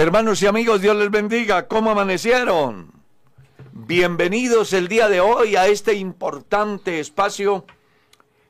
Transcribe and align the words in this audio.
Hermanos 0.00 0.40
y 0.40 0.46
amigos, 0.46 0.80
Dios 0.80 0.96
les 0.96 1.10
bendiga. 1.10 1.68
¿Cómo 1.68 1.90
amanecieron? 1.90 2.90
Bienvenidos 3.74 4.72
el 4.72 4.88
día 4.88 5.10
de 5.10 5.20
hoy 5.20 5.56
a 5.56 5.66
este 5.66 5.92
importante 5.92 7.00
espacio 7.00 7.66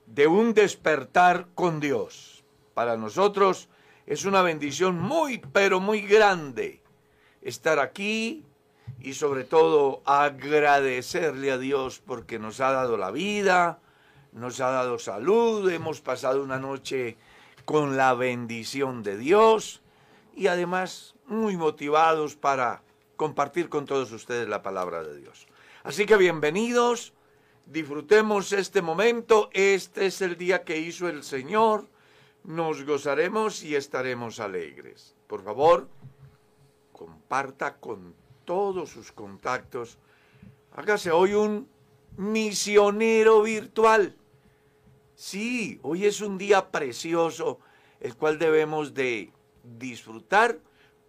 de 0.07 0.29
un 0.29 0.55
despertar 0.55 1.49
con 1.57 1.81
Dios. 1.81 2.45
Para 2.73 2.97
nosotros 2.97 3.69
es 4.07 4.25
una 4.27 4.43
bendición 4.43 5.01
muy, 5.01 5.39
pero 5.39 5.81
muy 5.81 6.03
grande 6.03 6.85
estar 7.43 7.81
aquí 7.81 8.45
y 9.01 9.15
sobre 9.15 9.43
todo 9.43 10.03
agradecerle 10.05 11.51
a 11.51 11.59
Dios 11.59 11.99
porque 11.99 12.39
nos 12.39 12.61
ha 12.61 12.71
dado 12.71 12.97
la 12.97 13.11
vida, 13.11 13.81
nos 14.31 14.61
ha 14.61 14.71
dado 14.71 15.01
salud, 15.01 15.69
hemos 15.69 16.01
pasado 16.01 16.45
una 16.45 16.61
noche 16.61 17.17
con 17.65 17.97
la 17.97 18.15
bendición 18.15 19.03
de 19.03 19.19
Dios 19.19 19.83
y 20.37 20.47
además 20.47 21.17
muy 21.31 21.57
motivados 21.57 22.35
para 22.35 22.83
compartir 23.17 23.69
con 23.69 23.87
todos 23.87 24.11
ustedes 24.11 24.49
la 24.49 24.63
palabra 24.63 25.03
de 25.05 25.17
Dios. 25.17 25.47
Así 25.85 26.05
que 26.05 26.17
bienvenidos, 26.17 27.15
disfrutemos 27.67 28.53
este 28.53 28.83
momento, 28.83 29.49
este 29.53 30.07
es 30.07 30.21
el 30.23 30.37
día 30.37 30.65
que 30.65 30.79
hizo 30.79 31.09
el 31.09 31.23
Señor, 31.23 31.87
nos 32.43 32.85
gozaremos 32.85 33.63
y 33.63 33.77
estaremos 33.77 34.41
alegres. 34.41 35.15
Por 35.29 35.45
favor, 35.45 35.89
comparta 36.93 37.77
con 37.77 38.13
todos 38.45 38.91
sus 38.91 39.13
contactos, 39.13 39.99
hágase 40.73 41.13
hoy 41.13 41.35
un 41.35 41.69
misionero 42.17 43.43
virtual. 43.43 44.17
Sí, 45.15 45.79
hoy 45.83 46.07
es 46.07 46.21
un 46.23 46.39
día 46.39 46.71
precioso, 46.73 47.61
el 48.01 48.17
cual 48.17 48.39
debemos 48.39 48.95
de 48.95 49.31
disfrutar 49.63 50.59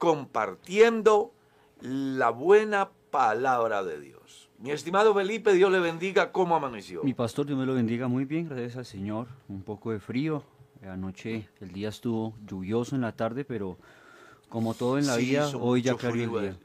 compartiendo 0.01 1.31
la 1.79 2.31
buena 2.31 2.89
palabra 3.11 3.83
de 3.83 3.99
Dios. 3.99 4.49
Mi 4.57 4.71
estimado 4.71 5.13
Felipe, 5.13 5.53
Dios 5.53 5.71
le 5.71 5.79
bendiga. 5.79 6.31
¿Cómo 6.31 6.55
amaneció? 6.55 7.03
Mi 7.03 7.13
pastor, 7.13 7.45
Dios 7.45 7.59
me 7.59 7.67
lo 7.67 7.75
bendiga 7.75 8.07
muy 8.07 8.25
bien, 8.25 8.49
gracias 8.49 8.77
al 8.77 8.85
Señor. 8.85 9.27
Un 9.47 9.61
poco 9.61 9.91
de 9.91 9.99
frío. 9.99 10.41
Anoche 10.89 11.47
el 11.59 11.71
día 11.71 11.89
estuvo 11.89 12.33
lluvioso 12.47 12.95
en 12.95 13.01
la 13.01 13.11
tarde, 13.11 13.45
pero 13.45 13.77
como 14.49 14.73
todo 14.73 14.97
en 14.97 15.05
la 15.05 15.17
vida, 15.17 15.47
hoy 15.55 15.83
ya 15.83 15.93
clareó 15.93 16.39
el 16.39 16.45
día. 16.45 16.57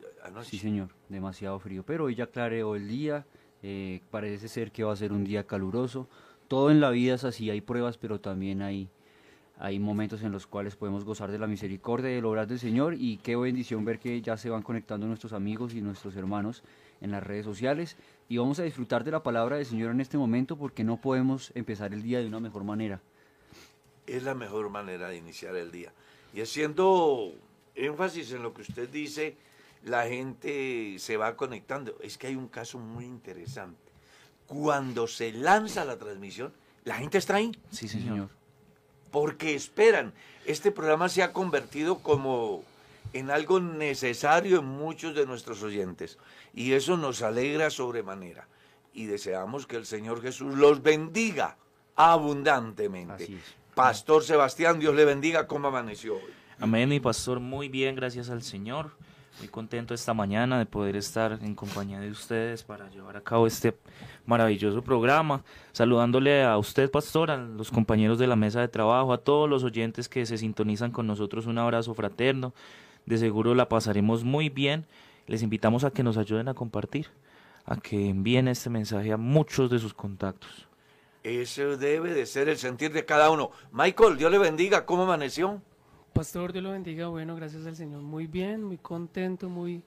Sí, 0.43 0.59
señor, 0.59 0.89
demasiado 1.11 1.59
frío. 1.59 1.85
Pero 1.85 2.05
hoy 2.05 2.15
ya 2.15 2.29
clareó 2.29 2.75
el 2.75 2.89
día. 2.89 3.27
Eh, 3.63 4.01
parece 4.11 4.49
ser 4.49 4.73
que 4.73 4.83
va 4.83 4.95
a 4.95 4.97
ser 4.97 5.13
un 5.13 5.25
día 5.25 5.47
caluroso. 5.47 6.09
Todo 6.49 6.71
en 6.71 6.81
la 6.81 6.89
vida 6.89 7.17
es 7.17 7.25
así, 7.25 7.51
hay 7.51 7.61
pruebas, 7.61 7.99
pero 7.99 8.19
también 8.19 8.63
hay 8.63 8.89
hay 9.59 9.79
momentos 9.79 10.23
en 10.23 10.33
los 10.33 10.47
cuales 10.47 10.77
podemos 10.77 11.05
gozar 11.05 11.31
de 11.31 11.39
la 11.39 11.47
misericordia 11.47 12.11
y 12.11 12.15
del 12.15 12.25
obrar 12.27 12.47
del 12.47 12.59
Señor 12.59 12.95
y 12.95 13.17
qué 13.19 13.37
bendición 13.37 13.85
ver 13.85 13.99
que 13.99 14.21
ya 14.21 14.37
se 14.37 14.51
van 14.51 14.63
conectando 14.63 15.07
nuestros 15.07 15.33
amigos 15.33 15.75
y 15.75 15.81
nuestros 15.81 16.15
hermanos 16.17 16.63
en 17.01 17.11
las 17.11 17.23
redes 17.23 17.45
sociales 17.45 17.97
y 18.29 18.37
vamos 18.37 18.59
a 18.59 18.65
disfrutar 18.65 19.03
de 19.05 19.13
la 19.13 19.23
palabra 19.23 19.57
del 19.57 19.65
Señor 19.65 19.93
en 19.93 20.01
este 20.01 20.19
momento 20.19 20.57
porque 20.57 20.85
no 20.85 21.01
podemos 21.01 21.53
empezar 21.55 21.95
el 21.95 22.03
día 22.03 22.21
de 22.21 22.27
una 22.27 22.41
mejor 22.41 22.65
manera. 22.65 23.01
Es 24.07 24.23
la 24.23 24.35
mejor 24.35 24.69
manera 24.69 25.09
de 25.09 25.17
iniciar 25.17 25.57
el 25.57 25.73
día. 25.73 25.93
Y 26.35 26.43
haciendo 26.43 27.33
énfasis 27.75 28.33
en 28.33 28.43
lo 28.43 28.53
que 28.53 28.63
usted 28.63 28.89
dice, 28.91 29.37
la 29.85 30.07
gente 30.07 30.99
se 30.99 31.17
va 31.17 31.35
conectando. 31.35 31.97
Es 32.03 32.19
que 32.19 32.27
hay 32.27 32.37
un 32.37 32.49
caso 32.49 32.79
muy 32.79 33.05
interesante. 33.05 33.91
Cuando 34.47 35.09
se 35.09 35.33
lanza 35.33 35.85
la 35.85 35.97
transmisión, 35.99 36.53
la 36.85 36.97
gente 36.97 37.19
está 37.19 37.37
ahí. 37.37 37.53
Sí, 37.71 37.89
señor 37.89 38.36
porque 39.11 39.55
esperan. 39.55 40.13
Este 40.45 40.71
programa 40.71 41.09
se 41.09 41.23
ha 41.23 41.33
convertido 41.33 41.99
como 41.99 42.63
en 43.13 43.31
algo 43.31 43.61
necesario 43.61 44.61
en 44.61 44.67
muchos 44.67 45.15
de 45.15 45.27
nuestros 45.27 45.63
oyentes 45.63 46.19
y 46.55 46.73
eso 46.73 46.97
nos 46.97 47.23
alegra 47.23 47.71
sobremanera 47.71 48.47
y 48.93 49.07
deseamos 49.07 49.67
que 49.67 49.77
el 49.77 49.87
Señor 49.87 50.23
Jesús 50.23 50.57
los 50.57 50.83
bendiga 50.83 51.57
abundantemente. 51.95 53.39
Pastor 53.75 54.25
Sebastián, 54.25 54.79
Dios 54.79 54.95
le 54.95 55.05
bendiga, 55.05 55.47
¿cómo 55.47 55.69
amaneció 55.69 56.15
hoy? 56.15 56.33
Amén, 56.59 56.89
mi 56.89 57.01
pastor, 57.01 57.41
muy 57.41 57.69
bien, 57.69 57.95
gracias 57.95 58.31
al 58.31 58.43
Señor. 58.43 58.93
Muy 59.39 59.49
contento 59.49 59.93
esta 59.93 60.15
mañana 60.15 60.59
de 60.59 60.65
poder 60.65 60.97
estar 60.97 61.39
en 61.43 61.55
compañía 61.55 62.01
de 62.01 62.11
ustedes 62.11 62.63
para 62.63 62.89
llevar 62.89 63.19
a 63.19 63.21
cabo 63.21 63.47
este 63.47 63.77
maravilloso 64.25 64.81
programa. 64.81 65.45
Saludándole 65.73 66.43
a 66.43 66.57
usted, 66.57 66.91
pastor, 66.91 67.31
a 67.31 67.37
los 67.37 67.71
compañeros 67.71 68.19
de 68.19 68.27
la 68.27 68.37
mesa 68.37 68.61
de 68.61 68.69
trabajo, 68.69 69.13
a 69.13 69.19
todos 69.19 69.49
los 69.49 69.63
oyentes 69.63 70.09
que 70.09 70.25
se 70.25 70.39
sintonizan 70.39 70.91
con 70.91 71.07
nosotros, 71.07 71.45
un 71.45 71.59
abrazo 71.59 71.93
fraterno. 71.93 72.55
De 73.05 73.19
seguro 73.19 73.55
la 73.55 73.69
pasaremos 73.69 74.25
muy 74.25 74.49
bien. 74.49 74.87
Les 75.27 75.43
invitamos 75.43 75.85
a 75.85 75.91
que 75.91 76.03
nos 76.03 76.17
ayuden 76.17 76.49
a 76.49 76.55
compartir, 76.55 77.09
a 77.67 77.77
que 77.77 78.09
envíen 78.09 78.49
este 78.49 78.71
mensaje 78.71 79.13
a 79.13 79.19
muchos 79.19 79.69
de 79.71 79.79
sus 79.79 79.93
contactos. 79.93 80.67
Ese 81.23 81.77
debe 81.77 82.15
de 82.15 82.25
ser 82.25 82.49
el 82.49 82.57
sentir 82.57 82.93
de 82.93 83.05
cada 83.05 83.31
uno. 83.31 83.51
Michael, 83.71 84.17
Dios 84.17 84.31
le 84.31 84.39
bendiga. 84.39 84.87
¿Cómo 84.87 85.03
amaneció? 85.03 85.61
Pastor, 86.17 86.51
Dios 86.51 86.65
lo 86.65 86.71
bendiga. 86.71 87.09
Bueno, 87.09 87.37
gracias 87.37 87.67
al 87.67 87.77
Señor. 87.77 88.01
Muy 88.01 88.27
bien, 88.27 88.65
muy 88.65 88.79
contento, 88.79 89.51
muy, 89.51 89.83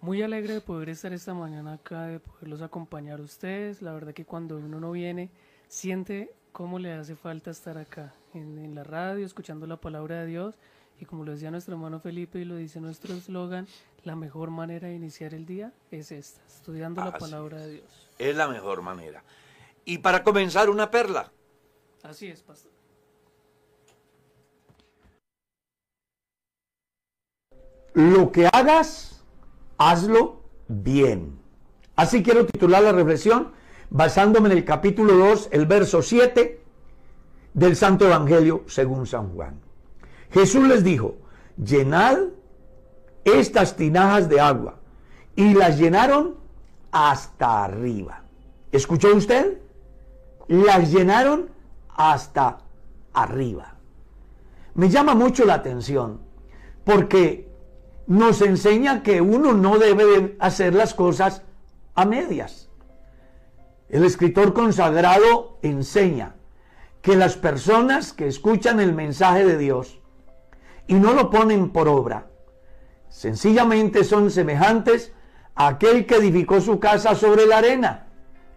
muy 0.00 0.22
alegre 0.22 0.54
de 0.54 0.60
poder 0.60 0.90
estar 0.90 1.12
esta 1.12 1.34
mañana 1.34 1.72
acá, 1.72 2.02
de 2.02 2.20
poderlos 2.20 2.62
acompañar 2.62 3.18
a 3.18 3.24
ustedes. 3.24 3.82
La 3.82 3.92
verdad 3.92 4.14
que 4.14 4.24
cuando 4.24 4.58
uno 4.58 4.78
no 4.78 4.92
viene, 4.92 5.28
siente 5.66 6.32
cómo 6.52 6.78
le 6.78 6.92
hace 6.92 7.16
falta 7.16 7.50
estar 7.50 7.78
acá, 7.78 8.14
en, 8.32 8.76
la 8.76 8.84
radio, 8.84 9.26
escuchando 9.26 9.66
la 9.66 9.76
palabra 9.76 10.20
de 10.20 10.26
Dios. 10.26 10.54
Y 11.00 11.04
como 11.04 11.24
lo 11.24 11.32
decía 11.32 11.50
nuestro 11.50 11.74
hermano 11.74 11.98
Felipe 11.98 12.38
y 12.38 12.44
lo 12.44 12.54
dice 12.54 12.80
nuestro 12.80 13.12
eslogan, 13.12 13.66
la 14.04 14.14
mejor 14.14 14.50
manera 14.50 14.86
de 14.86 14.94
iniciar 14.94 15.34
el 15.34 15.46
día 15.46 15.72
es 15.90 16.12
esta, 16.12 16.46
estudiando 16.46 17.04
la 17.04 17.18
palabra 17.18 17.58
de 17.58 17.72
Dios. 17.72 18.08
Es 18.20 18.36
la 18.36 18.46
mejor 18.46 18.82
manera. 18.82 19.24
Y 19.84 19.98
para 19.98 20.22
comenzar, 20.22 20.70
una 20.70 20.92
perla. 20.92 21.32
Así 22.04 22.28
es, 22.28 22.40
pastor. 22.40 22.70
Lo 27.94 28.32
que 28.32 28.48
hagas, 28.52 29.24
hazlo 29.78 30.42
bien. 30.68 31.38
Así 31.96 32.22
quiero 32.22 32.46
titular 32.46 32.82
la 32.82 32.92
reflexión 32.92 33.52
basándome 33.90 34.50
en 34.50 34.58
el 34.58 34.64
capítulo 34.64 35.14
2, 35.14 35.50
el 35.52 35.66
verso 35.66 36.02
7 36.02 36.60
del 37.54 37.76
Santo 37.76 38.06
Evangelio 38.06 38.64
según 38.66 39.06
San 39.06 39.34
Juan. 39.34 39.60
Jesús 40.30 40.66
les 40.66 40.82
dijo, 40.82 41.16
llenad 41.62 42.18
estas 43.24 43.76
tinajas 43.76 44.28
de 44.28 44.40
agua. 44.40 44.78
Y 45.36 45.54
las 45.54 45.78
llenaron 45.78 46.36
hasta 46.90 47.64
arriba. 47.64 48.24
¿Escuchó 48.70 49.14
usted? 49.14 49.58
Las 50.48 50.90
llenaron 50.92 51.50
hasta 51.88 52.58
arriba. 53.12 53.74
Me 54.74 54.88
llama 54.88 55.14
mucho 55.14 55.44
la 55.44 55.54
atención 55.54 56.20
porque 56.84 57.51
nos 58.12 58.42
enseña 58.42 59.02
que 59.02 59.22
uno 59.22 59.54
no 59.54 59.78
debe 59.78 60.36
hacer 60.38 60.74
las 60.74 60.92
cosas 60.92 61.42
a 61.94 62.04
medias. 62.04 62.68
El 63.88 64.04
escritor 64.04 64.52
consagrado 64.52 65.58
enseña 65.62 66.34
que 67.00 67.16
las 67.16 67.36
personas 67.36 68.12
que 68.12 68.26
escuchan 68.26 68.80
el 68.80 68.92
mensaje 68.92 69.46
de 69.46 69.56
Dios 69.56 69.98
y 70.86 70.94
no 70.94 71.14
lo 71.14 71.30
ponen 71.30 71.70
por 71.70 71.88
obra, 71.88 72.26
sencillamente 73.08 74.04
son 74.04 74.30
semejantes 74.30 75.12
a 75.54 75.68
aquel 75.68 76.04
que 76.04 76.16
edificó 76.16 76.60
su 76.60 76.78
casa 76.78 77.14
sobre 77.14 77.46
la 77.46 77.58
arena. 77.58 78.08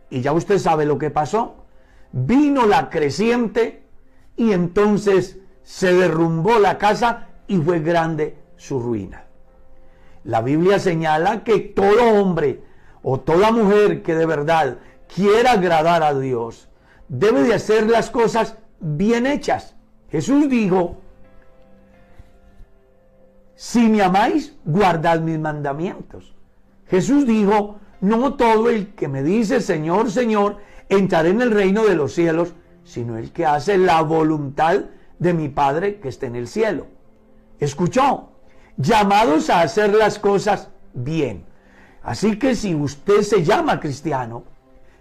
Y 0.10 0.20
ya 0.20 0.34
usted 0.34 0.60
sabe 0.60 0.86
lo 0.86 0.98
que 0.98 1.12
pasó. 1.12 1.66
Vino 2.12 2.66
la 2.66 2.90
creciente 2.90 3.84
y 4.36 4.52
entonces 4.52 5.38
se 5.64 5.94
derrumbó 5.94 6.60
la 6.60 6.78
casa 6.78 7.30
y 7.48 7.58
fue 7.58 7.80
grande 7.80 8.38
su 8.58 8.80
ruina. 8.82 9.25
La 10.26 10.42
Biblia 10.42 10.80
señala 10.80 11.44
que 11.44 11.60
todo 11.60 12.20
hombre 12.20 12.64
o 13.04 13.20
toda 13.20 13.52
mujer 13.52 14.02
que 14.02 14.16
de 14.16 14.26
verdad 14.26 14.78
quiera 15.14 15.52
agradar 15.52 16.02
a 16.02 16.18
Dios 16.20 16.68
debe 17.08 17.44
de 17.44 17.54
hacer 17.54 17.88
las 17.88 18.10
cosas 18.10 18.58
bien 18.80 19.28
hechas. 19.28 19.76
Jesús 20.10 20.50
dijo, 20.50 20.98
si 23.54 23.88
me 23.88 24.02
amáis, 24.02 24.58
guardad 24.66 25.22
mis 25.22 25.38
mandamientos. 25.38 26.36
Jesús 26.88 27.28
dijo, 27.28 27.80
no 28.02 28.34
todo 28.34 28.72
el 28.72 28.96
que 28.96 29.08
me 29.08 29.22
dice 29.22 29.62
Señor, 29.62 30.10
Señor, 30.10 30.58
entraré 30.90 31.30
en 31.30 31.42
el 31.42 31.52
reino 31.52 31.86
de 31.86 31.96
los 31.96 32.14
cielos, 32.14 32.56
sino 32.84 33.20
el 33.20 33.32
que 33.32 33.46
hace 33.46 33.78
la 33.78 34.02
voluntad 34.02 34.86
de 35.20 35.34
mi 35.36 35.50
Padre 35.50 36.00
que 36.00 36.10
está 36.10 36.26
en 36.26 36.36
el 36.36 36.48
cielo. 36.48 36.88
¿Escuchó? 37.60 38.35
Llamados 38.78 39.50
a 39.50 39.62
hacer 39.62 39.94
las 39.94 40.20
cosas 40.20 40.70
bien. 40.94 41.46
Así 42.04 42.38
que 42.38 42.56
si 42.56 42.76
usted 42.76 43.22
se 43.22 43.44
llama 43.44 43.80
cristiano, 43.80 44.44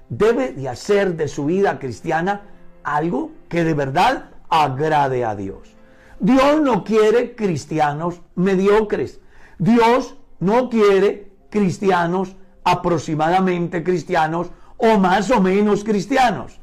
debe 0.09 0.53
de 0.53 0.69
hacer 0.69 1.17
de 1.17 1.29
su 1.29 1.47
vida 1.47 1.79
cristiana 1.79 2.43
algo 2.83 3.31
que 3.49 3.65
de 3.65 3.75
verdad 3.75 4.31
agrade 4.49 5.25
a 5.25 5.35
Dios. 5.35 5.75
Dios 6.21 6.61
no 6.61 6.85
quiere 6.85 7.35
cristianos 7.35 8.21
mediocres. 8.35 9.21
Dios 9.59 10.17
no 10.41 10.71
quiere 10.71 11.33
cristianos 11.51 12.37
aproximadamente 12.65 13.85
cristianos 13.85 14.51
o 14.77 14.99
más 14.99 15.31
o 15.31 15.41
menos 15.41 15.85
cristianos. 15.85 16.61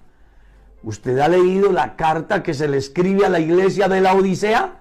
¿Usted 0.83 1.19
ha 1.19 1.27
leído 1.27 1.71
la 1.71 1.95
carta 1.95 2.41
que 2.41 2.53
se 2.53 2.67
le 2.67 2.77
escribe 2.77 3.25
a 3.25 3.29
la 3.29 3.39
iglesia 3.39 3.87
de 3.87 4.01
la 4.01 4.13
Odisea? 4.13 4.79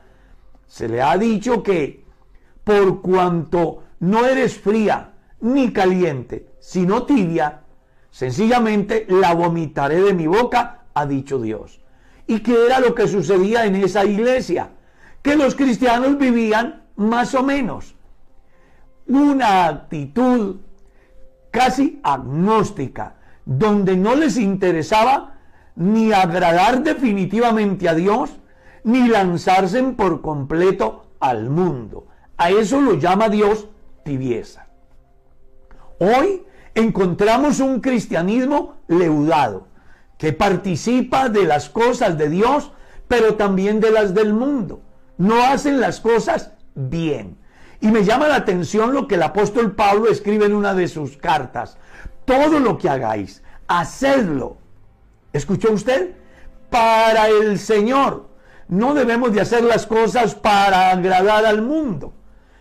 Se 0.66 0.88
le 0.88 1.02
ha 1.02 1.16
dicho 1.18 1.62
que 1.62 1.99
por 2.70 3.02
cuanto 3.02 3.82
no 3.98 4.24
eres 4.24 4.56
fría 4.56 5.14
ni 5.40 5.72
caliente, 5.72 6.52
sino 6.60 7.02
tibia, 7.02 7.62
sencillamente 8.12 9.06
la 9.08 9.34
vomitaré 9.34 10.00
de 10.00 10.14
mi 10.14 10.28
boca, 10.28 10.84
ha 10.94 11.04
dicho 11.04 11.40
Dios. 11.40 11.80
¿Y 12.28 12.38
qué 12.40 12.66
era 12.66 12.78
lo 12.78 12.94
que 12.94 13.08
sucedía 13.08 13.66
en 13.66 13.74
esa 13.74 14.04
iglesia? 14.04 14.70
Que 15.20 15.34
los 15.34 15.56
cristianos 15.56 16.16
vivían 16.16 16.84
más 16.94 17.34
o 17.34 17.42
menos. 17.42 17.96
Una 19.08 19.66
actitud 19.66 20.58
casi 21.50 21.98
agnóstica, 22.04 23.16
donde 23.44 23.96
no 23.96 24.14
les 24.14 24.36
interesaba 24.36 25.34
ni 25.74 26.12
agradar 26.12 26.84
definitivamente 26.84 27.88
a 27.88 27.94
Dios, 27.94 28.30
ni 28.84 29.08
lanzarse 29.08 29.82
por 29.82 30.20
completo 30.20 31.06
al 31.18 31.50
mundo. 31.50 32.06
A 32.40 32.48
eso 32.48 32.80
lo 32.80 32.94
llama 32.94 33.28
Dios 33.28 33.68
tibieza. 34.02 34.66
Hoy 35.98 36.42
encontramos 36.74 37.60
un 37.60 37.82
cristianismo 37.82 38.76
leudado, 38.88 39.66
que 40.16 40.32
participa 40.32 41.28
de 41.28 41.44
las 41.44 41.68
cosas 41.68 42.16
de 42.16 42.30
Dios, 42.30 42.72
pero 43.08 43.34
también 43.34 43.78
de 43.78 43.90
las 43.90 44.14
del 44.14 44.32
mundo. 44.32 44.80
No 45.18 45.44
hacen 45.44 45.80
las 45.80 46.00
cosas 46.00 46.52
bien. 46.74 47.36
Y 47.78 47.88
me 47.88 48.04
llama 48.04 48.26
la 48.26 48.36
atención 48.36 48.94
lo 48.94 49.06
que 49.06 49.16
el 49.16 49.22
apóstol 49.22 49.72
Pablo 49.72 50.08
escribe 50.10 50.46
en 50.46 50.54
una 50.54 50.72
de 50.72 50.88
sus 50.88 51.18
cartas. 51.18 51.76
Todo 52.24 52.58
lo 52.58 52.78
que 52.78 52.88
hagáis, 52.88 53.42
hacedlo. 53.68 54.56
¿Escuchó 55.34 55.72
usted? 55.72 56.14
Para 56.70 57.28
el 57.28 57.58
Señor. 57.58 58.30
No 58.66 58.94
debemos 58.94 59.30
de 59.34 59.42
hacer 59.42 59.62
las 59.62 59.84
cosas 59.84 60.34
para 60.34 60.90
agradar 60.90 61.44
al 61.44 61.60
mundo. 61.60 62.14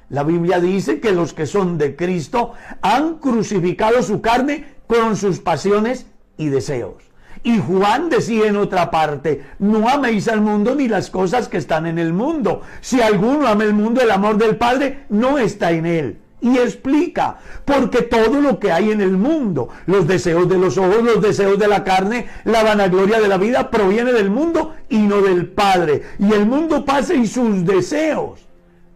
La 0.10 0.24
Biblia 0.24 0.60
dice 0.60 1.00
que 1.00 1.12
los 1.12 1.34
que 1.34 1.46
son 1.46 1.78
de 1.78 1.96
Cristo 1.96 2.54
han 2.82 3.20
crucificado 3.20 4.02
su 4.02 4.22
carne 4.22 4.66
con 4.88 5.16
sus 5.16 5.40
pasiones 5.40 6.08
y 6.36 6.48
deseos. 6.50 7.04
Y 7.44 7.60
Juan 7.60 8.10
decía 8.10 8.48
en 8.48 8.58
otra 8.58 8.90
parte, 8.90 9.46
no 9.60 9.88
améis 9.88 10.28
al 10.28 10.42
mundo 10.42 10.74
ni 10.76 10.88
las 10.88 11.10
cosas 11.10 11.48
que 11.48 11.58
están 11.58 11.86
en 11.86 12.00
el 12.00 12.12
mundo. 12.12 12.64
Si 12.82 13.02
alguno 13.02 13.48
ama 13.48 13.64
el 13.64 13.74
mundo, 13.74 14.02
el 14.02 14.12
amor 14.12 14.38
del 14.38 14.58
Padre 14.58 15.06
no 15.10 15.38
está 15.38 15.72
en 15.72 15.86
él. 15.86 16.20
Y 16.42 16.58
explica, 16.58 17.38
porque 17.66 18.02
todo 18.02 18.42
lo 18.42 18.60
que 18.60 18.72
hay 18.72 18.92
en 18.92 19.02
el 19.02 19.16
mundo, 19.16 19.70
los 19.86 20.08
deseos 20.08 20.50
de 20.50 20.58
los 20.58 20.78
ojos, 20.78 21.04
los 21.04 21.22
deseos 21.22 21.60
de 21.60 21.68
la 21.68 21.84
carne, 21.84 22.28
la 22.46 22.64
vanagloria 22.64 23.20
de 23.20 23.28
la 23.28 23.38
vida, 23.38 23.70
proviene 23.70 24.12
del 24.12 24.32
mundo 24.32 24.74
y 24.90 25.00
no 25.00 25.22
del 25.22 25.48
Padre. 25.48 26.02
Y 26.18 26.34
el 26.34 26.46
mundo 26.46 26.84
pasa 26.84 27.14
y 27.14 27.28
sus 27.28 27.64
deseos. 27.64 28.49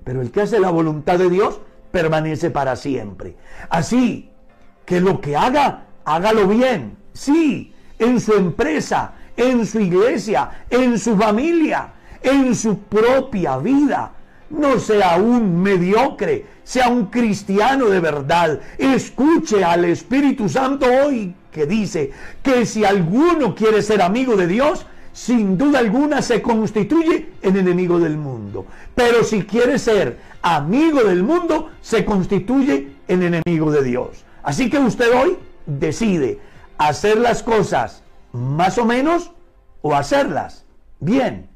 Pero 0.03 0.21
el 0.21 0.31
que 0.31 0.41
hace 0.41 0.59
la 0.59 0.69
voluntad 0.69 1.17
de 1.17 1.29
Dios 1.29 1.59
permanece 1.91 2.49
para 2.49 2.75
siempre. 2.75 3.35
Así 3.69 4.29
que 4.85 4.99
lo 4.99 5.21
que 5.21 5.35
haga, 5.35 5.85
hágalo 6.05 6.47
bien. 6.47 6.97
Sí, 7.13 7.73
en 7.99 8.19
su 8.19 8.33
empresa, 8.33 9.13
en 9.37 9.65
su 9.65 9.79
iglesia, 9.79 10.65
en 10.69 10.97
su 10.99 11.15
familia, 11.15 11.93
en 12.21 12.55
su 12.55 12.79
propia 12.79 13.57
vida. 13.57 14.11
No 14.49 14.79
sea 14.79 15.17
un 15.17 15.61
mediocre, 15.61 16.45
sea 16.63 16.89
un 16.89 17.07
cristiano 17.07 17.87
de 17.87 17.99
verdad. 17.99 18.59
Escuche 18.77 19.63
al 19.63 19.85
Espíritu 19.85 20.49
Santo 20.49 20.85
hoy 20.85 21.35
que 21.51 21.65
dice 21.65 22.11
que 22.41 22.65
si 22.65 22.83
alguno 22.83 23.55
quiere 23.55 23.81
ser 23.81 24.01
amigo 24.01 24.35
de 24.35 24.47
Dios, 24.47 24.85
sin 25.13 25.57
duda 25.57 25.79
alguna 25.79 26.21
se 26.21 26.41
constituye 26.41 27.29
en 27.41 27.55
enemigo 27.55 27.99
del 27.99 28.17
mundo. 28.17 28.65
Pero 28.95 29.23
si 29.23 29.43
quiere 29.43 29.79
ser 29.79 30.19
amigo 30.41 31.03
del 31.03 31.23
mundo, 31.23 31.69
se 31.81 32.03
constituye 32.03 32.89
en 33.07 33.23
enemigo 33.23 33.71
de 33.71 33.83
Dios. 33.83 34.25
Así 34.43 34.69
que 34.69 34.79
usted 34.79 35.13
hoy 35.13 35.37
decide 35.65 36.39
hacer 36.77 37.17
las 37.17 37.43
cosas 37.43 38.03
más 38.33 38.77
o 38.77 38.85
menos 38.85 39.31
o 39.81 39.95
hacerlas 39.95 40.65
bien. 40.99 41.52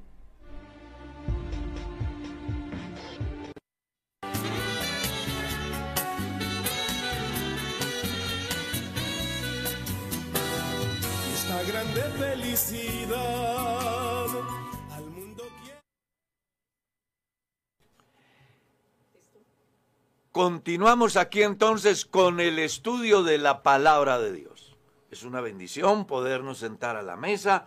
Continuamos 20.38 21.18
aquí 21.18 21.42
entonces 21.42 22.06
con 22.06 22.40
el 22.40 22.60
estudio 22.60 23.24
de 23.24 23.40
la 23.40 23.64
palabra 23.64 24.20
de 24.20 24.32
Dios. 24.32 24.78
Es 25.10 25.24
una 25.24 25.42
bendición 25.42 26.06
podernos 26.06 26.60
sentar 26.60 26.96
a 26.96 27.02
la 27.02 27.16
mesa 27.16 27.66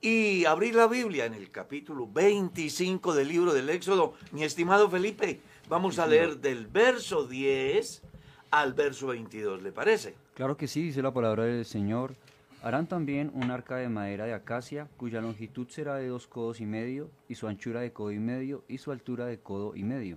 y 0.00 0.46
abrir 0.46 0.76
la 0.76 0.86
Biblia 0.86 1.26
en 1.26 1.34
el 1.34 1.50
capítulo 1.50 2.08
25 2.10 3.12
del 3.12 3.28
libro 3.28 3.52
del 3.52 3.68
Éxodo. 3.68 4.14
Mi 4.32 4.44
estimado 4.44 4.88
Felipe, 4.88 5.42
vamos 5.68 5.98
a 5.98 6.06
leer 6.06 6.38
del 6.38 6.68
verso 6.68 7.26
10 7.26 8.02
al 8.50 8.72
verso 8.72 9.08
22, 9.08 9.60
¿le 9.60 9.72
parece? 9.72 10.14
Claro 10.32 10.56
que 10.56 10.68
sí, 10.68 10.84
dice 10.84 11.02
la 11.02 11.12
palabra 11.12 11.44
del 11.44 11.66
Señor. 11.66 12.14
Harán 12.62 12.86
también 12.86 13.30
un 13.34 13.50
arca 13.50 13.76
de 13.76 13.90
madera 13.90 14.24
de 14.24 14.32
acacia, 14.32 14.88
cuya 14.96 15.20
longitud 15.20 15.68
será 15.68 15.96
de 15.96 16.08
dos 16.08 16.26
codos 16.26 16.62
y 16.62 16.64
medio, 16.64 17.10
y 17.28 17.34
su 17.34 17.46
anchura 17.46 17.80
de 17.80 17.92
codo 17.92 18.12
y 18.12 18.18
medio, 18.18 18.64
y 18.68 18.78
su 18.78 18.90
altura 18.90 19.26
de 19.26 19.38
codo 19.38 19.76
y 19.76 19.82
medio. 19.82 20.16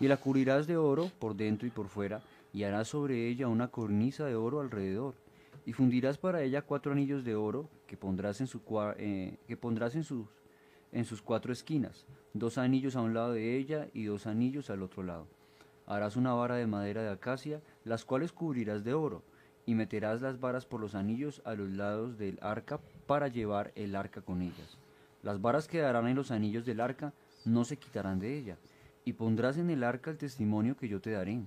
Y 0.00 0.08
la 0.08 0.16
cubrirás 0.16 0.66
de 0.66 0.76
oro 0.76 1.10
por 1.18 1.36
dentro 1.36 1.68
y 1.68 1.70
por 1.70 1.88
fuera, 1.88 2.22
y 2.52 2.64
harás 2.64 2.88
sobre 2.88 3.28
ella 3.28 3.46
una 3.46 3.68
cornisa 3.68 4.24
de 4.24 4.34
oro 4.34 4.60
alrededor 4.60 5.14
y 5.66 5.72
fundirás 5.72 6.18
para 6.18 6.42
ella 6.42 6.62
cuatro 6.62 6.92
anillos 6.92 7.24
de 7.24 7.34
oro 7.34 7.68
que 7.86 7.96
pondrás 7.96 8.40
en, 8.40 8.46
su, 8.46 8.60
eh, 8.96 9.36
que 9.46 9.56
pondrás 9.56 9.94
en, 9.94 10.04
sus, 10.04 10.26
en 10.92 11.04
sus 11.04 11.22
cuatro 11.22 11.52
esquinas, 11.52 12.06
dos 12.34 12.58
anillos 12.58 12.96
a 12.96 13.00
un 13.00 13.14
lado 13.14 13.32
de 13.32 13.56
ella 13.56 13.88
y 13.92 14.04
dos 14.04 14.26
anillos 14.26 14.70
al 14.70 14.82
otro 14.82 15.02
lado. 15.02 15.26
Harás 15.86 16.16
una 16.16 16.32
vara 16.32 16.56
de 16.56 16.66
madera 16.66 17.02
de 17.02 17.10
acacia, 17.10 17.60
las 17.84 18.04
cuales 18.04 18.32
cubrirás 18.32 18.84
de 18.84 18.94
oro, 18.94 19.22
y 19.66 19.74
meterás 19.74 20.22
las 20.22 20.40
varas 20.40 20.66
por 20.66 20.80
los 20.80 20.94
anillos 20.94 21.42
a 21.44 21.54
los 21.54 21.68
lados 21.70 22.16
del 22.18 22.38
arca 22.42 22.80
para 23.06 23.28
llevar 23.28 23.72
el 23.74 23.94
arca 23.94 24.22
con 24.22 24.42
ellas. 24.42 24.78
Las 25.22 25.40
varas 25.40 25.68
quedarán 25.68 26.08
en 26.08 26.16
los 26.16 26.30
anillos 26.30 26.64
del 26.64 26.80
arca, 26.80 27.12
no 27.44 27.64
se 27.64 27.76
quitarán 27.76 28.18
de 28.18 28.36
ella, 28.36 28.56
y 29.04 29.12
pondrás 29.14 29.56
en 29.56 29.70
el 29.70 29.84
arca 29.84 30.10
el 30.10 30.18
testimonio 30.18 30.76
que 30.76 30.88
yo 30.88 31.00
te 31.00 31.10
daré 31.10 31.40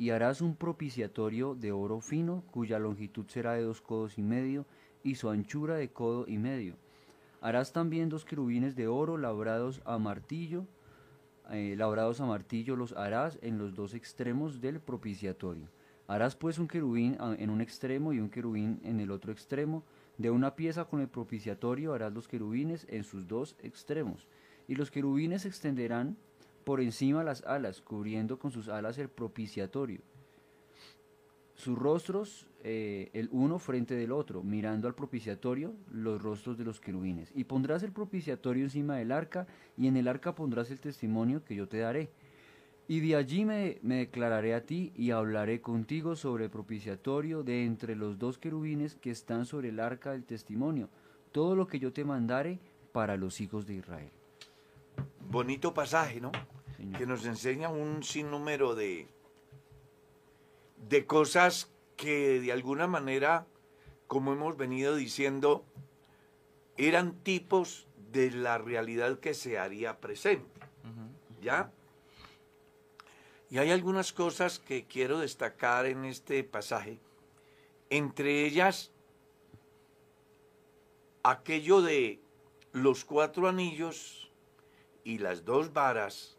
y 0.00 0.08
harás 0.08 0.40
un 0.40 0.56
propiciatorio 0.56 1.54
de 1.54 1.72
oro 1.72 2.00
fino, 2.00 2.42
cuya 2.52 2.78
longitud 2.78 3.26
será 3.28 3.52
de 3.52 3.60
dos 3.60 3.82
codos 3.82 4.16
y 4.16 4.22
medio, 4.22 4.64
y 5.02 5.16
su 5.16 5.28
anchura 5.28 5.74
de 5.74 5.90
codo 5.90 6.24
y 6.26 6.38
medio. 6.38 6.74
Harás 7.42 7.74
también 7.74 8.08
dos 8.08 8.24
querubines 8.24 8.74
de 8.76 8.88
oro 8.88 9.18
labrados 9.18 9.82
a 9.84 9.98
martillo, 9.98 10.64
eh, 11.50 11.74
labrados 11.76 12.22
a 12.22 12.24
martillo 12.24 12.76
los 12.76 12.94
harás 12.94 13.38
en 13.42 13.58
los 13.58 13.74
dos 13.74 13.92
extremos 13.92 14.62
del 14.62 14.80
propiciatorio. 14.80 15.68
Harás 16.06 16.34
pues 16.34 16.58
un 16.58 16.66
querubín 16.66 17.18
en 17.38 17.50
un 17.50 17.60
extremo 17.60 18.14
y 18.14 18.20
un 18.20 18.30
querubín 18.30 18.80
en 18.82 19.00
el 19.00 19.10
otro 19.10 19.32
extremo. 19.32 19.84
De 20.16 20.30
una 20.30 20.56
pieza 20.56 20.86
con 20.86 21.02
el 21.02 21.08
propiciatorio 21.08 21.92
harás 21.92 22.14
los 22.14 22.26
querubines 22.26 22.86
en 22.88 23.04
sus 23.04 23.28
dos 23.28 23.54
extremos. 23.62 24.26
Y 24.66 24.76
los 24.76 24.90
querubines 24.90 25.44
extenderán 25.44 26.16
por 26.64 26.80
encima 26.80 27.24
las 27.24 27.42
alas, 27.44 27.80
cubriendo 27.80 28.38
con 28.38 28.50
sus 28.50 28.68
alas 28.68 28.98
el 28.98 29.08
propiciatorio. 29.08 30.00
Sus 31.54 31.78
rostros, 31.78 32.46
eh, 32.62 33.10
el 33.12 33.28
uno 33.32 33.58
frente 33.58 33.94
del 33.94 34.12
otro, 34.12 34.42
mirando 34.42 34.88
al 34.88 34.94
propiciatorio, 34.94 35.74
los 35.90 36.22
rostros 36.22 36.56
de 36.56 36.64
los 36.64 36.80
querubines. 36.80 37.32
Y 37.34 37.44
pondrás 37.44 37.82
el 37.82 37.92
propiciatorio 37.92 38.64
encima 38.64 38.96
del 38.96 39.12
arca, 39.12 39.46
y 39.76 39.86
en 39.86 39.96
el 39.96 40.08
arca 40.08 40.34
pondrás 40.34 40.70
el 40.70 40.80
testimonio 40.80 41.44
que 41.44 41.54
yo 41.54 41.68
te 41.68 41.78
daré. 41.78 42.10
Y 42.88 43.00
de 43.00 43.14
allí 43.14 43.44
me, 43.44 43.78
me, 43.82 43.96
declararé 43.96 44.54
a 44.54 44.64
ti 44.64 44.92
y 44.96 45.10
hablaré 45.10 45.60
contigo 45.60 46.16
sobre 46.16 46.46
el 46.46 46.50
propiciatorio 46.50 47.42
de 47.42 47.64
entre 47.64 47.94
los 47.94 48.18
dos 48.18 48.38
querubines 48.38 48.96
que 48.96 49.10
están 49.10 49.44
sobre 49.44 49.68
el 49.68 49.80
arca 49.80 50.12
del 50.12 50.24
testimonio, 50.24 50.88
todo 51.30 51.54
lo 51.54 51.66
que 51.66 51.78
yo 51.78 51.92
te 51.92 52.04
mandare 52.04 52.58
para 52.92 53.16
los 53.16 53.40
hijos 53.40 53.66
de 53.66 53.74
Israel 53.74 54.10
bonito 55.30 55.72
pasaje, 55.72 56.20
¿no? 56.20 56.32
Que 56.98 57.06
nos 57.06 57.24
enseña 57.24 57.68
un 57.68 58.02
sinnúmero 58.02 58.74
de, 58.74 59.06
de 60.88 61.06
cosas 61.06 61.70
que 61.96 62.40
de 62.40 62.52
alguna 62.52 62.86
manera, 62.86 63.46
como 64.06 64.32
hemos 64.32 64.56
venido 64.56 64.96
diciendo, 64.96 65.64
eran 66.76 67.14
tipos 67.22 67.86
de 68.12 68.30
la 68.30 68.58
realidad 68.58 69.20
que 69.20 69.34
se 69.34 69.58
haría 69.58 70.00
presente. 70.00 70.60
¿Ya? 71.42 71.70
Y 73.48 73.58
hay 73.58 73.70
algunas 73.70 74.12
cosas 74.12 74.58
que 74.58 74.84
quiero 74.84 75.18
destacar 75.18 75.86
en 75.86 76.04
este 76.04 76.44
pasaje. 76.44 76.98
Entre 77.88 78.44
ellas, 78.44 78.92
aquello 81.22 81.82
de 81.82 82.20
los 82.72 83.04
cuatro 83.04 83.48
anillos 83.48 84.19
y 85.04 85.18
las 85.18 85.44
dos 85.44 85.72
varas 85.72 86.38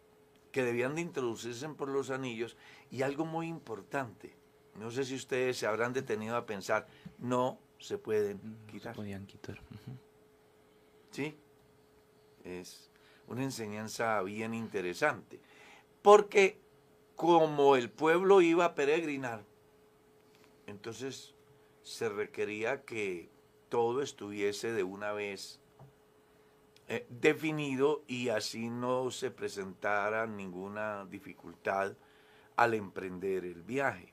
que 0.52 0.64
debían 0.64 0.96
de 0.96 1.02
introducirse 1.02 1.68
por 1.70 1.90
los 1.90 2.10
anillos 2.10 2.58
y 2.90 3.02
algo 3.04 3.26
muy 3.26 3.48
importante. 3.48 4.36
No 4.76 4.92
sé 4.92 5.06
si 5.06 5.16
ustedes 5.16 5.58
se 5.58 5.68
habrán 5.68 5.94
detenido 5.94 6.36
a 6.36 6.46
pensar, 6.46 6.88
no 7.18 7.60
se 7.80 7.98
pueden 7.98 8.58
quitar. 8.68 8.96
podían 8.96 9.26
quitar. 9.26 9.60
¿Sí? 11.12 11.38
Es 12.44 12.90
una 13.28 13.44
enseñanza 13.44 14.22
bien 14.22 14.54
interesante. 14.54 15.40
Porque 16.02 16.60
como 17.16 17.76
el 17.76 17.90
pueblo 17.90 18.42
iba 18.42 18.66
a 18.66 18.76
peregrinar, 18.76 19.44
entonces 20.68 21.36
se 21.84 22.10
requería 22.10 22.84
que 22.84 23.30
todo 23.70 24.02
estuviese 24.02 24.74
de 24.74 24.84
una 24.84 25.12
vez 25.14 25.61
eh, 26.94 27.06
definido 27.08 28.04
y 28.06 28.28
así 28.28 28.70
no 28.70 29.12
se 29.12 29.32
presentara 29.32 30.28
ninguna 30.28 31.06
dificultad 31.06 31.96
al 32.58 32.74
emprender 32.74 33.46
el 33.46 33.64
viaje. 33.64 34.12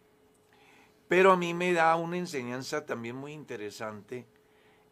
Pero 1.09 1.33
a 1.33 1.37
mí 1.37 1.55
me 1.55 1.73
da 1.73 1.97
una 1.97 2.19
enseñanza 2.19 2.87
también 2.87 3.17
muy 3.17 3.33
interesante 3.33 4.29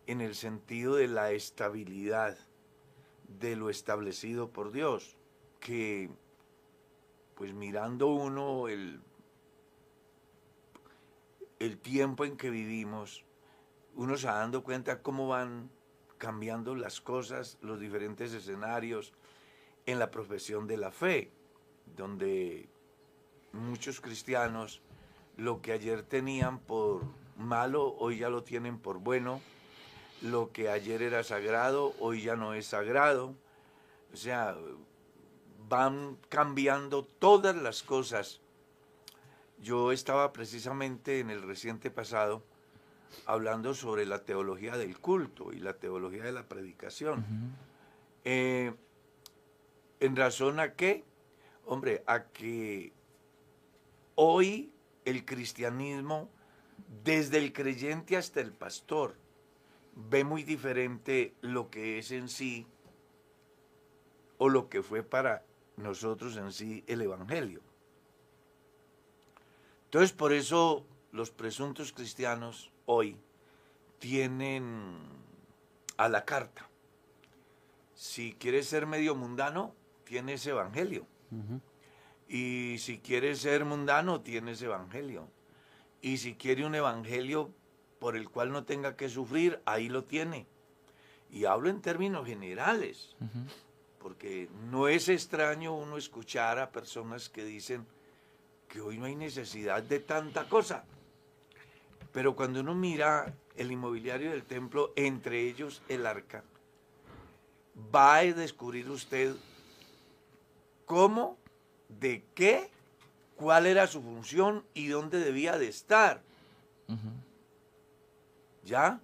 en 0.09 0.21
el 0.21 0.35
sentido 0.35 0.97
de 0.97 1.07
la 1.07 1.31
estabilidad 1.31 2.37
de 3.29 3.55
lo 3.55 3.71
establecido 3.71 4.51
por 4.51 4.73
Dios, 4.73 5.17
que 5.61 6.11
pues 7.37 7.55
mirando 7.55 8.09
uno 8.09 8.67
el, 8.67 9.01
el 11.61 11.79
tiempo 11.79 12.25
en 12.25 12.37
que 12.37 12.51
vivimos, 12.51 13.25
uno 13.95 14.17
se 14.17 14.27
dando 14.27 14.65
cuenta 14.65 15.03
cómo 15.03 15.29
van 15.29 15.71
cambiando 16.19 16.75
las 16.75 17.01
cosas, 17.01 17.59
los 17.61 17.81
diferentes 17.81 18.33
escenarios 18.33 19.13
en 19.87 19.99
la 19.99 20.11
profesión 20.11 20.67
de 20.67 20.77
la 20.77 20.91
fe, 20.91 21.31
donde 21.97 22.69
muchos 23.53 24.01
cristianos 24.01 24.83
lo 25.37 25.61
que 25.61 25.73
ayer 25.73 26.03
tenían 26.03 26.59
por 26.59 27.03
malo, 27.37 27.95
hoy 27.99 28.19
ya 28.19 28.29
lo 28.29 28.43
tienen 28.43 28.79
por 28.79 28.99
bueno, 28.99 29.41
lo 30.23 30.51
que 30.53 30.71
ayer 30.71 31.03
era 31.03 31.23
sagrado, 31.23 31.95
hoy 32.01 32.23
ya 32.23 32.37
no 32.37 32.55
es 32.55 32.67
sagrado, 32.67 33.35
o 34.13 34.17
sea, 34.17 34.57
van 35.69 36.17
cambiando 36.29 37.05
todas 37.05 37.55
las 37.55 37.83
cosas. 37.83 38.41
Yo 39.61 39.93
estaba 39.93 40.33
precisamente 40.33 41.21
en 41.21 41.31
el 41.31 41.43
reciente 41.43 41.91
pasado, 41.91 42.43
hablando 43.25 43.75
sobre 43.75 44.07
la 44.07 44.25
teología 44.25 44.77
del 44.77 44.99
culto 44.99 45.53
y 45.53 45.59
la 45.59 45.75
teología 45.75 46.25
de 46.25 46.33
la 46.33 46.49
predicación. 46.49 47.25
Eh, 48.25 48.75
¿En 50.01 50.17
razón 50.17 50.61
a 50.61 50.75
qué? 50.75 51.05
Hombre, 51.65 52.03
a 52.07 52.25
que 52.25 52.93
hoy 54.15 54.73
el 55.05 55.25
cristianismo, 55.25 56.29
desde 57.05 57.39
el 57.39 57.53
creyente 57.53 58.17
hasta 58.17 58.41
el 58.41 58.53
pastor, 58.53 59.17
ve 59.95 60.25
muy 60.25 60.43
diferente 60.43 61.35
lo 61.41 61.71
que 61.71 61.99
es 61.99 62.11
en 62.11 62.29
sí 62.29 62.67
o 64.39 64.49
lo 64.49 64.69
que 64.69 64.83
fue 64.83 65.03
para 65.03 65.45
nosotros 65.77 66.37
en 66.37 66.53
sí 66.53 66.85
el 66.87 67.03
Evangelio. 67.03 67.61
Entonces, 69.87 70.13
por 70.13 70.33
eso 70.33 70.85
los 71.13 71.31
presuntos 71.31 71.93
cristianos 71.93 72.71
hoy 72.87 73.17
tienen 73.99 74.99
a 75.97 76.09
la 76.09 76.25
carta. 76.25 76.69
Si 77.95 78.35
quieres 78.35 78.67
ser 78.67 78.87
medio 78.87 79.15
mundano, 79.15 79.75
tienes 80.05 80.47
evangelio. 80.47 81.07
Y 82.29 82.79
si 82.79 82.99
quieres 82.99 83.41
ser 83.41 83.65
mundano, 83.65 84.21
tienes 84.21 84.61
evangelio. 84.63 85.29
Y 86.03 86.19
si 86.19 86.35
quiere 86.35 86.65
un 86.65 86.75
evangelio 86.75 87.51
por 87.99 88.17
el 88.17 88.29
cual 88.29 88.53
no 88.53 88.65
tenga 88.65 88.97
que 88.97 89.09
sufrir, 89.09 89.61
ahí 89.65 89.89
lo 89.89 90.05
tiene. 90.05 90.47
Y 91.31 91.45
hablo 91.45 91.69
en 91.69 91.81
términos 91.81 92.27
generales, 92.27 93.17
porque 93.99 94.49
no 94.71 94.89
es 94.89 95.09
extraño 95.09 95.75
uno 95.75 95.97
escuchar 95.97 96.59
a 96.59 96.71
personas 96.71 97.29
que 97.29 97.45
dicen 97.45 97.87
que 98.69 98.81
hoy 98.81 98.99
no 98.99 99.07
hay 99.07 99.17
necesidad 99.17 99.83
de 99.83 100.01
tanta 100.01 100.49
cosa. 100.49 100.85
Pero 102.17 102.35
cuando 102.35 102.61
uno 102.61 102.75
mira 102.75 103.35
el 103.57 103.71
inmobiliario 103.71 104.31
del 104.31 104.43
templo, 104.43 104.91
entre 104.97 105.43
ellos 105.43 105.83
el 105.87 106.07
arca, 106.07 106.45
va 107.95 108.17
a 108.17 108.23
descubrir 108.23 108.89
usted 108.89 109.35
cómo, 110.87 111.37
de 111.91 112.25
qué, 112.35 112.71
cuál 113.37 113.67
era 113.67 113.87
su 113.87 114.01
función 114.01 114.65
y 114.73 114.87
dónde 114.87 115.19
debía 115.19 115.59
de 115.59 115.69
estar. 115.69 116.23
¿Ya? 118.65 119.03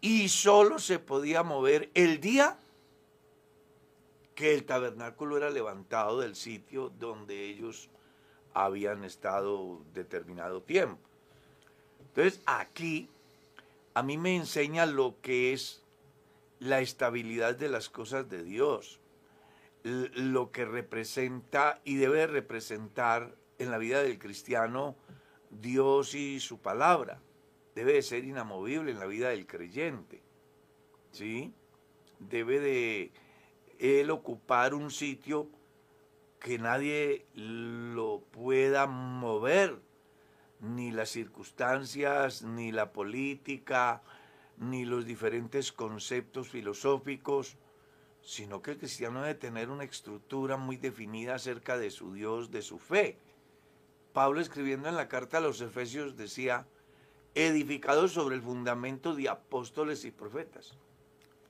Y 0.00 0.28
solo 0.28 0.78
se 0.78 1.00
podía 1.00 1.42
mover 1.42 1.90
el 1.94 2.20
día 2.20 2.56
que 4.36 4.54
el 4.54 4.64
tabernáculo 4.66 5.36
era 5.36 5.50
levantado 5.50 6.20
del 6.20 6.36
sitio 6.36 6.90
donde 6.90 7.44
ellos 7.44 7.90
habían 8.54 9.02
estado 9.02 9.82
determinado 9.92 10.62
tiempo. 10.62 11.11
Entonces 12.14 12.42
aquí 12.44 13.08
a 13.94 14.02
mí 14.02 14.18
me 14.18 14.36
enseña 14.36 14.84
lo 14.84 15.16
que 15.22 15.52
es 15.54 15.82
la 16.58 16.80
estabilidad 16.80 17.56
de 17.56 17.68
las 17.68 17.88
cosas 17.88 18.28
de 18.28 18.42
Dios, 18.42 19.00
lo 19.82 20.52
que 20.52 20.66
representa 20.66 21.80
y 21.84 21.96
debe 21.96 22.26
representar 22.26 23.34
en 23.58 23.70
la 23.70 23.78
vida 23.78 24.02
del 24.02 24.18
cristiano 24.18 24.94
Dios 25.50 26.14
y 26.14 26.38
su 26.40 26.58
palabra. 26.58 27.20
Debe 27.74 27.94
de 27.94 28.02
ser 28.02 28.24
inamovible 28.24 28.90
en 28.92 28.98
la 28.98 29.06
vida 29.06 29.30
del 29.30 29.46
creyente. 29.46 30.20
¿Sí? 31.12 31.54
Debe 32.18 32.60
de 32.60 33.10
él 33.78 34.10
ocupar 34.10 34.74
un 34.74 34.90
sitio 34.90 35.48
que 36.38 36.58
nadie 36.58 37.24
lo 37.34 38.20
pueda 38.32 38.86
mover 38.86 39.78
ni 40.62 40.92
las 40.92 41.10
circunstancias, 41.10 42.42
ni 42.42 42.70
la 42.70 42.92
política, 42.92 44.00
ni 44.58 44.84
los 44.84 45.04
diferentes 45.04 45.72
conceptos 45.72 46.48
filosóficos, 46.48 47.56
sino 48.22 48.62
que 48.62 48.70
el 48.72 48.78
cristiano 48.78 49.22
debe 49.22 49.34
tener 49.34 49.70
una 49.70 49.82
estructura 49.82 50.56
muy 50.56 50.76
definida 50.76 51.34
acerca 51.34 51.76
de 51.76 51.90
su 51.90 52.14
Dios, 52.14 52.52
de 52.52 52.62
su 52.62 52.78
fe. 52.78 53.18
Pablo 54.12 54.40
escribiendo 54.40 54.88
en 54.88 54.94
la 54.94 55.08
carta 55.08 55.38
a 55.38 55.40
los 55.40 55.60
Efesios 55.60 56.16
decía, 56.16 56.66
edificado 57.34 58.06
sobre 58.06 58.36
el 58.36 58.42
fundamento 58.42 59.16
de 59.16 59.28
apóstoles 59.28 60.04
y 60.04 60.12
profetas, 60.12 60.74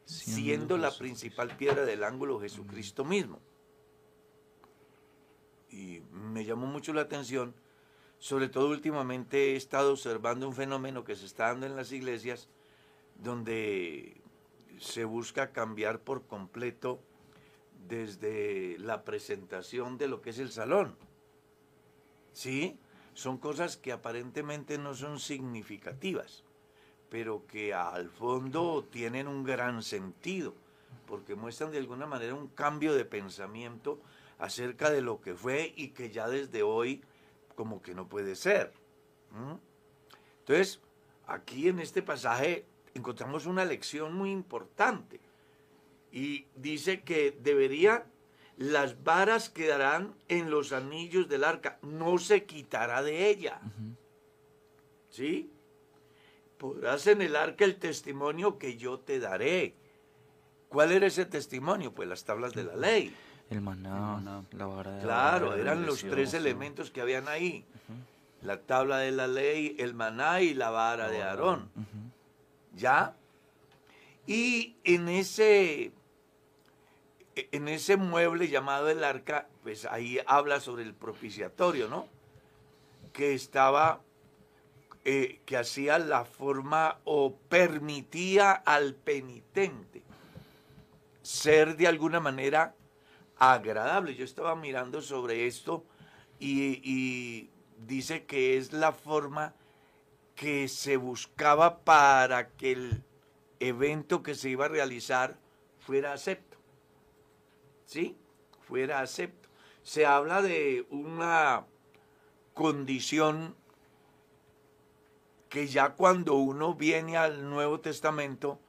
siendo 0.07 0.79
la 0.79 0.91
principal 0.91 1.55
piedra 1.59 1.85
del 1.85 2.03
ángulo 2.03 2.41
Jesucristo 2.41 3.05
mismo. 3.05 3.41
Y 5.69 6.01
me 6.13 6.47
llamó 6.47 6.67
mucho 6.67 6.95
la 6.95 7.03
atención 7.03 7.55
sobre 8.23 8.49
todo 8.49 8.69
últimamente 8.69 9.53
he 9.53 9.57
estado 9.57 9.91
observando 9.91 10.47
un 10.47 10.55
fenómeno 10.55 11.03
que 11.03 11.17
se 11.17 11.27
está 11.27 11.49
dando 11.49 11.67
en 11.67 11.75
las 11.75 11.91
iglesias 11.91 12.47
donde 13.17 14.17
se 14.79 15.05
busca 15.05 15.51
cambiar 15.51 15.99
por 15.99 16.23
completo 16.29 17.01
desde 17.89 18.79
la 18.79 19.03
presentación 19.03 19.99
de 19.99 20.07
lo 20.07 20.23
que 20.23 20.31
es 20.31 20.39
el 20.39 20.53
salón. 20.53 20.95
¿Sí? 22.33 22.79
Son 23.13 23.39
cosas 23.39 23.77
que 23.77 23.91
aparentemente 23.91 24.79
no 24.79 24.95
son 24.95 25.19
significativas, 25.19 26.45
pero 27.11 27.45
que 27.49 27.75
al 27.75 28.09
fondo 28.09 28.87
tienen 28.89 29.27
un 29.27 29.43
gran 29.43 29.83
sentido, 29.83 30.55
porque 31.09 31.35
muestran 31.35 31.73
de 31.73 31.79
alguna 31.79 32.07
manera 32.07 32.37
un 32.37 32.47
cambio 32.47 32.95
de 32.95 33.05
pensamiento 33.05 33.99
acerca 34.39 34.91
de 34.91 35.01
lo 35.01 35.21
que 35.21 35.35
fue 35.35 35.75
y 35.77 35.89
que 35.89 36.13
ya 36.13 36.29
desde 36.29 36.63
hoy 36.63 37.03
como 37.63 37.81
que 37.81 37.95
no 37.95 38.09
puede 38.09 38.35
ser. 38.35 38.73
Entonces, 40.41 40.81
aquí 41.29 41.69
en 41.69 41.79
este 41.79 42.03
pasaje 42.03 42.67
encontramos 42.93 43.47
una 43.47 43.65
lección 43.65 44.15
muy 44.17 44.33
importante. 44.33 45.21
Y 46.11 46.47
dice 46.57 47.03
que 47.03 47.31
debería, 47.31 48.05
las 48.57 49.05
varas 49.05 49.49
quedarán 49.49 50.17
en 50.27 50.51
los 50.51 50.73
anillos 50.73 51.29
del 51.29 51.45
arca, 51.45 51.79
no 51.83 52.19
se 52.19 52.47
quitará 52.47 53.01
de 53.01 53.29
ella. 53.29 53.61
¿Sí? 55.09 55.49
Podrás 56.59 57.07
en 57.07 57.23
el 57.23 57.37
arca 57.37 57.65
el 57.65 57.77
testimonio 57.77 58.59
que 58.59 58.77
yo 58.77 58.99
te 58.99 59.21
daré. 59.21 59.77
¿Cuál 60.69 60.91
era 60.91 61.07
ese 61.07 61.27
testimonio? 61.27 61.95
Pues 61.95 62.09
las 62.09 62.25
tablas 62.25 62.55
de 62.55 62.65
la 62.65 62.75
ley. 62.75 63.15
El 63.53 63.61
maná, 63.61 64.43
la 64.53 64.67
vara 64.67 64.93
de 64.93 65.03
Claro, 65.03 65.55
eran 65.55 65.85
los 65.85 66.01
tres 66.01 66.33
elementos 66.33 66.91
que 66.91 67.03
habían 67.03 67.29
ahí. 67.29 67.67
La 68.41 68.57
tabla 68.63 68.97
de 68.97 69.13
la 69.13 69.27
ley, 69.27 69.77
el 69.79 69.93
maná 69.93 70.41
y 70.41 70.55
la 70.55 70.71
vara 70.71 71.11
de 71.11 71.23
Aarón. 71.23 71.71
¿Ya? 72.75 73.15
Y 74.27 74.77
en 74.85 75.11
ese, 75.11 75.93
en 77.35 77.69
ese 77.69 77.99
mueble 77.99 78.49
llamado 78.49 78.89
el 78.89 79.05
arca, 79.05 79.49
pues 79.63 79.85
ahí 79.85 80.19
habla 80.27 80.59
sobre 80.59 80.85
el 80.85 80.95
propiciatorio, 80.95 81.89
¿no? 81.89 82.09
Que 83.13 83.35
estaba, 83.35 84.01
eh, 85.05 85.41
que 85.45 85.59
hacía 85.59 85.99
la 85.99 86.25
forma 86.25 87.01
o 87.05 87.35
permitía 87.51 88.53
al 88.53 88.95
penitente 88.95 90.03
ser 91.21 91.77
de 91.77 91.87
alguna 91.87 92.19
manera 92.19 92.75
agradable. 93.51 94.15
Yo 94.15 94.25
estaba 94.25 94.55
mirando 94.55 95.03
sobre 95.03 95.49
esto 95.49 95.85
y, 96.39 97.51
dice 97.87 98.25
que 98.25 98.57
es 98.57 98.73
la 98.73 98.93
forma 98.93 99.55
que 100.37 100.69
se 100.69 100.97
buscaba 100.97 101.81
para 101.81 102.51
que 102.51 102.73
el 102.73 103.03
evento 103.59 104.23
que 104.23 104.37
se 104.37 104.51
iba 104.51 104.67
a 104.67 104.69
realizar 104.69 105.37
fuera 105.81 106.13
acepto. 106.13 106.57
¿Sí? 107.85 108.17
Fuera 108.61 109.01
acepto. 109.01 109.49
Se 109.83 110.07
habla 110.07 110.41
de 110.41 110.87
una 110.91 111.67
condición 112.55 113.57
que 115.49 115.67
ya 115.67 115.95
cuando 115.95 116.35
uno 116.35 116.75
viene 116.75 117.17
al 117.17 117.51
Nuevo 117.51 117.81
Testamento 117.81 118.61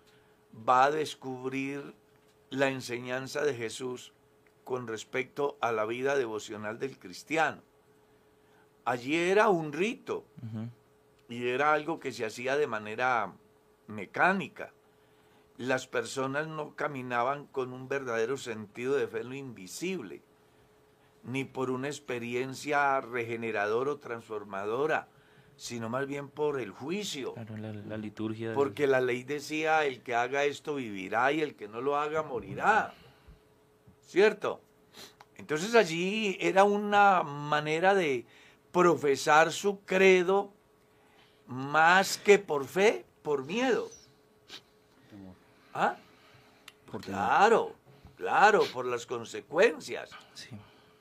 va 0.68 0.86
a 0.86 0.92
descubrir 0.92 1.94
la 2.50 2.70
enseñanza 2.70 3.44
de 3.44 3.53
Jesús 3.53 4.12
con 4.63 4.88
respecto 4.88 5.58
a 5.62 5.72
la 5.72 5.86
vida 5.86 6.15
devocional 6.15 6.79
del 6.79 6.98
cristiano. 6.98 7.62
Allí 8.86 9.15
era 9.15 9.50
un 9.50 9.72
rito 9.72 10.25
y 11.29 11.48
era 11.48 11.74
algo 11.74 12.00
que 12.00 12.12
se 12.12 12.25
hacía 12.25 12.58
de 12.58 12.67
manera 12.67 13.34
mecánica. 13.88 14.74
Las 15.58 15.88
personas 15.88 16.48
no 16.48 16.75
caminaban 16.75 17.46
con 17.48 17.74
un 17.74 17.88
verdadero 17.88 18.38
sentido 18.38 18.96
de 18.96 19.08
fe 19.08 19.22
en 19.22 19.29
lo 19.29 19.36
invisible, 19.36 20.22
ni 21.24 21.46
por 21.46 21.70
una 21.70 21.88
experiencia 21.88 23.00
regeneradora 23.00 23.91
o 23.91 23.98
transformadora, 23.98 25.08
sino 25.55 25.89
más 25.89 26.08
bien 26.08 26.29
por 26.29 26.60
el 26.60 26.72
juicio. 26.72 27.36
la, 27.58 27.98
liturgia. 27.98 28.53
Porque 28.53 28.88
la 28.88 29.00
ley 29.00 29.24
decía, 29.24 29.86
el 29.86 30.01
que 30.01 30.15
haga 30.15 30.43
esto 30.43 30.75
vivirá 30.75 31.32
y 31.32 31.41
el 31.41 31.55
que 31.55 31.67
no 31.67 31.82
lo 31.82 31.98
haga 31.98 32.24
morirá. 32.24 32.93
¿Cierto? 34.05 34.62
Entonces 35.36 35.75
allí 35.75 36.38
era 36.39 36.63
una 36.63 37.24
manera 37.24 37.93
de 37.93 38.25
profesar 38.72 39.51
su 39.51 39.81
credo 39.81 40.51
más 41.48 42.17
que 42.17 42.39
por 42.39 42.65
fe, 42.65 43.05
por 43.22 43.45
miedo. 43.45 43.89
¿Ah? 45.74 45.98
claro, 47.01 47.74
claro, 48.15 48.63
por 48.72 48.86
las 48.86 49.05
consecuencias. 49.05 50.12
Sí. 50.33 50.50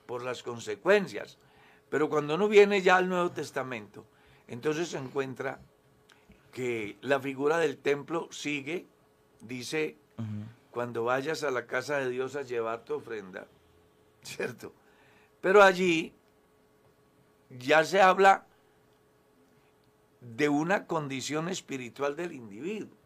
Por 0.07 0.25
las 0.25 0.43
consecuencias. 0.43 1.39
Pero 1.91 2.09
cuando 2.09 2.35
uno 2.35 2.49
viene 2.49 2.81
ya 2.81 2.97
al 2.97 3.09
Nuevo 3.09 3.31
Testamento, 3.31 4.07
entonces 4.49 4.89
se 4.89 4.99
encuentra 4.99 5.61
que 6.53 6.97
la 7.01 7.21
figura 7.21 7.59
del 7.59 7.79
templo 7.79 8.29
sigue, 8.31 8.87
dice, 9.41 9.97
cuando 10.73 11.05
vayas 11.05 11.45
a 11.45 11.51
la 11.51 11.67
casa 11.67 11.99
de 11.99 12.09
Dios 12.11 12.35
a 12.35 12.43
llevar 12.43 12.85
tu 12.85 12.95
ofrenda, 12.95 13.47
¿cierto? 14.23 14.73
Pero 15.41 15.63
allí 15.63 16.13
ya 17.51 17.85
se 17.85 18.01
habla 18.01 18.47
de 20.21 20.49
una 20.49 20.87
condición 20.87 21.49
espiritual 21.49 22.17
del 22.17 22.33
individuo. 22.33 22.97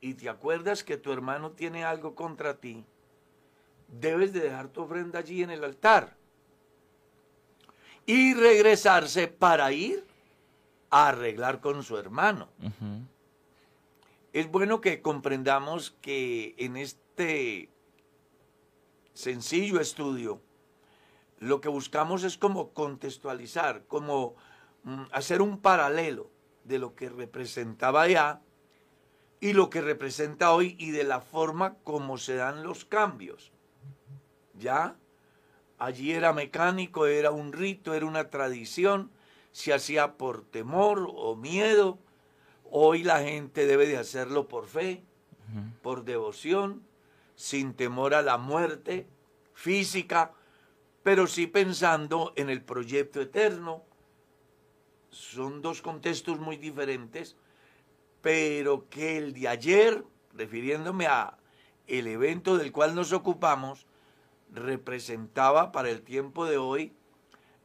Y 0.00 0.14
te 0.14 0.28
acuerdas 0.28 0.84
que 0.84 0.96
tu 0.96 1.12
hermano 1.12 1.52
tiene 1.52 1.84
algo 1.84 2.14
contra 2.14 2.58
ti, 2.58 2.84
debes 3.88 4.32
de 4.32 4.40
dejar 4.40 4.68
tu 4.68 4.82
ofrenda 4.82 5.18
allí 5.18 5.42
en 5.42 5.50
el 5.50 5.64
altar 5.64 6.16
y 8.06 8.34
regresarse 8.34 9.28
para 9.28 9.72
ir 9.72 10.04
a 10.90 11.08
arreglar 11.08 11.60
con 11.60 11.82
su 11.82 11.96
hermano. 11.96 12.48
Es 14.32 14.48
bueno 14.50 14.80
que 14.80 15.02
comprendamos 15.02 15.96
que 16.00 16.54
en 16.58 16.76
este 16.76 17.70
sencillo 19.12 19.80
estudio, 19.80 20.40
lo 21.38 21.60
que 21.60 21.68
buscamos 21.68 22.22
es 22.22 22.38
como 22.38 22.72
contextualizar, 22.72 23.86
como 23.86 24.36
mm, 24.84 25.04
hacer 25.12 25.42
un 25.42 25.60
paralelo 25.60 26.30
de 26.64 26.78
lo 26.78 26.94
que 26.94 27.08
representaba 27.08 28.06
ya 28.06 28.40
y 29.40 29.52
lo 29.54 29.68
que 29.68 29.80
representa 29.80 30.52
hoy 30.52 30.76
y 30.78 30.90
de 30.90 31.04
la 31.04 31.20
forma 31.20 31.78
como 31.82 32.16
se 32.16 32.36
dan 32.36 32.62
los 32.62 32.84
cambios. 32.84 33.52
¿Ya? 34.54 34.96
Allí 35.78 36.12
era 36.12 36.32
mecánico, 36.32 37.06
era 37.06 37.30
un 37.30 37.52
rito, 37.52 37.94
era 37.94 38.06
una 38.06 38.28
tradición, 38.28 39.10
se 39.50 39.72
hacía 39.72 40.18
por 40.18 40.44
temor 40.44 41.08
o 41.12 41.34
miedo. 41.34 41.98
Hoy 42.70 43.02
la 43.02 43.20
gente 43.20 43.66
debe 43.66 43.86
de 43.86 43.98
hacerlo 43.98 44.46
por 44.46 44.66
fe, 44.66 45.02
por 45.82 46.04
devoción, 46.04 46.86
sin 47.34 47.74
temor 47.74 48.14
a 48.14 48.22
la 48.22 48.38
muerte 48.38 49.08
física, 49.54 50.32
pero 51.02 51.26
sí 51.26 51.46
pensando 51.46 52.32
en 52.36 52.48
el 52.48 52.62
proyecto 52.62 53.20
eterno. 53.20 53.82
Son 55.10 55.60
dos 55.62 55.82
contextos 55.82 56.38
muy 56.38 56.56
diferentes, 56.56 57.36
pero 58.22 58.88
que 58.88 59.16
el 59.16 59.32
de 59.32 59.48
ayer, 59.48 60.04
refiriéndome 60.34 61.08
a 61.08 61.38
el 61.88 62.06
evento 62.06 62.56
del 62.56 62.70
cual 62.70 62.94
nos 62.94 63.12
ocupamos, 63.12 63.86
representaba 64.52 65.72
para 65.72 65.90
el 65.90 66.02
tiempo 66.02 66.46
de 66.46 66.58
hoy 66.58 66.92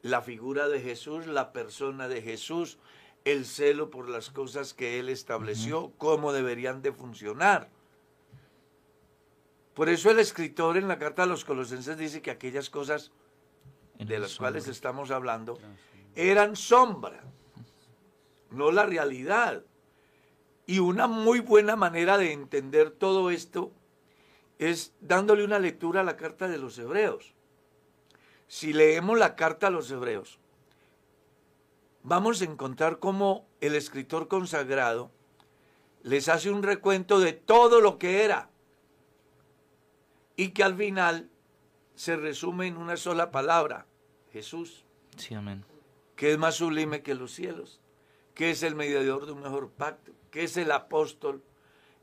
la 0.01 0.21
figura 0.21 0.67
de 0.67 0.81
Jesús, 0.81 1.27
la 1.27 1.51
persona 1.51 2.07
de 2.07 2.21
Jesús, 2.21 2.79
el 3.25 3.45
celo 3.45 3.89
por 3.89 4.07
las 4.07 4.29
cosas 4.29 4.73
que 4.73 4.99
Él 4.99 5.09
estableció, 5.09 5.91
cómo 5.97 6.31
deberían 6.31 6.81
de 6.81 6.91
funcionar. 6.91 7.69
Por 9.73 9.89
eso 9.89 10.09
el 10.09 10.19
escritor 10.19 10.77
en 10.77 10.87
la 10.87 10.97
carta 10.97 11.23
a 11.23 11.25
los 11.25 11.43
colosenses 11.43 11.97
dice 11.97 12.21
que 12.21 12.31
aquellas 12.31 12.69
cosas 12.69 13.11
de 13.99 14.19
las 14.19 14.37
cuales 14.37 14.67
estamos 14.67 15.11
hablando 15.11 15.57
eran 16.15 16.55
sombra, 16.55 17.23
no 18.51 18.71
la 18.71 18.85
realidad. 18.85 19.63
Y 20.67 20.79
una 20.79 21.07
muy 21.07 21.39
buena 21.41 21.75
manera 21.75 22.17
de 22.17 22.31
entender 22.31 22.89
todo 22.89 23.29
esto 23.29 23.71
es 24.57 24.93
dándole 25.01 25.43
una 25.43 25.59
lectura 25.59 26.01
a 26.01 26.05
la 26.05 26.15
carta 26.15 26.47
de 26.47 26.57
los 26.57 26.77
hebreos 26.77 27.35
si 28.47 28.73
leemos 28.73 29.17
la 29.17 29.35
carta 29.35 29.67
a 29.67 29.71
los 29.71 29.89
hebreos, 29.91 30.39
vamos 32.05 32.41
a 32.41 32.45
encontrar 32.45 32.99
cómo 32.99 33.47
el 33.61 33.75
escritor 33.75 34.27
consagrado 34.27 35.11
les 36.03 36.29
hace 36.29 36.51
un 36.51 36.61
recuento 36.61 37.19
de 37.19 37.33
todo 37.33 37.81
lo 37.81 37.97
que 37.97 38.23
era 38.23 38.49
y 40.35 40.49
que 40.49 40.63
al 40.63 40.75
final 40.75 41.29
se 41.95 42.15
resume 42.15 42.67
en 42.67 42.77
una 42.77 42.95
sola 42.95 43.31
palabra, 43.31 43.87
Jesús. 44.31 44.85
Sí, 45.17 45.33
amén. 45.33 45.65
Que 46.15 46.31
es 46.31 46.37
más 46.37 46.55
sublime 46.55 47.01
que 47.01 47.15
los 47.15 47.31
cielos, 47.33 47.81
que 48.35 48.51
es 48.51 48.61
el 48.61 48.75
mediador 48.75 49.25
de 49.25 49.31
un 49.31 49.41
mejor 49.41 49.71
pacto, 49.71 50.11
que 50.29 50.43
es 50.43 50.57
el 50.57 50.71
apóstol 50.71 51.43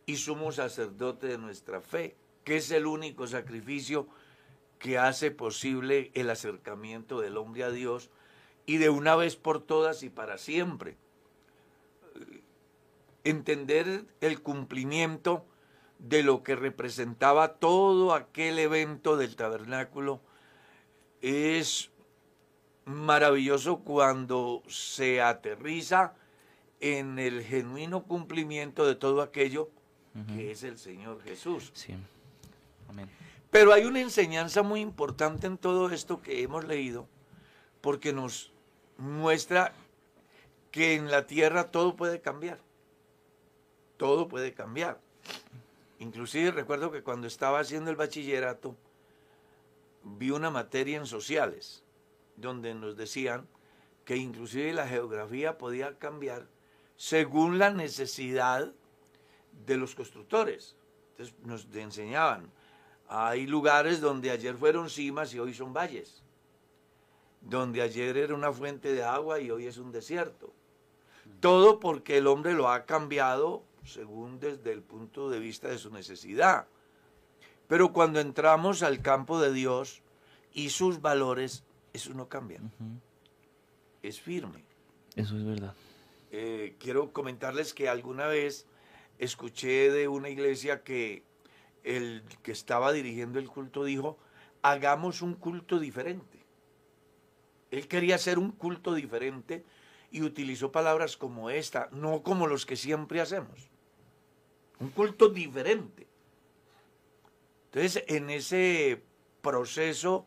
y 0.04 0.16
sumo 0.16 0.50
sacerdote 0.50 1.28
de 1.28 1.38
nuestra 1.38 1.80
fe, 1.80 2.16
que 2.42 2.56
es 2.56 2.72
el 2.72 2.86
único 2.86 3.28
sacrificio 3.28 4.08
que 4.80 4.98
hace 4.98 5.30
posible 5.30 6.10
el 6.14 6.28
acercamiento 6.28 7.20
del 7.20 7.36
hombre 7.36 7.62
a 7.62 7.70
Dios 7.70 8.10
y 8.66 8.78
de 8.78 8.90
una 8.90 9.16
vez 9.16 9.36
por 9.36 9.60
todas 9.60 10.02
y 10.02 10.10
para 10.10 10.38
siempre. 10.38 10.96
Entender 13.24 14.04
el 14.20 14.42
cumplimiento 14.42 15.44
de 15.98 16.22
lo 16.22 16.42
que 16.42 16.56
representaba 16.56 17.54
todo 17.54 18.14
aquel 18.14 18.58
evento 18.58 19.16
del 19.16 19.36
tabernáculo 19.36 20.20
es 21.20 21.90
maravilloso 22.84 23.78
cuando 23.80 24.62
se 24.66 25.20
aterriza 25.20 26.14
en 26.80 27.20
el 27.20 27.44
genuino 27.44 28.02
cumplimiento 28.02 28.84
de 28.84 28.96
todo 28.96 29.22
aquello 29.22 29.70
que 30.34 30.50
es 30.50 30.62
el 30.62 30.78
Señor 30.78 31.22
Jesús. 31.22 31.70
Sí. 31.74 31.94
Amén. 32.88 33.08
Pero 33.50 33.72
hay 33.72 33.84
una 33.84 34.00
enseñanza 34.00 34.62
muy 34.62 34.80
importante 34.80 35.46
en 35.46 35.56
todo 35.58 35.90
esto 35.90 36.20
que 36.20 36.42
hemos 36.42 36.64
leído, 36.64 37.06
porque 37.80 38.12
nos 38.12 38.51
muestra 39.02 39.72
que 40.70 40.94
en 40.94 41.10
la 41.10 41.26
tierra 41.26 41.70
todo 41.70 41.96
puede 41.96 42.20
cambiar. 42.20 42.58
Todo 43.96 44.28
puede 44.28 44.54
cambiar. 44.54 45.00
Inclusive 45.98 46.52
recuerdo 46.52 46.90
que 46.90 47.02
cuando 47.02 47.26
estaba 47.26 47.60
haciendo 47.60 47.90
el 47.90 47.96
bachillerato, 47.96 48.76
vi 50.04 50.30
una 50.30 50.50
materia 50.50 50.96
en 50.96 51.06
sociales 51.06 51.82
donde 52.36 52.74
nos 52.74 52.96
decían 52.96 53.46
que 54.04 54.16
inclusive 54.16 54.72
la 54.72 54.88
geografía 54.88 55.58
podía 55.58 55.98
cambiar 55.98 56.46
según 56.96 57.58
la 57.58 57.70
necesidad 57.70 58.72
de 59.66 59.76
los 59.76 59.94
constructores. 59.94 60.76
Entonces 61.10 61.34
nos 61.44 61.66
enseñaban, 61.74 62.50
hay 63.08 63.46
lugares 63.46 64.00
donde 64.00 64.30
ayer 64.30 64.56
fueron 64.56 64.88
cimas 64.88 65.34
y 65.34 65.38
hoy 65.38 65.54
son 65.54 65.72
valles, 65.72 66.21
donde 67.42 67.82
ayer 67.82 68.16
era 68.16 68.34
una 68.34 68.52
fuente 68.52 68.92
de 68.92 69.02
agua 69.02 69.40
y 69.40 69.50
hoy 69.50 69.66
es 69.66 69.78
un 69.78 69.92
desierto. 69.92 70.52
Todo 71.40 71.80
porque 71.80 72.18
el 72.18 72.26
hombre 72.26 72.54
lo 72.54 72.68
ha 72.68 72.84
cambiado 72.86 73.64
según 73.84 74.38
desde 74.38 74.72
el 74.72 74.82
punto 74.82 75.28
de 75.28 75.40
vista 75.40 75.68
de 75.68 75.78
su 75.78 75.90
necesidad. 75.90 76.66
Pero 77.68 77.92
cuando 77.92 78.20
entramos 78.20 78.82
al 78.82 79.00
campo 79.02 79.40
de 79.40 79.52
Dios 79.52 80.02
y 80.52 80.70
sus 80.70 81.00
valores, 81.00 81.64
eso 81.92 82.14
no 82.14 82.28
cambia. 82.28 82.60
Es 84.02 84.20
firme. 84.20 84.64
Eso 85.16 85.36
es 85.36 85.44
verdad. 85.44 85.74
Eh, 86.30 86.76
quiero 86.78 87.12
comentarles 87.12 87.74
que 87.74 87.88
alguna 87.88 88.26
vez 88.26 88.66
escuché 89.18 89.90
de 89.90 90.08
una 90.08 90.28
iglesia 90.30 90.82
que 90.82 91.24
el 91.84 92.22
que 92.42 92.52
estaba 92.52 92.92
dirigiendo 92.92 93.38
el 93.38 93.48
culto 93.48 93.84
dijo, 93.84 94.18
hagamos 94.62 95.22
un 95.22 95.34
culto 95.34 95.78
diferente. 95.78 96.41
Él 97.72 97.88
quería 97.88 98.16
hacer 98.16 98.38
un 98.38 98.52
culto 98.52 98.94
diferente 98.94 99.64
y 100.10 100.22
utilizó 100.22 100.70
palabras 100.70 101.16
como 101.16 101.48
esta, 101.48 101.88
no 101.90 102.22
como 102.22 102.46
los 102.46 102.66
que 102.66 102.76
siempre 102.76 103.20
hacemos. 103.20 103.70
Un 104.78 104.90
culto 104.90 105.30
diferente. 105.30 106.06
Entonces, 107.64 108.04
en 108.08 108.28
ese 108.28 109.02
proceso 109.40 110.26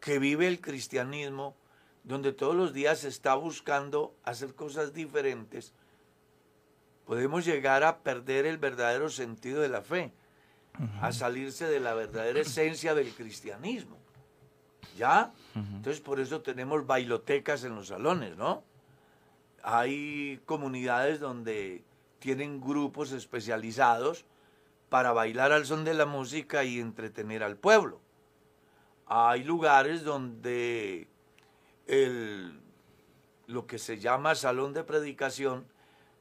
que 0.00 0.18
vive 0.18 0.48
el 0.48 0.62
cristianismo, 0.62 1.54
donde 2.04 2.32
todos 2.32 2.56
los 2.56 2.72
días 2.72 3.00
se 3.00 3.08
está 3.08 3.34
buscando 3.34 4.16
hacer 4.24 4.54
cosas 4.54 4.94
diferentes, 4.94 5.74
podemos 7.04 7.44
llegar 7.44 7.84
a 7.84 7.98
perder 7.98 8.46
el 8.46 8.56
verdadero 8.56 9.10
sentido 9.10 9.60
de 9.60 9.68
la 9.68 9.82
fe, 9.82 10.14
a 11.02 11.12
salirse 11.12 11.66
de 11.66 11.80
la 11.80 11.92
verdadera 11.92 12.40
esencia 12.40 12.94
del 12.94 13.12
cristianismo. 13.12 13.98
¿Ya? 14.96 15.32
Entonces 15.54 16.00
por 16.00 16.20
eso 16.20 16.40
tenemos 16.40 16.86
bailotecas 16.86 17.64
en 17.64 17.74
los 17.74 17.88
salones, 17.88 18.36
¿no? 18.36 18.62
Hay 19.62 20.40
comunidades 20.44 21.20
donde 21.20 21.84
tienen 22.18 22.60
grupos 22.60 23.12
especializados 23.12 24.24
para 24.88 25.12
bailar 25.12 25.52
al 25.52 25.66
son 25.66 25.84
de 25.84 25.94
la 25.94 26.06
música 26.06 26.64
y 26.64 26.80
entretener 26.80 27.42
al 27.42 27.56
pueblo. 27.56 28.00
Hay 29.06 29.44
lugares 29.44 30.04
donde 30.04 31.08
el, 31.86 32.60
lo 33.46 33.66
que 33.66 33.78
se 33.78 33.98
llama 33.98 34.34
salón 34.34 34.72
de 34.74 34.84
predicación 34.84 35.66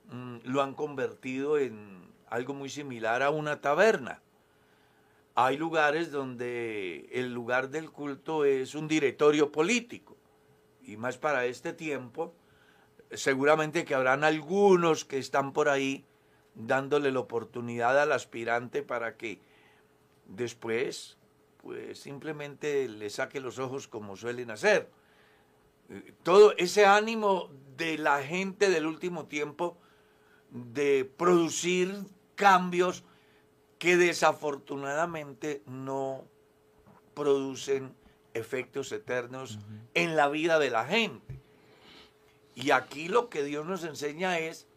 mm, 0.10 0.38
lo 0.44 0.62
han 0.62 0.74
convertido 0.74 1.58
en 1.58 2.08
algo 2.30 2.54
muy 2.54 2.70
similar 2.70 3.24
a 3.24 3.30
una 3.30 3.62
taberna. 3.62 4.22
Hay 5.40 5.56
lugares 5.56 6.12
donde 6.12 7.08
el 7.12 7.32
lugar 7.32 7.70
del 7.70 7.92
culto 7.92 8.44
es 8.44 8.74
un 8.74 8.88
directorio 8.88 9.52
político. 9.52 10.18
Y 10.82 10.98
más 10.98 11.20
para 11.20 11.46
este 11.46 11.74
tiempo, 11.74 12.34
seguramente 13.12 13.86
que 13.86 13.94
habrán 13.94 14.24
algunos 14.24 15.06
que 15.06 15.20
están 15.20 15.54
por 15.54 15.70
ahí 15.70 16.08
dándole 16.56 17.12
la 17.12 17.20
oportunidad 17.20 18.02
al 18.02 18.14
aspirante 18.14 18.82
para 18.82 19.16
que 19.16 19.40
después 20.26 21.20
pues 21.62 22.00
simplemente 22.00 22.88
le 22.90 23.12
saque 23.12 23.40
los 23.40 23.60
ojos 23.60 23.88
como 23.88 24.18
suelen 24.18 24.50
hacer. 24.50 24.90
Todo 26.24 26.58
ese 26.58 26.88
ánimo 26.88 27.52
de 27.78 28.00
la 28.00 28.24
gente 28.24 28.72
del 28.72 28.88
último 28.88 29.28
tiempo 29.28 29.78
de 30.50 31.06
producir 31.06 31.94
cambios 32.34 33.04
que 33.78 33.98
desafortunadamente 33.98 35.62
no 35.66 36.24
producen 37.14 37.94
efectos 38.34 38.92
eternos 38.92 39.60
en 39.94 40.16
la 40.16 40.30
vida 40.30 40.60
de 40.60 40.70
la 40.70 40.86
gente. 40.86 41.40
Y 42.56 42.72
aquí 42.72 43.08
lo 43.08 43.30
que 43.30 43.44
Dios 43.44 43.66
nos 43.66 43.84
enseña 43.84 44.40
es 44.40 44.68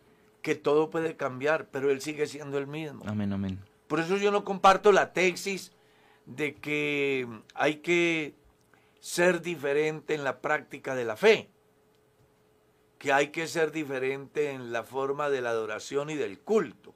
que 0.43 0.55
todo 0.55 0.91
puede 0.91 1.17
cambiar, 1.17 1.69
pero 1.71 1.91
Él 1.91 2.01
sigue 2.01 2.27
siendo 2.27 2.59
el 2.59 2.67
mismo. 2.67 3.03
Amén, 3.07 3.33
amén. 3.33 3.59
Por 3.87 4.01
eso 4.01 4.17
yo 4.17 4.31
no 4.31 4.45
comparto 4.45 4.93
la 4.93 5.13
tesis 5.13 5.73
de 6.27 6.55
que 6.55 7.27
hay 7.55 7.77
que 7.77 8.35
ser 9.01 9.43
diferente 9.43 10.15
en 10.15 10.25
la 10.25 10.41
práctica 10.41 10.95
de 10.95 11.05
la 11.05 11.17
fe, 11.17 11.51
que 12.99 13.13
hay 13.13 13.29
que 13.29 13.47
ser 13.47 13.73
diferente 13.73 14.51
en 14.51 14.73
la 14.73 14.85
forma 14.85 15.31
de 15.31 15.41
la 15.41 15.51
adoración 15.51 16.11
y 16.11 16.15
del 16.15 16.39
culto, 16.39 16.95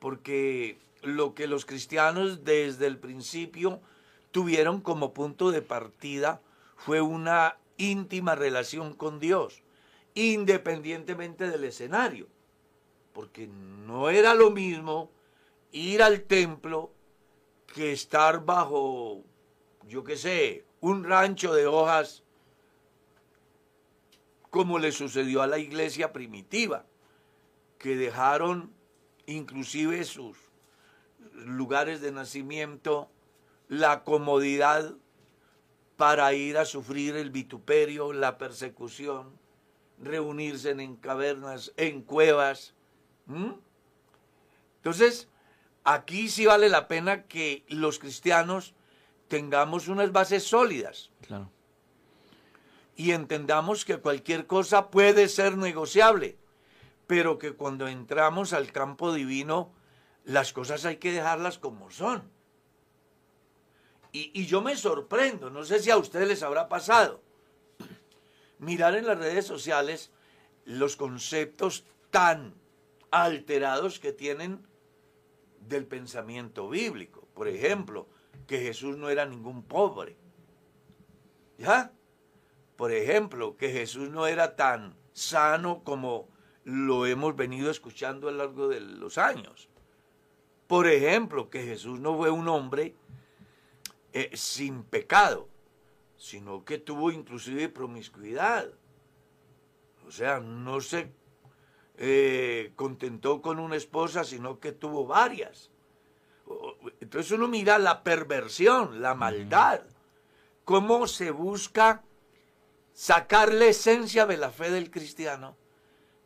porque 0.00 0.78
lo 1.06 1.34
que 1.34 1.46
los 1.46 1.64
cristianos 1.64 2.44
desde 2.44 2.86
el 2.86 2.98
principio 2.98 3.80
tuvieron 4.30 4.80
como 4.80 5.14
punto 5.14 5.50
de 5.50 5.62
partida 5.62 6.40
fue 6.76 7.00
una 7.00 7.56
íntima 7.76 8.34
relación 8.34 8.94
con 8.94 9.20
Dios, 9.20 9.62
independientemente 10.14 11.48
del 11.48 11.64
escenario, 11.64 12.26
porque 13.12 13.46
no 13.46 14.10
era 14.10 14.34
lo 14.34 14.50
mismo 14.50 15.10
ir 15.72 16.02
al 16.02 16.22
templo 16.22 16.92
que 17.74 17.92
estar 17.92 18.44
bajo, 18.44 19.22
yo 19.88 20.04
qué 20.04 20.16
sé, 20.16 20.64
un 20.80 21.04
rancho 21.04 21.54
de 21.54 21.66
hojas, 21.66 22.22
como 24.50 24.78
le 24.78 24.92
sucedió 24.92 25.42
a 25.42 25.46
la 25.46 25.58
iglesia 25.58 26.12
primitiva, 26.12 26.86
que 27.78 27.96
dejaron 27.96 28.72
inclusive 29.26 30.04
sus 30.04 30.36
lugares 31.44 32.00
de 32.00 32.12
nacimiento, 32.12 33.10
la 33.68 34.04
comodidad 34.04 34.94
para 35.96 36.32
ir 36.34 36.58
a 36.58 36.64
sufrir 36.64 37.16
el 37.16 37.30
vituperio, 37.30 38.12
la 38.12 38.36
persecución, 38.36 39.38
reunirse 40.00 40.70
en 40.70 40.96
cavernas, 40.96 41.72
en 41.76 42.02
cuevas. 42.02 42.74
Entonces, 44.76 45.28
aquí 45.84 46.28
sí 46.28 46.46
vale 46.46 46.68
la 46.68 46.88
pena 46.88 47.24
que 47.24 47.64
los 47.68 47.98
cristianos 47.98 48.74
tengamos 49.28 49.88
unas 49.88 50.12
bases 50.12 50.44
sólidas. 50.44 51.10
Claro. 51.26 51.50
Y 52.96 53.12
entendamos 53.12 53.84
que 53.84 53.98
cualquier 53.98 54.46
cosa 54.46 54.90
puede 54.90 55.28
ser 55.28 55.56
negociable, 55.56 56.36
pero 57.06 57.38
que 57.38 57.52
cuando 57.52 57.88
entramos 57.88 58.52
al 58.52 58.72
campo 58.72 59.12
divino, 59.12 59.72
las 60.24 60.52
cosas 60.52 60.84
hay 60.84 60.96
que 60.96 61.12
dejarlas 61.12 61.58
como 61.58 61.90
son. 61.90 62.30
Y, 64.16 64.46
yo 64.46 64.62
me 64.62 64.76
sorprendo, 64.76 65.50
no 65.50 65.64
sé 65.64 65.80
si 65.80 65.90
a 65.90 65.96
ustedes 65.96 66.28
les 66.28 66.42
habrá 66.44 66.68
pasado, 66.68 67.20
mirar 68.60 68.94
en 68.94 69.06
las 69.06 69.18
redes 69.18 69.44
sociales 69.44 70.12
los 70.64 70.94
conceptos 70.94 71.84
tan 72.10 72.54
alterados 73.10 73.98
que 73.98 74.12
tienen 74.12 74.64
del 75.58 75.84
pensamiento 75.86 76.68
bíblico. 76.68 77.26
Por 77.34 77.48
ejemplo, 77.48 78.06
que 78.46 78.60
Jesús 78.60 78.96
no 78.96 79.10
era 79.10 79.26
ningún 79.26 79.64
pobre. 79.64 80.16
¿Ya? 81.58 81.90
Por 82.76 82.92
ejemplo, 82.92 83.56
que 83.56 83.70
Jesús 83.70 84.10
no 84.10 84.28
era 84.28 84.54
tan 84.54 84.96
sano 85.12 85.82
como 85.82 86.28
lo 86.62 87.06
hemos 87.06 87.34
venido 87.34 87.68
escuchando 87.68 88.28
a 88.28 88.30
lo 88.30 88.38
largo 88.38 88.68
de 88.68 88.80
los 88.80 89.18
años. 89.18 89.68
Por 90.74 90.88
ejemplo, 90.88 91.50
que 91.50 91.62
Jesús 91.62 92.00
no 92.00 92.16
fue 92.16 92.32
un 92.32 92.48
hombre 92.48 92.96
eh, 94.12 94.32
sin 94.34 94.82
pecado, 94.82 95.48
sino 96.16 96.64
que 96.64 96.78
tuvo 96.78 97.12
inclusive 97.12 97.68
promiscuidad. 97.68 98.68
O 100.04 100.10
sea, 100.10 100.40
no 100.40 100.80
se 100.80 101.12
eh, 101.96 102.72
contentó 102.74 103.40
con 103.40 103.60
una 103.60 103.76
esposa, 103.76 104.24
sino 104.24 104.58
que 104.58 104.72
tuvo 104.72 105.06
varias. 105.06 105.70
Entonces 107.00 107.30
uno 107.30 107.46
mira 107.46 107.78
la 107.78 108.02
perversión, 108.02 109.00
la 109.00 109.14
maldad, 109.14 109.80
cómo 110.64 111.06
se 111.06 111.30
busca 111.30 112.02
sacar 112.94 113.54
la 113.54 113.66
esencia 113.66 114.26
de 114.26 114.38
la 114.38 114.50
fe 114.50 114.72
del 114.72 114.90
cristiano 114.90 115.56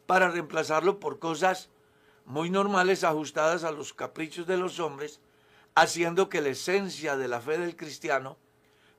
para 0.06 0.30
reemplazarlo 0.30 0.98
por 1.00 1.18
cosas 1.18 1.68
muy 2.28 2.50
normales 2.50 3.04
ajustadas 3.04 3.64
a 3.64 3.72
los 3.72 3.94
caprichos 3.94 4.46
de 4.46 4.58
los 4.58 4.80
hombres, 4.80 5.18
haciendo 5.74 6.28
que 6.28 6.42
la 6.42 6.50
esencia 6.50 7.16
de 7.16 7.26
la 7.26 7.40
fe 7.40 7.56
del 7.56 7.74
cristiano 7.74 8.36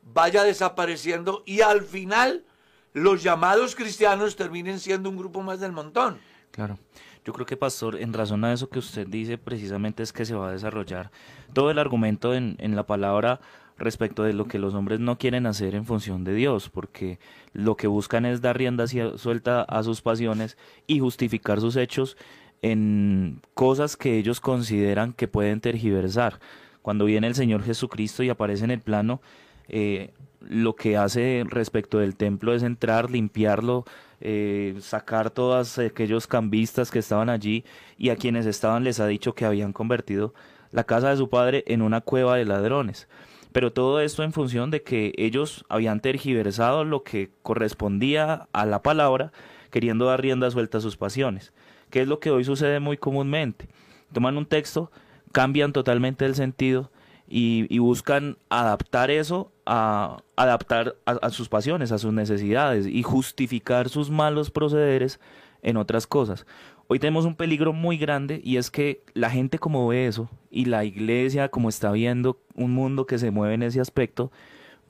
vaya 0.01 0.43
desapareciendo 0.43 1.43
y 1.45 1.61
al 1.61 1.83
final 1.83 2.43
los 2.91 3.21
llamados 3.21 3.75
cristianos 3.75 4.35
terminen 4.35 4.79
siendo 4.79 5.09
un 5.09 5.17
grupo 5.17 5.43
más 5.43 5.59
del 5.59 5.71
montón. 5.71 6.17
Claro. 6.49 6.79
Yo 7.23 7.33
creo 7.33 7.45
que, 7.45 7.57
Pastor, 7.57 7.97
en 7.97 8.13
razón 8.13 8.43
a 8.43 8.51
eso 8.51 8.67
que 8.67 8.79
usted 8.79 9.05
dice, 9.05 9.37
precisamente 9.37 10.01
es 10.01 10.11
que 10.11 10.25
se 10.25 10.33
va 10.33 10.49
a 10.49 10.51
desarrollar 10.51 11.11
todo 11.53 11.69
el 11.69 11.77
argumento 11.77 12.33
en, 12.33 12.55
en 12.57 12.75
la 12.75 12.87
palabra 12.87 13.39
respecto 13.77 14.23
de 14.23 14.33
lo 14.33 14.47
que 14.47 14.57
los 14.57 14.73
hombres 14.73 14.99
no 14.99 15.17
quieren 15.17 15.45
hacer 15.45 15.75
en 15.75 15.85
función 15.85 16.23
de 16.23 16.33
Dios, 16.33 16.69
porque 16.69 17.19
lo 17.53 17.75
que 17.75 17.87
buscan 17.87 18.25
es 18.25 18.41
dar 18.41 18.57
rienda 18.57 18.85
suelta 18.87 19.61
a 19.61 19.83
sus 19.83 20.01
pasiones 20.01 20.57
y 20.87 20.99
justificar 20.99 21.61
sus 21.61 21.75
hechos 21.75 22.17
en 22.61 23.41
cosas 23.53 23.97
que 23.97 24.17
ellos 24.17 24.39
consideran 24.39 25.13
que 25.13 25.27
pueden 25.27 25.61
tergiversar. 25.61 26.39
Cuando 26.81 27.05
viene 27.05 27.27
el 27.27 27.35
Señor 27.35 27.63
Jesucristo 27.63 28.23
y 28.23 28.29
aparece 28.29 28.63
en 28.63 28.71
el 28.71 28.81
plano, 28.81 29.21
eh, 29.67 30.11
lo 30.41 30.75
que 30.75 30.97
hace 30.97 31.43
respecto 31.47 31.99
del 31.99 32.15
templo 32.15 32.53
es 32.53 32.63
entrar, 32.63 33.11
limpiarlo, 33.11 33.85
eh, 34.21 34.75
sacar 34.81 35.29
todos 35.29 35.77
aquellos 35.77 36.27
cambistas 36.27 36.91
que 36.91 36.99
estaban 36.99 37.29
allí 37.29 37.63
y 37.97 38.09
a 38.09 38.15
quienes 38.15 38.45
estaban 38.45 38.83
les 38.83 38.99
ha 38.99 39.07
dicho 39.07 39.33
que 39.33 39.45
habían 39.45 39.73
convertido 39.73 40.33
la 40.71 40.83
casa 40.83 41.09
de 41.09 41.17
su 41.17 41.29
padre 41.29 41.63
en 41.67 41.81
una 41.81 42.01
cueva 42.01 42.37
de 42.37 42.45
ladrones. 42.45 43.07
Pero 43.51 43.73
todo 43.73 43.99
esto 43.99 44.23
en 44.23 44.33
función 44.33 44.69
de 44.69 44.83
que 44.83 45.13
ellos 45.17 45.65
habían 45.69 46.01
tergiversado 46.01 46.83
lo 46.83 47.03
que 47.03 47.31
correspondía 47.41 48.47
a 48.53 48.65
la 48.65 48.83
palabra, 48.83 49.31
queriendo 49.71 50.05
dar 50.05 50.21
rienda 50.21 50.51
suelta 50.51 50.77
a 50.77 50.81
sus 50.81 50.97
pasiones, 50.97 51.51
que 51.89 52.01
es 52.01 52.07
lo 52.07 52.19
que 52.19 52.31
hoy 52.31 52.43
sucede 52.43 52.79
muy 52.79 52.97
comúnmente. 52.97 53.67
Toman 54.13 54.37
un 54.37 54.45
texto, 54.45 54.91
cambian 55.31 55.73
totalmente 55.73 56.25
el 56.25 56.35
sentido 56.35 56.91
y, 57.27 57.77
buscan 57.79 58.37
adaptar 58.49 59.11
eso 59.11 59.51
a 59.65 60.23
adaptar 60.35 60.95
a, 61.05 61.29
sus 61.29 61.47
pasiones, 61.47 61.91
a 61.91 61.99
sus 61.99 62.11
necesidades 62.11 62.87
y 62.87 63.03
justificar 63.03 63.89
sus 63.89 64.09
malos 64.09 64.49
procederes 64.49 65.19
en 65.61 65.77
otras 65.77 66.07
cosas. 66.07 66.45
Hoy 66.87 66.97
tenemos 66.97 67.25
un 67.25 67.35
peligro 67.35 67.71
muy 67.71 67.97
grande 67.97 68.41
y 68.43 68.57
es 68.57 68.71
que 68.71 69.03
la 69.13 69.29
gente 69.29 69.59
como 69.59 69.87
ve 69.87 70.07
eso 70.07 70.27
y 70.49 70.65
la 70.65 70.85
iglesia 70.85 71.49
como 71.49 71.69
está 71.69 71.91
viendo 71.91 72.39
un 72.55 72.71
mundo 72.71 73.05
que 73.05 73.19
se 73.19 73.29
mueve 73.29 73.53
en 73.53 73.63
ese 73.63 73.79
aspecto, 73.79 74.31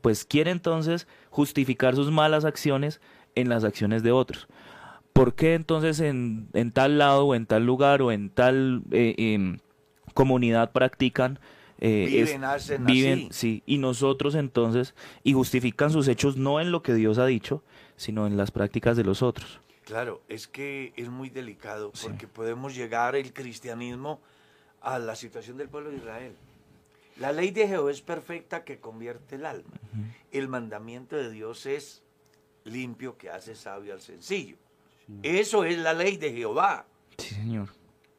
pues 0.01 0.23
quiere 0.23 0.51
entonces 0.51 1.07
justificar 1.29 1.95
sus 1.95 2.09
malas 2.09 2.45
acciones 2.45 3.01
en 3.35 3.49
las 3.49 3.65
acciones 3.65 4.01
de 4.01 4.13
otros. 4.13 4.47
¿Por 5.13 5.35
qué 5.35 5.53
entonces 5.53 5.99
en, 5.99 6.49
tal 6.73 6.97
lado 6.97 7.27
o 7.27 7.35
en 7.35 7.45
tal 7.45 7.65
lugar 7.65 8.01
o 8.01 8.11
en 8.11 8.29
tal 8.29 8.83
eh, 8.91 9.15
em, 9.17 9.57
comunidad 10.13 10.71
practican 10.71 11.39
eh, 11.81 12.05
viven, 12.07 12.43
hacen 12.43 12.85
viven 12.85 13.27
sí, 13.31 13.63
y 13.65 13.77
nosotros 13.77 14.35
entonces, 14.35 14.95
y 15.23 15.33
justifican 15.33 15.91
sus 15.91 16.09
hechos 16.09 16.35
no 16.35 16.59
en 16.59 16.71
lo 16.71 16.83
que 16.83 16.93
Dios 16.93 17.17
ha 17.17 17.25
dicho, 17.25 17.63
sino 17.95 18.27
en 18.27 18.35
las 18.35 18.51
prácticas 18.51 18.97
de 18.97 19.05
los 19.05 19.21
otros. 19.21 19.61
Claro, 19.85 20.21
es 20.27 20.47
que 20.47 20.93
es 20.97 21.09
muy 21.09 21.29
delicado 21.29 21.91
porque 22.03 22.27
podemos 22.27 22.75
llegar 22.75 23.15
el 23.15 23.33
cristianismo 23.33 24.19
a 24.81 24.99
la 24.99 25.15
situación 25.15 25.57
del 25.57 25.69
pueblo 25.69 25.89
de 25.89 25.97
Israel. 25.97 26.33
La 27.17 27.31
ley 27.31 27.51
de 27.51 27.67
Jehová 27.67 27.91
es 27.91 28.01
perfecta 28.01 28.63
que 28.63 28.79
convierte 28.79 29.35
el 29.35 29.45
alma. 29.45 29.71
El 30.31 30.47
mandamiento 30.47 31.15
de 31.15 31.31
Dios 31.31 31.65
es 31.65 32.03
limpio 32.65 33.17
que 33.17 33.29
hace 33.29 33.55
sabio 33.55 33.93
al 33.93 34.01
sencillo. 34.01 34.57
Eso 35.23 35.63
es 35.63 35.77
la 35.77 35.93
ley 35.93 36.17
de 36.17 36.31
Jehová. 36.31 36.85
Sí, 37.17 37.35
Señor. 37.35 37.69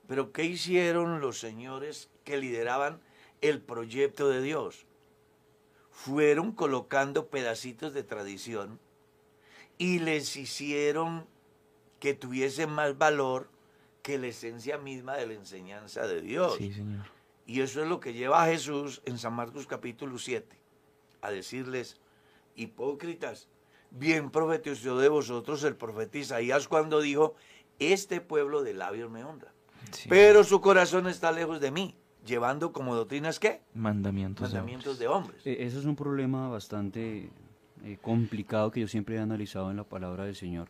Pero 0.06 0.32
¿qué 0.32 0.44
hicieron 0.44 1.20
los 1.20 1.38
señores 1.38 2.10
que 2.24 2.36
lideraban 2.36 3.00
el 3.40 3.60
proyecto 3.60 4.28
de 4.28 4.42
Dios? 4.42 4.86
Fueron 5.90 6.52
colocando 6.52 7.28
pedacitos 7.28 7.94
de 7.94 8.02
tradición 8.02 8.80
y 9.78 10.00
les 10.00 10.36
hicieron 10.36 11.26
que 12.00 12.14
tuviese 12.14 12.66
más 12.66 12.98
valor 12.98 13.48
que 14.02 14.18
la 14.18 14.28
esencia 14.28 14.78
misma 14.78 15.16
de 15.16 15.26
la 15.26 15.34
enseñanza 15.34 16.06
de 16.06 16.20
Dios. 16.20 16.56
Sí, 16.56 16.72
Señor. 16.72 17.06
Y 17.46 17.60
eso 17.60 17.82
es 17.82 17.88
lo 17.88 18.00
que 18.00 18.12
lleva 18.12 18.42
a 18.42 18.46
Jesús 18.46 19.02
en 19.04 19.18
San 19.18 19.34
Marcos 19.34 19.66
capítulo 19.66 20.18
7, 20.18 20.56
a 21.20 21.30
decirles, 21.30 21.98
hipócritas, 22.54 23.48
bien 23.90 24.30
profetizó 24.30 24.98
de 24.98 25.08
vosotros 25.08 25.64
el 25.64 25.76
profeta 25.76 26.18
Isaías 26.18 26.68
cuando 26.68 27.00
dijo, 27.00 27.34
este 27.78 28.20
pueblo 28.20 28.62
de 28.62 28.74
labios 28.74 29.10
me 29.10 29.24
honra, 29.24 29.52
pero 30.08 30.44
su 30.44 30.60
corazón 30.60 31.08
está 31.08 31.32
lejos 31.32 31.60
de 31.60 31.70
mí, 31.70 31.96
llevando 32.24 32.72
como 32.72 32.94
doctrinas 32.94 33.38
qué? 33.38 33.62
Mandamientos, 33.74 34.52
Mandamientos 34.52 34.98
de 34.98 35.08
hombres. 35.08 35.46
E, 35.46 35.64
eso 35.64 35.78
es 35.78 35.84
un 35.84 35.96
problema 35.96 36.48
bastante 36.48 37.30
eh, 37.84 37.98
complicado 38.00 38.70
que 38.70 38.80
yo 38.80 38.88
siempre 38.88 39.16
he 39.16 39.18
analizado 39.18 39.70
en 39.70 39.76
la 39.76 39.84
palabra 39.84 40.24
del 40.24 40.36
Señor 40.36 40.68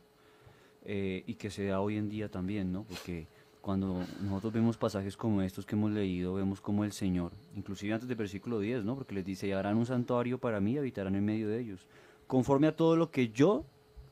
eh, 0.85 1.25
y 1.27 1.35
que 1.35 1.51
se 1.51 1.67
da 1.67 1.81
hoy 1.81 1.97
en 1.97 2.09
día 2.09 2.31
también, 2.31 2.73
¿no? 2.73 2.85
Porque 2.85 3.27
cuando 3.61 4.05
nosotros 4.23 4.53
vemos 4.53 4.77
pasajes 4.77 5.17
como 5.17 5.43
estos 5.43 5.67
que 5.67 5.75
hemos 5.75 5.91
leído, 5.91 6.35
vemos 6.35 6.61
como 6.61 6.85
el 6.85 6.93
Señor, 6.93 7.33
inclusive 7.55 7.93
antes 7.93 8.09
del 8.09 8.17
versículo 8.17 8.61
10, 8.61 8.85
¿no? 8.85 8.95
Porque 8.95 9.15
les 9.15 9.25
dice, 9.25 9.49
y 9.49 9.53
harán 9.53 9.77
un 9.77 9.87
santuario 9.87 10.39
para 10.39 10.61
mí 10.61 10.73
y 10.73 10.79
habitarán 10.79 11.15
en 11.17 11.25
medio 11.25 11.49
de 11.49 11.61
ellos. 11.61 11.87
Conforme 12.31 12.69
a 12.69 12.77
todo 12.77 12.95
lo 12.95 13.11
que 13.11 13.31
yo 13.31 13.65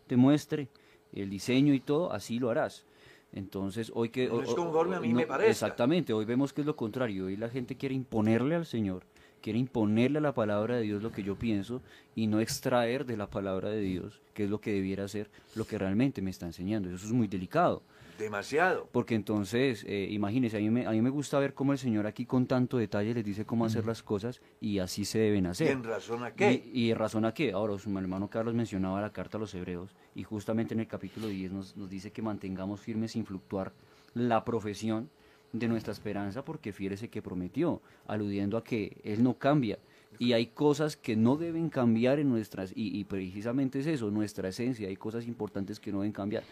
te 0.08 0.16
muestre, 0.16 0.66
el 1.12 1.30
diseño 1.30 1.72
y 1.72 1.78
todo, 1.78 2.12
así 2.12 2.40
lo 2.40 2.50
harás. 2.50 2.84
Entonces, 3.32 3.92
hoy 3.94 4.08
que... 4.08 4.26
No 4.26 4.42
es 4.42 4.54
conforme 4.54 4.96
a 4.96 5.00
mí 5.00 5.14
me 5.14 5.24
parece. 5.24 5.52
Exactamente, 5.52 6.12
hoy 6.12 6.24
vemos 6.24 6.52
que 6.52 6.62
es 6.62 6.66
lo 6.66 6.74
contrario. 6.74 7.26
Hoy 7.26 7.36
la 7.36 7.48
gente 7.48 7.76
quiere 7.76 7.94
imponerle 7.94 8.56
al 8.56 8.66
Señor, 8.66 9.04
quiere 9.40 9.60
imponerle 9.60 10.18
a 10.18 10.22
la 10.22 10.34
palabra 10.34 10.74
de 10.74 10.82
Dios 10.82 11.00
lo 11.00 11.12
que 11.12 11.22
yo 11.22 11.36
pienso 11.36 11.80
y 12.16 12.26
no 12.26 12.40
extraer 12.40 13.06
de 13.06 13.16
la 13.16 13.30
palabra 13.30 13.68
de 13.68 13.82
Dios 13.82 14.20
qué 14.34 14.44
es 14.44 14.50
lo 14.50 14.60
que 14.60 14.72
debiera 14.72 15.06
ser 15.06 15.30
lo 15.54 15.64
que 15.64 15.78
realmente 15.78 16.20
me 16.20 16.30
está 16.30 16.46
enseñando. 16.46 16.90
Eso 16.90 17.06
es 17.06 17.12
muy 17.12 17.28
delicado. 17.28 17.84
Demasiado. 18.18 18.88
Porque 18.92 19.14
entonces, 19.14 19.84
eh, 19.86 20.08
imagínense, 20.10 20.56
a 20.56 20.60
mí, 20.60 20.70
me, 20.70 20.86
a 20.86 20.90
mí 20.90 21.00
me 21.00 21.10
gusta 21.10 21.38
ver 21.38 21.54
cómo 21.54 21.72
el 21.72 21.78
Señor 21.78 22.06
aquí 22.06 22.26
con 22.26 22.46
tanto 22.46 22.78
detalle 22.78 23.14
les 23.14 23.24
dice 23.24 23.44
cómo 23.44 23.64
hacer 23.64 23.86
las 23.86 24.02
cosas 24.02 24.40
y 24.60 24.80
así 24.80 25.04
se 25.04 25.18
deben 25.18 25.46
hacer. 25.46 25.68
¿Y 25.68 25.70
en 25.70 25.84
razón 25.84 26.24
a 26.24 26.32
qué? 26.32 26.68
Y, 26.72 26.90
en 26.90 26.98
razón 26.98 27.24
a 27.24 27.32
qué. 27.32 27.52
Ahora, 27.52 27.78
su 27.78 27.96
hermano 27.96 28.28
Carlos 28.28 28.54
mencionaba 28.54 29.00
la 29.00 29.12
carta 29.12 29.38
a 29.38 29.40
los 29.40 29.54
hebreos 29.54 29.94
y 30.14 30.24
justamente 30.24 30.74
en 30.74 30.80
el 30.80 30.88
capítulo 30.88 31.28
10 31.28 31.52
nos, 31.52 31.76
nos 31.76 31.88
dice 31.88 32.10
que 32.10 32.22
mantengamos 32.22 32.80
firmes 32.80 33.12
sin 33.12 33.24
fluctuar 33.24 33.72
la 34.14 34.44
profesión 34.44 35.08
de 35.52 35.68
nuestra 35.68 35.92
esperanza 35.92 36.44
porque 36.44 36.72
fiel 36.72 36.92
es 36.92 37.08
que 37.08 37.22
prometió, 37.22 37.80
aludiendo 38.06 38.56
a 38.56 38.64
que 38.64 38.98
Él 39.04 39.22
no 39.22 39.34
cambia 39.34 39.78
y 40.18 40.32
hay 40.32 40.46
cosas 40.46 40.96
que 40.96 41.16
no 41.16 41.36
deben 41.36 41.68
cambiar 41.68 42.18
en 42.18 42.28
nuestras, 42.28 42.72
y, 42.74 43.04
precisamente 43.04 43.80
es 43.80 43.86
eso, 43.86 44.10
nuestra 44.10 44.48
esencia, 44.48 44.88
hay 44.88 44.96
cosas 44.96 45.26
importantes 45.26 45.78
que 45.78 45.92
no 45.92 46.00
deben 46.00 46.12
cambiar. 46.12 46.42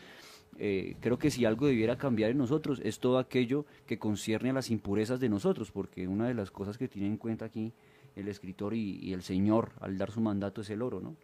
Eh, 0.59 0.97
creo 1.01 1.19
que 1.19 1.31
si 1.31 1.45
algo 1.45 1.67
debiera 1.67 1.99
cambiar 1.99 2.31
en 2.31 2.39
nosotros 2.39 2.81
es 2.83 2.99
todo 2.99 3.19
aquello 3.19 3.67
que 3.87 3.99
concierne 3.99 4.51
a 4.51 4.53
las 4.55 4.71
impurezas 4.71 5.21
de 5.21 5.29
nosotros, 5.29 5.71
porque 5.71 6.09
una 6.09 6.29
de 6.29 6.35
las 6.35 6.51
cosas 6.51 6.79
que 6.79 6.89
tiene 6.89 7.09
en 7.09 7.17
cuenta 7.17 7.45
aquí 7.45 7.73
el 8.15 8.29
escritor 8.29 8.75
y, 8.75 9.13
el 9.13 9.23
Señor 9.23 9.73
al 9.81 9.99
dar 9.99 10.11
su 10.11 10.21
mandato 10.21 10.63
es 10.63 10.71
el 10.71 10.83
oro, 10.83 11.01
¿no? 11.01 11.15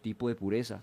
Tipo 0.00 0.28
de 0.28 0.34
pureza. 0.34 0.82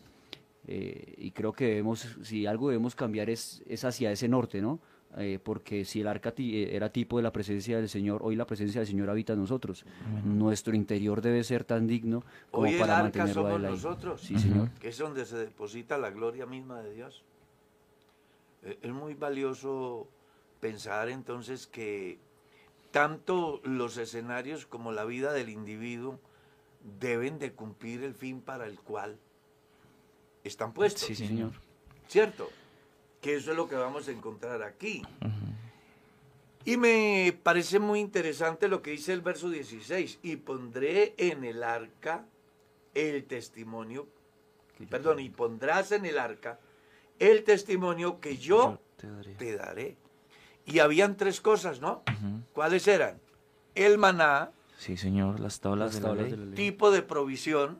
Eh, 0.68 1.16
y 1.18 1.32
creo 1.32 1.54
que 1.54 1.66
debemos, 1.66 2.18
si 2.22 2.46
algo 2.46 2.70
debemos 2.70 2.94
cambiar 2.94 3.30
es, 3.30 3.64
es 3.68 3.84
hacia 3.84 4.12
ese 4.12 4.28
norte, 4.28 4.62
¿no? 4.62 4.80
Eh, 5.16 5.40
porque 5.42 5.86
si 5.86 6.02
el 6.02 6.08
arca 6.08 6.34
eh, 6.38 6.70
era 6.74 6.90
tipo 6.90 7.18
de 7.18 7.24
la 7.24 7.32
presencia 7.32 7.78
del 7.78 7.90
Señor, 7.90 8.22
hoy 8.24 8.36
la 8.36 8.46
presencia 8.46 8.82
del 8.82 8.88
Señor 8.88 9.10
habita 9.10 9.34
en 9.34 9.40
nosotros. 9.40 9.86
Nuestro 10.26 10.76
interior 10.76 11.22
debe 11.22 11.44
ser 11.44 11.64
tan 11.64 11.88
digno 11.88 12.24
como 12.52 12.70
para 12.78 13.02
mantenerlo 13.02 13.48
a 13.48 13.58
nosotros, 13.58 14.22
sí, 14.22 14.38
Señor. 14.38 14.70
que 14.80 14.90
es 14.90 14.98
donde 14.98 15.26
se 15.26 15.38
deposita 15.38 15.98
la 15.98 16.12
gloria 16.12 16.46
misma 16.46 16.82
de 16.82 16.94
Dios. 16.94 17.24
Eh, 18.64 18.80
es 18.82 18.92
muy 18.92 19.14
valioso 19.14 20.08
pensar 20.60 21.10
entonces 21.10 21.68
que 21.68 22.20
tanto 22.92 23.62
los 23.64 23.98
escenarios 23.98 24.66
como 24.66 24.92
la 24.92 25.06
vida 25.06 25.34
del 25.34 25.50
individuo 25.50 26.20
deben 27.00 27.38
de 27.40 27.54
cumplir 27.54 28.04
el 28.04 28.16
fin 28.16 28.42
para 28.42 28.66
el 28.66 28.80
cual 28.80 29.18
están 30.44 30.74
puestos. 30.74 31.04
Sí, 31.04 31.16
señor. 31.16 31.52
¿Cierto? 32.08 32.50
que 33.22 33.36
eso 33.36 33.52
es 33.52 33.58
lo 33.58 33.68
que 33.68 33.76
vamos 33.76 34.08
a 34.08 34.12
encontrar 34.12 34.64
aquí. 34.64 35.04
Y 36.66 36.78
me 36.78 37.38
parece 37.44 37.80
muy 37.80 38.00
interesante 38.00 38.68
lo 38.68 38.82
que 38.82 38.92
dice 38.92 39.14
el 39.14 39.22
verso 39.22 39.50
16, 39.50 40.20
y 40.22 40.36
pondré 40.38 41.14
en 41.18 41.44
el 41.44 41.64
arca 41.64 42.26
el 42.94 43.26
testimonio, 43.26 44.08
perdón, 44.90 45.20
y 45.20 45.30
pondrás 45.30 45.92
en 45.92 46.06
el 46.06 46.20
arca 46.20 46.60
el 47.20 47.44
testimonio 47.44 48.20
que 48.20 48.38
yo, 48.38 48.80
te, 49.38 49.56
daré. 49.56 49.98
Y 50.66 50.80
habían 50.80 51.18
tres 51.18 51.42
cosas, 51.42 51.80
¿no? 51.82 52.04
¿Cuáles 52.54 52.88
eran? 52.88 53.20
El 53.76 53.98
maná. 53.98 54.52
Sí, 54.78 54.98
señor, 54.98 55.40
las 55.40 55.60
tablas, 55.60 55.96
de, 55.96 56.02
la 56.02 56.14
ley. 56.14 56.56
Tipo 56.56 56.92
de 56.92 57.02
provisión. 57.02 57.80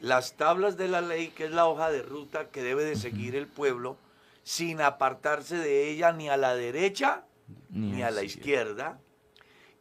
Las 0.00 0.36
tablas 0.36 0.76
de 0.76 0.88
la 0.88 1.00
ley, 1.00 1.28
que 1.28 1.46
es 1.46 1.50
la 1.50 1.66
hoja 1.66 1.90
de 1.90 2.02
ruta 2.02 2.50
que 2.50 2.62
debe 2.62 2.84
de 2.84 2.96
seguir 2.96 3.36
el 3.36 3.46
pueblo 3.46 3.96
sin 4.42 4.82
apartarse 4.82 5.56
de 5.56 5.90
ella 5.90 6.12
ni 6.12 6.28
a 6.28 6.36
la 6.36 6.54
derecha 6.54 7.24
ni, 7.70 8.02
a 8.02 8.10
la 8.10 8.22
izquierda. 8.22 9.00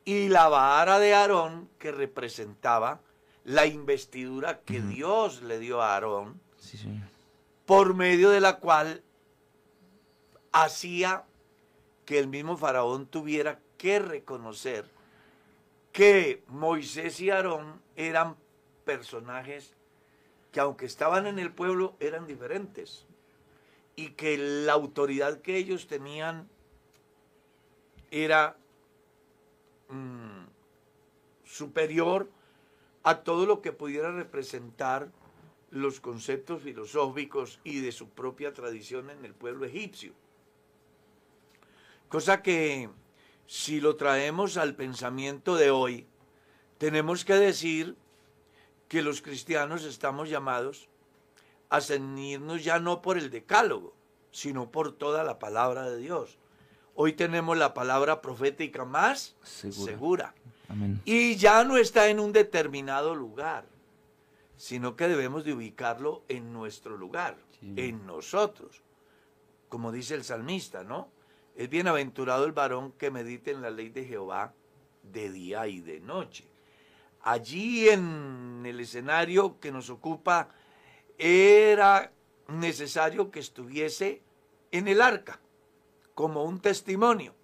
Y 0.05 0.29
la 0.29 0.47
vara 0.47 0.99
de 0.99 1.13
Aarón, 1.13 1.69
que 1.77 1.91
representaba 1.91 3.01
la 3.43 3.65
investidura 3.65 4.61
que 4.61 4.81
Dios 4.81 5.41
le 5.43 5.59
dio 5.59 5.81
a 5.81 5.93
Aarón, 5.93 6.41
por 7.65 7.93
medio 7.93 8.29
de 8.29 8.41
la 8.41 8.57
cual 8.59 9.03
hacía 10.51 11.23
que 12.05 12.19
el 12.19 12.27
mismo 12.27 12.57
faraón 12.57 13.07
tuviera 13.07 13.59
que 13.77 13.99
reconocer 13.99 14.85
que 15.91 16.43
Moisés 16.47 17.19
y 17.19 17.29
Aarón 17.29 17.81
eran 17.95 18.35
personajes 18.83 19.73
que 20.51 20.59
aunque 20.59 20.85
estaban 20.85 21.27
en 21.27 21.39
el 21.39 21.51
pueblo 21.51 21.95
eran 21.99 22.27
diferentes 22.27 23.05
y 23.95 24.09
que 24.09 24.37
la 24.37 24.73
autoridad 24.73 25.41
que 25.41 25.57
ellos 25.57 25.87
tenían 25.87 26.47
era 28.11 28.57
mm, 29.89 30.45
superior 31.45 32.29
a 33.03 33.19
todo 33.23 33.45
lo 33.45 33.61
que 33.61 33.71
pudiera 33.71 34.11
representar 34.11 35.09
los 35.73 35.99
conceptos 35.99 36.61
filosóficos 36.61 37.59
y 37.63 37.79
de 37.79 37.91
su 37.91 38.07
propia 38.09 38.53
tradición 38.53 39.09
en 39.09 39.25
el 39.25 39.33
pueblo 39.33 39.65
egipcio. 39.65 40.13
Cosa 42.09 42.43
que 42.43 42.89
si 43.47 43.81
lo 43.81 43.95
traemos 43.95 44.57
al 44.57 44.75
pensamiento 44.75 45.55
de 45.55 45.71
hoy, 45.71 46.05
tenemos 46.77 47.25
que 47.25 47.33
decir 47.33 47.95
que 48.87 49.01
los 49.01 49.23
cristianos 49.23 49.83
estamos 49.83 50.29
llamados 50.29 50.89
a 51.69 51.81
ceñirnos 51.81 52.63
ya 52.63 52.77
no 52.77 53.01
por 53.01 53.17
el 53.17 53.31
decálogo, 53.31 53.95
sino 54.31 54.69
por 54.69 54.91
toda 54.91 55.23
la 55.23 55.39
palabra 55.39 55.89
de 55.89 55.97
Dios. 55.97 56.37
Hoy 56.93 57.13
tenemos 57.13 57.57
la 57.57 57.73
palabra 57.73 58.21
profética 58.21 58.85
más 58.85 59.35
segura. 59.43 60.35
Y 61.03 61.35
ya 61.35 61.63
no 61.63 61.77
está 61.77 62.09
en 62.09 62.19
un 62.19 62.31
determinado 62.31 63.15
lugar, 63.15 63.65
sino 64.63 64.95
que 64.95 65.09
debemos 65.09 65.43
de 65.43 65.51
ubicarlo 65.51 66.23
en 66.29 66.53
nuestro 66.53 66.95
lugar, 66.95 67.35
en 67.75 68.05
nosotros. 68.05 68.81
Como 69.67 69.91
dice 69.91 70.15
el 70.15 70.23
salmista, 70.23 70.85
¿no? 70.85 71.09
Es 71.53 71.67
bienaventurado 71.67 72.45
el 72.45 72.53
varón 72.53 72.93
que 72.93 73.11
medite 73.11 73.51
en 73.51 73.61
la 73.61 73.69
ley 73.69 73.89
de 73.89 74.05
Jehová 74.05 74.53
de 75.01 75.29
día 75.29 75.67
y 75.67 75.81
de 75.81 75.99
noche. 75.99 76.45
Allí 77.23 77.89
en 77.89 78.63
el 78.65 78.79
escenario 78.79 79.59
que 79.59 79.73
nos 79.73 79.89
ocupa 79.89 80.47
era 81.17 82.13
necesario 82.47 83.31
que 83.31 83.41
estuviese 83.41 84.21
en 84.71 84.87
el 84.87 85.01
arca 85.01 85.41
como 86.15 86.45
un 86.45 86.61
testimonio, 86.61 87.35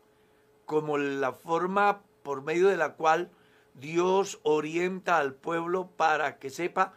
como 0.65 0.97
la 0.97 1.33
forma 1.33 2.01
por 2.23 2.43
medio 2.43 2.69
de 2.69 2.77
la 2.77 2.93
cual 2.93 3.29
Dios 3.73 4.39
orienta 4.43 5.17
al 5.17 5.33
pueblo 5.33 5.89
para 5.97 6.39
que 6.39 6.49
sepa 6.49 6.93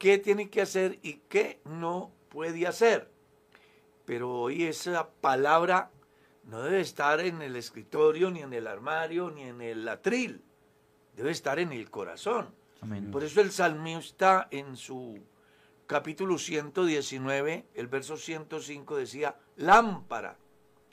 qué 0.00 0.16
tiene 0.16 0.48
que 0.48 0.62
hacer 0.62 0.98
y 1.02 1.20
qué 1.28 1.60
no 1.66 2.10
puede 2.30 2.66
hacer. 2.66 3.08
Pero 4.06 4.32
hoy 4.32 4.64
esa 4.64 5.10
palabra 5.10 5.90
no 6.44 6.62
debe 6.62 6.80
estar 6.80 7.20
en 7.20 7.42
el 7.42 7.54
escritorio, 7.54 8.30
ni 8.30 8.40
en 8.40 8.54
el 8.54 8.66
armario, 8.66 9.30
ni 9.30 9.42
en 9.42 9.60
el 9.60 9.86
atril. 9.86 10.42
Debe 11.14 11.30
estar 11.30 11.58
en 11.58 11.72
el 11.72 11.90
corazón. 11.90 12.48
Por 13.12 13.22
eso 13.22 13.42
el 13.42 13.52
salmista 13.52 14.48
en 14.50 14.74
su 14.74 15.20
capítulo 15.86 16.38
119, 16.38 17.66
el 17.74 17.86
verso 17.88 18.16
105 18.16 18.96
decía, 18.96 19.36
lámpara 19.56 20.38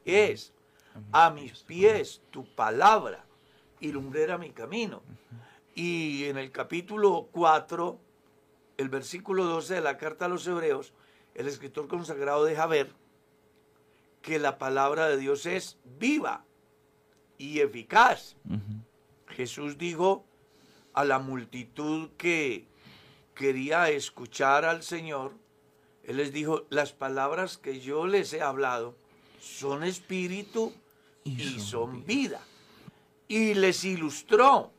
es 0.03 0.51
a 1.13 1.29
mis 1.29 1.59
pies 1.59 2.21
tu 2.29 2.43
palabra 2.55 3.23
y 3.79 3.93
lumbrera 3.93 4.37
mi 4.37 4.49
camino. 4.49 5.01
Y 5.75 6.25
en 6.25 6.37
el 6.37 6.51
capítulo 6.51 7.29
4, 7.31 8.01
el 8.77 8.89
versículo 8.89 9.43
12 9.45 9.75
de 9.75 9.81
la 9.81 9.97
carta 9.97 10.25
a 10.25 10.29
los 10.29 10.45
hebreos, 10.47 10.93
el 11.35 11.47
escritor 11.47 11.87
consagrado 11.87 12.45
deja 12.45 12.65
ver 12.67 12.93
que 14.21 14.39
la 14.39 14.57
palabra 14.57 15.07
de 15.07 15.17
Dios 15.17 15.45
es 15.45 15.77
viva 15.83 16.45
y 17.37 17.59
eficaz. 17.59 18.35
Jesús 19.27 19.77
dijo 19.77 20.25
a 20.93 21.05
la 21.05 21.19
multitud 21.19 22.09
que 22.17 22.65
quería 23.35 23.89
escuchar 23.89 24.65
al 24.65 24.83
Señor, 24.83 25.33
Él 26.03 26.17
les 26.17 26.33
dijo, 26.33 26.65
las 26.69 26.91
palabras 26.91 27.57
que 27.57 27.79
yo 27.79 28.07
les 28.07 28.33
he 28.33 28.41
hablado 28.41 28.95
son 29.39 29.83
espíritu 29.83 30.73
y, 31.23 31.59
son 31.59 32.05
vida. 32.05 32.41
Y 33.27 33.53
les 33.53 33.83
ilustró 33.83 34.71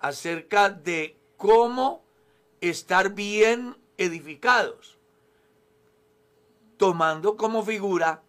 acerca 0.00 0.70
de 0.70 1.16
cómo 1.36 2.04
estar 2.60 3.14
bien 3.14 3.76
edificados, 3.96 4.98
tomando 6.76 7.36
como 7.36 7.62
figura 7.62 8.22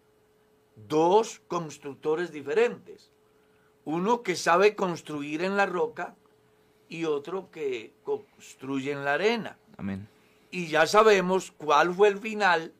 dos 0.76 1.40
constructores 1.48 2.32
diferentes. 2.32 3.10
Uno 3.84 4.22
que 4.22 4.36
sabe 4.36 4.76
construir 4.76 5.42
en 5.42 5.56
la 5.56 5.66
roca 5.66 6.14
y 6.88 7.04
otro 7.04 7.50
que 7.50 7.92
construye 8.04 8.92
en 8.92 9.04
la 9.04 9.14
arena. 9.14 9.58
Amén. 9.76 10.08
Y 10.50 10.66
ya 10.68 10.86
sabemos 10.86 11.52
cuál 11.56 11.92
fue 11.94 12.08
el 12.08 12.18
final 12.18 12.72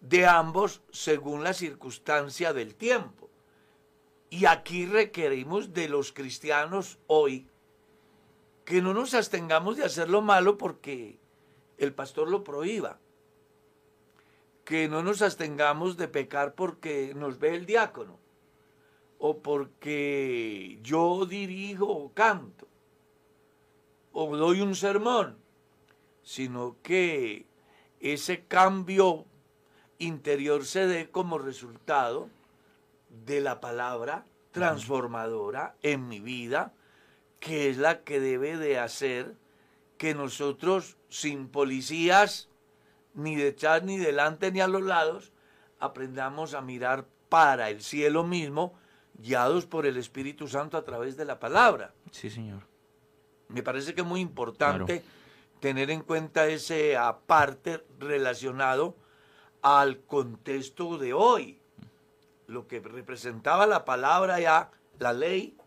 de 0.00 0.26
ambos 0.26 0.82
según 0.90 1.42
la 1.42 1.52
circunstancia 1.52 2.52
del 2.52 2.74
tiempo. 2.74 3.28
Y 4.30 4.46
aquí 4.46 4.86
requerimos 4.86 5.72
de 5.72 5.88
los 5.88 6.12
cristianos 6.12 6.98
hoy 7.06 7.48
que 8.64 8.80
no 8.80 8.94
nos 8.94 9.14
abstengamos 9.14 9.76
de 9.76 9.84
hacer 9.84 10.08
lo 10.08 10.22
malo 10.22 10.58
porque 10.58 11.18
el 11.78 11.92
pastor 11.92 12.28
lo 12.28 12.44
prohíba. 12.44 12.98
Que 14.64 14.88
no 14.88 15.02
nos 15.02 15.20
abstengamos 15.20 15.96
de 15.96 16.08
pecar 16.08 16.54
porque 16.54 17.12
nos 17.14 17.38
ve 17.38 17.54
el 17.54 17.66
diácono 17.66 18.18
o 19.18 19.38
porque 19.38 20.78
yo 20.82 21.26
dirijo 21.26 21.86
o 21.86 22.12
canto 22.12 22.66
o 24.12 24.36
doy 24.36 24.60
un 24.60 24.74
sermón, 24.74 25.36
sino 26.22 26.76
que 26.82 27.46
ese 28.00 28.44
cambio 28.46 29.26
interior 29.98 30.64
se 30.64 30.86
dé 30.86 31.10
como 31.10 31.38
resultado 31.38 32.28
de 33.08 33.40
la 33.40 33.60
palabra 33.60 34.24
transformadora 34.52 35.74
en 35.82 36.06
mi 36.08 36.20
vida, 36.20 36.72
que 37.44 37.68
es 37.68 37.76
la 37.76 38.04
que 38.04 38.20
debe 38.20 38.56
de 38.56 38.78
hacer 38.78 39.34
que 39.98 40.14
nosotros, 40.14 40.96
sin 41.10 41.48
policías, 41.48 42.48
ni 43.12 43.36
detrás, 43.36 43.82
ni 43.82 43.98
delante, 43.98 44.50
ni 44.50 44.62
a 44.62 44.66
los 44.66 44.82
lados, 44.82 45.30
aprendamos 45.78 46.54
a 46.54 46.62
mirar 46.62 47.06
para 47.28 47.68
el 47.68 47.82
cielo 47.82 48.24
mismo, 48.24 48.72
guiados 49.12 49.66
por 49.66 49.84
el 49.84 49.98
Espíritu 49.98 50.48
Santo 50.48 50.78
a 50.78 50.84
través 50.84 51.18
de 51.18 51.26
la 51.26 51.38
palabra. 51.38 51.92
Sí, 52.10 52.30
Señor. 52.30 52.62
Me 53.48 53.62
parece 53.62 53.94
que 53.94 54.00
es 54.00 54.06
muy 54.06 54.20
importante 54.20 55.04
tener 55.60 55.90
en 55.90 56.00
cuenta 56.00 56.46
ese 56.46 56.96
aparte 56.96 57.84
relacionado 57.98 58.96
al 59.60 60.00
contexto 60.00 60.96
de 60.96 61.12
hoy, 61.12 61.60
lo 62.46 62.66
que 62.66 62.80
representaba 62.80 63.66
la 63.66 63.84
palabra 63.84 64.40
ya, 64.40 64.70
la 64.98 65.12
ley, 65.12 65.58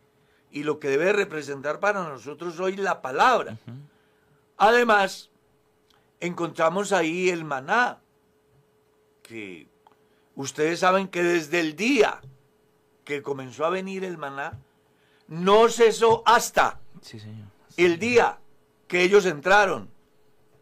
y 0.52 0.64
lo 0.64 0.80
que 0.80 0.90
debe 0.90 1.14
representar 1.14 1.80
para 1.80 2.04
nosotros 2.04 2.60
hoy 2.60 2.76
la 2.76 3.02
palabra. 3.02 3.58
Además, 4.58 5.30
encontramos 6.20 6.92
ahí 6.92 7.30
el 7.30 7.44
maná, 7.44 8.00
que 9.22 9.68
ustedes 10.36 10.80
saben 10.80 11.08
que 11.08 11.24
desde 11.24 11.60
el 11.60 11.76
día 11.76 12.22
que 13.04 13.22
comenzó 13.22 13.66
a 13.66 13.70
venir 13.70 14.04
el 14.04 14.18
maná, 14.18 14.60
no 15.28 15.70
cesó 15.70 16.24
hasta 16.26 16.80
el 17.76 18.00
día 18.00 18.40
que 18.88 19.04
ellos 19.04 19.26
entraron 19.26 19.90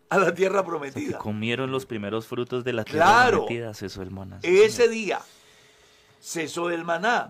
a 0.09 0.17
la 0.17 0.33
tierra 0.33 0.63
prometida. 0.63 1.17
comieron 1.17 1.71
los 1.71 1.85
primeros 1.85 2.27
frutos 2.27 2.63
de 2.63 2.73
la 2.73 2.83
tierra 2.83 3.29
prometida, 3.29 3.73
cesó 3.73 4.01
el 4.01 4.11
maná. 4.11 4.39
ese 4.43 4.87
día 4.87 5.21
cesó 6.21 6.71
el 6.71 6.83
maná. 6.83 7.29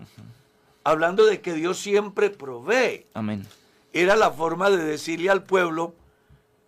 Hablando 0.86 1.26
de 1.26 1.40
que 1.40 1.52
Dios 1.52 1.78
siempre 1.78 2.30
provee. 2.30 3.08
Amén. 3.12 3.44
Era 3.92 4.14
la 4.14 4.30
forma 4.30 4.70
de 4.70 4.84
decirle 4.84 5.30
al 5.30 5.42
pueblo 5.42 5.96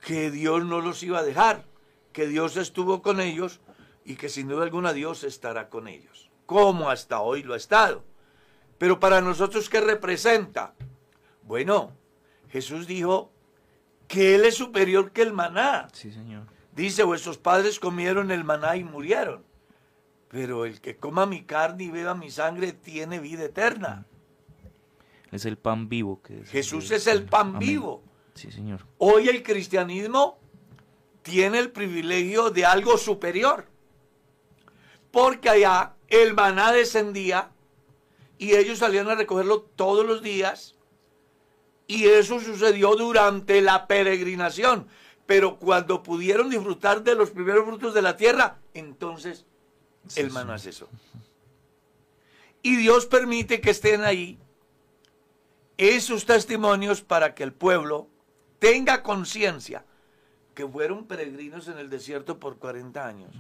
que 0.05 0.33
Dios 0.33 0.65
no 0.65 0.81
los 0.81 1.05
iba 1.05 1.21
a 1.21 1.23
dejar, 1.23 1.65
que 2.13 2.27
Dios 2.27 2.57
estuvo 2.57 3.01
con 3.01 3.21
ellos 3.21 3.61
y 4.05 4.17
que 4.17 4.29
sin 4.29 4.49
duda 4.49 4.65
alguna 4.65 4.93
Dios 4.93 5.23
estará 5.23 5.69
con 5.69 5.87
ellos, 5.87 6.31
como 6.47 6.91
hasta 6.91 7.21
hoy 7.21 7.45
lo 7.45 7.55
ha 7.55 7.59
estado. 7.59 8.03
Pero 8.77 8.99
para 8.99 9.21
nosotros, 9.21 9.69
¿qué 9.69 9.81
representa? 9.81 10.75
Bueno, 11.43 11.93
Jesús 12.51 12.89
dijo, 12.89 13.31
que 14.09 14.35
Él 14.35 14.45
es 14.47 14.57
superior 14.57 15.13
que 15.13 15.23
el 15.23 15.33
maná. 15.33 15.87
Sí, 15.93 16.11
Señor. 16.11 16.43
Dice, 16.75 17.05
vuestros 17.05 17.39
padres 17.39 17.79
comieron 17.79 18.33
el 18.33 18.43
maná 18.43 18.75
y 18.75 18.83
murieron. 18.83 19.45
Pero 20.29 20.65
el 20.65 20.81
que 20.81 20.97
coma 20.97 21.27
mi 21.27 21.45
carne 21.45 21.85
y 21.85 21.91
beba 21.91 22.15
mi 22.15 22.31
sangre 22.31 22.73
tiene 22.73 23.19
vida 23.19 23.45
eterna. 23.45 24.07
Es 25.31 25.45
el 25.45 25.57
pan 25.59 25.89
vivo. 25.89 26.23
que 26.23 26.45
Jesús 26.45 26.91
es 26.91 27.07
el 27.07 27.25
pan 27.25 27.59
vivo. 27.59 28.03
Sí, 28.35 28.51
Señor. 28.51 28.87
Hoy 28.99 29.29
el 29.29 29.43
cristianismo 29.43 30.39
tiene 31.23 31.59
el 31.59 31.71
privilegio 31.71 32.51
de 32.51 32.65
algo 32.65 32.97
superior. 32.97 33.67
Porque 35.11 35.49
allá 35.49 35.95
el 36.09 36.35
maná 36.35 36.73
descendía 36.73 37.51
y 38.39 38.55
ellos 38.55 38.79
salían 38.79 39.09
a 39.09 39.15
recogerlo 39.15 39.63
todos 39.63 40.07
los 40.07 40.23
días 40.23 40.77
Y 41.89 42.05
eso 42.05 42.39
sucedió 42.39 42.95
durante 42.97 43.61
la 43.63 43.87
peregrinación. 43.87 44.87
Pero 45.27 45.59
cuando 45.59 46.03
pudieron 46.03 46.49
disfrutar 46.49 47.03
de 47.03 47.15
los 47.15 47.31
primeros 47.31 47.65
frutos 47.65 47.93
de 47.93 48.03
la 48.03 48.17
tierra, 48.17 48.59
entonces 48.73 49.47
el 50.17 50.31
maná 50.31 50.59
cesó. 50.59 50.89
Y 52.63 52.77
Dios 52.77 53.07
permite 53.07 53.61
que 53.61 53.71
estén 53.71 54.03
ahí 54.03 54.39
esos 55.77 56.27
testimonios 56.27 57.03
para 57.03 57.35
que 57.35 57.45
el 57.45 57.53
pueblo 57.53 58.09
tenga 58.59 59.03
conciencia 59.03 59.85
que 60.55 60.67
fueron 60.67 61.07
peregrinos 61.07 61.69
en 61.69 61.79
el 61.79 61.89
desierto 61.89 62.41
por 62.41 62.59
40 62.59 63.07
años 63.07 63.31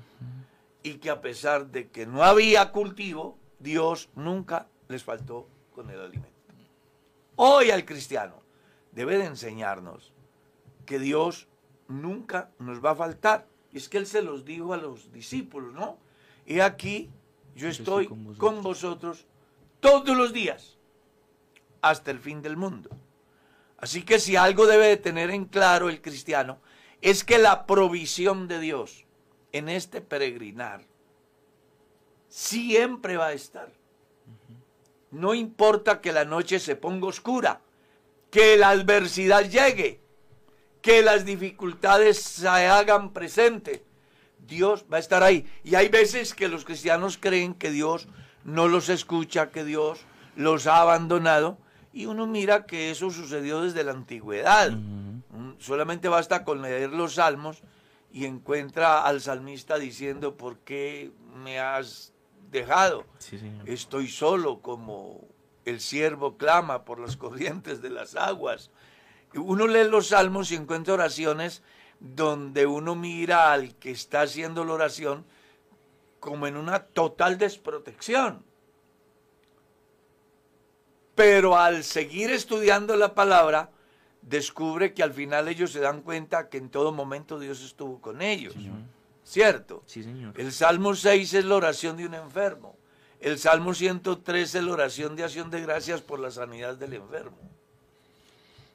y 0.84 0.94
que 0.94 1.10
a 1.10 1.20
pesar 1.20 1.66
de 1.66 1.88
que 1.88 2.06
no 2.06 2.22
había 2.22 2.70
cultivo, 2.70 3.36
Dios 3.58 4.08
nunca 4.14 4.68
les 4.86 5.02
faltó 5.02 5.48
con 5.74 5.90
el 5.90 6.00
alimento. 6.00 6.30
Hoy 7.34 7.70
al 7.70 7.84
cristiano 7.84 8.42
debe 8.92 9.18
de 9.18 9.24
enseñarnos 9.24 10.12
que 10.86 10.98
Dios 10.98 11.48
nunca 11.88 12.50
nos 12.58 12.84
va 12.84 12.92
a 12.92 12.96
faltar. 12.96 13.46
Y 13.72 13.78
es 13.78 13.88
que 13.88 13.98
Él 13.98 14.06
se 14.06 14.22
los 14.22 14.44
dijo 14.44 14.72
a 14.72 14.76
los 14.76 15.12
discípulos, 15.12 15.74
¿no? 15.74 15.98
Y 16.48 16.60
aquí 16.60 17.10
yo 17.54 17.68
estoy, 17.68 18.08
con 18.38 18.62
vosotros 18.62 19.26
todos 19.80 20.16
los 20.16 20.32
días 20.32 20.78
hasta 21.82 22.10
el 22.10 22.20
fin 22.20 22.40
del 22.40 22.56
mundo. 22.56 22.88
Así 23.76 24.02
que 24.02 24.18
si 24.18 24.34
algo 24.34 24.66
debe 24.66 24.86
de 24.86 24.96
tener 24.96 25.28
en 25.28 25.44
claro 25.44 25.90
el 25.90 26.00
cristiano, 26.00 26.58
es 27.02 27.22
que 27.22 27.36
la 27.36 27.66
provisión 27.66 28.48
de 28.48 28.60
Dios 28.60 29.04
en 29.52 29.68
este 29.68 30.00
peregrinar 30.00 30.86
siempre 32.28 33.18
va 33.18 33.26
a 33.26 33.32
estar. 33.34 33.70
No 35.10 35.34
importa 35.34 36.00
que 36.00 36.12
la 36.12 36.24
noche 36.24 36.60
se 36.60 36.76
ponga 36.76 37.08
oscura, 37.08 37.60
que 38.30 38.56
la 38.56 38.70
adversidad 38.70 39.44
llegue, 39.44 40.00
que 40.80 41.02
las 41.02 41.26
dificultades 41.26 42.22
se 42.22 42.48
hagan 42.48 43.12
presente. 43.12 43.84
Dios 44.48 44.86
va 44.92 44.96
a 44.96 45.00
estar 45.00 45.22
ahí. 45.22 45.46
Y 45.62 45.74
hay 45.76 45.88
veces 45.88 46.34
que 46.34 46.48
los 46.48 46.64
cristianos 46.64 47.18
creen 47.18 47.54
que 47.54 47.70
Dios 47.70 48.08
no 48.44 48.66
los 48.66 48.88
escucha, 48.88 49.50
que 49.50 49.64
Dios 49.64 50.00
los 50.34 50.66
ha 50.66 50.80
abandonado. 50.80 51.58
Y 51.92 52.06
uno 52.06 52.26
mira 52.26 52.66
que 52.66 52.90
eso 52.90 53.10
sucedió 53.10 53.62
desde 53.62 53.84
la 53.84 53.92
antigüedad. 53.92 54.72
Solamente 55.58 56.08
basta 56.08 56.44
con 56.44 56.62
leer 56.62 56.90
los 56.90 57.14
salmos 57.14 57.62
y 58.12 58.24
encuentra 58.24 59.04
al 59.04 59.20
salmista 59.20 59.78
diciendo, 59.78 60.36
¿por 60.36 60.58
qué 60.60 61.12
me 61.34 61.60
has 61.60 62.12
dejado? 62.50 63.04
Estoy 63.66 64.08
solo 64.08 64.60
como 64.60 65.28
el 65.64 65.80
siervo 65.80 66.36
clama 66.36 66.84
por 66.84 66.98
las 66.98 67.16
corrientes 67.24 67.82
de 67.82 67.90
las 67.90 68.16
aguas. 68.16 68.70
Uno 69.34 69.66
lee 69.66 69.88
los 69.88 70.08
salmos 70.08 70.50
y 70.50 70.54
encuentra 70.54 70.94
oraciones 70.94 71.62
donde 72.00 72.66
uno 72.66 72.94
mira 72.94 73.52
al 73.52 73.74
que 73.76 73.90
está 73.90 74.22
haciendo 74.22 74.64
la 74.64 74.74
oración 74.74 75.24
como 76.20 76.46
en 76.46 76.56
una 76.56 76.80
total 76.80 77.38
desprotección. 77.38 78.42
Pero 81.14 81.56
al 81.56 81.82
seguir 81.82 82.30
estudiando 82.30 82.96
la 82.96 83.14
palabra, 83.14 83.70
descubre 84.22 84.94
que 84.94 85.02
al 85.02 85.12
final 85.12 85.48
ellos 85.48 85.72
se 85.72 85.80
dan 85.80 86.02
cuenta 86.02 86.48
que 86.48 86.58
en 86.58 86.70
todo 86.70 86.92
momento 86.92 87.38
Dios 87.38 87.62
estuvo 87.62 88.00
con 88.00 88.22
ellos. 88.22 88.54
¿Cierto? 89.24 89.82
Sí, 89.86 90.02
señor. 90.02 90.38
El 90.40 90.52
Salmo 90.52 90.94
6 90.94 91.34
es 91.34 91.44
la 91.44 91.56
oración 91.56 91.96
de 91.96 92.06
un 92.06 92.14
enfermo. 92.14 92.76
El 93.20 93.38
Salmo 93.38 93.74
103 93.74 94.54
es 94.54 94.62
la 94.62 94.72
oración 94.72 95.16
de 95.16 95.24
acción 95.24 95.50
de 95.50 95.60
gracias 95.60 96.00
por 96.00 96.20
la 96.20 96.30
sanidad 96.30 96.76
del 96.76 96.94
enfermo. 96.94 97.36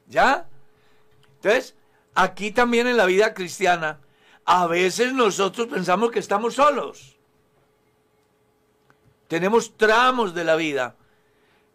¿Ya? 0.06 0.46
Entonces, 1.36 1.74
aquí 2.14 2.50
también 2.50 2.86
en 2.86 2.96
la 2.96 3.06
vida 3.06 3.34
cristiana, 3.34 4.00
a 4.44 4.66
veces 4.66 5.12
nosotros 5.12 5.68
pensamos 5.68 6.10
que 6.10 6.18
estamos 6.18 6.54
solos. 6.54 7.16
Tenemos 9.28 9.76
tramos 9.76 10.34
de 10.34 10.44
la 10.44 10.56
vida 10.56 10.96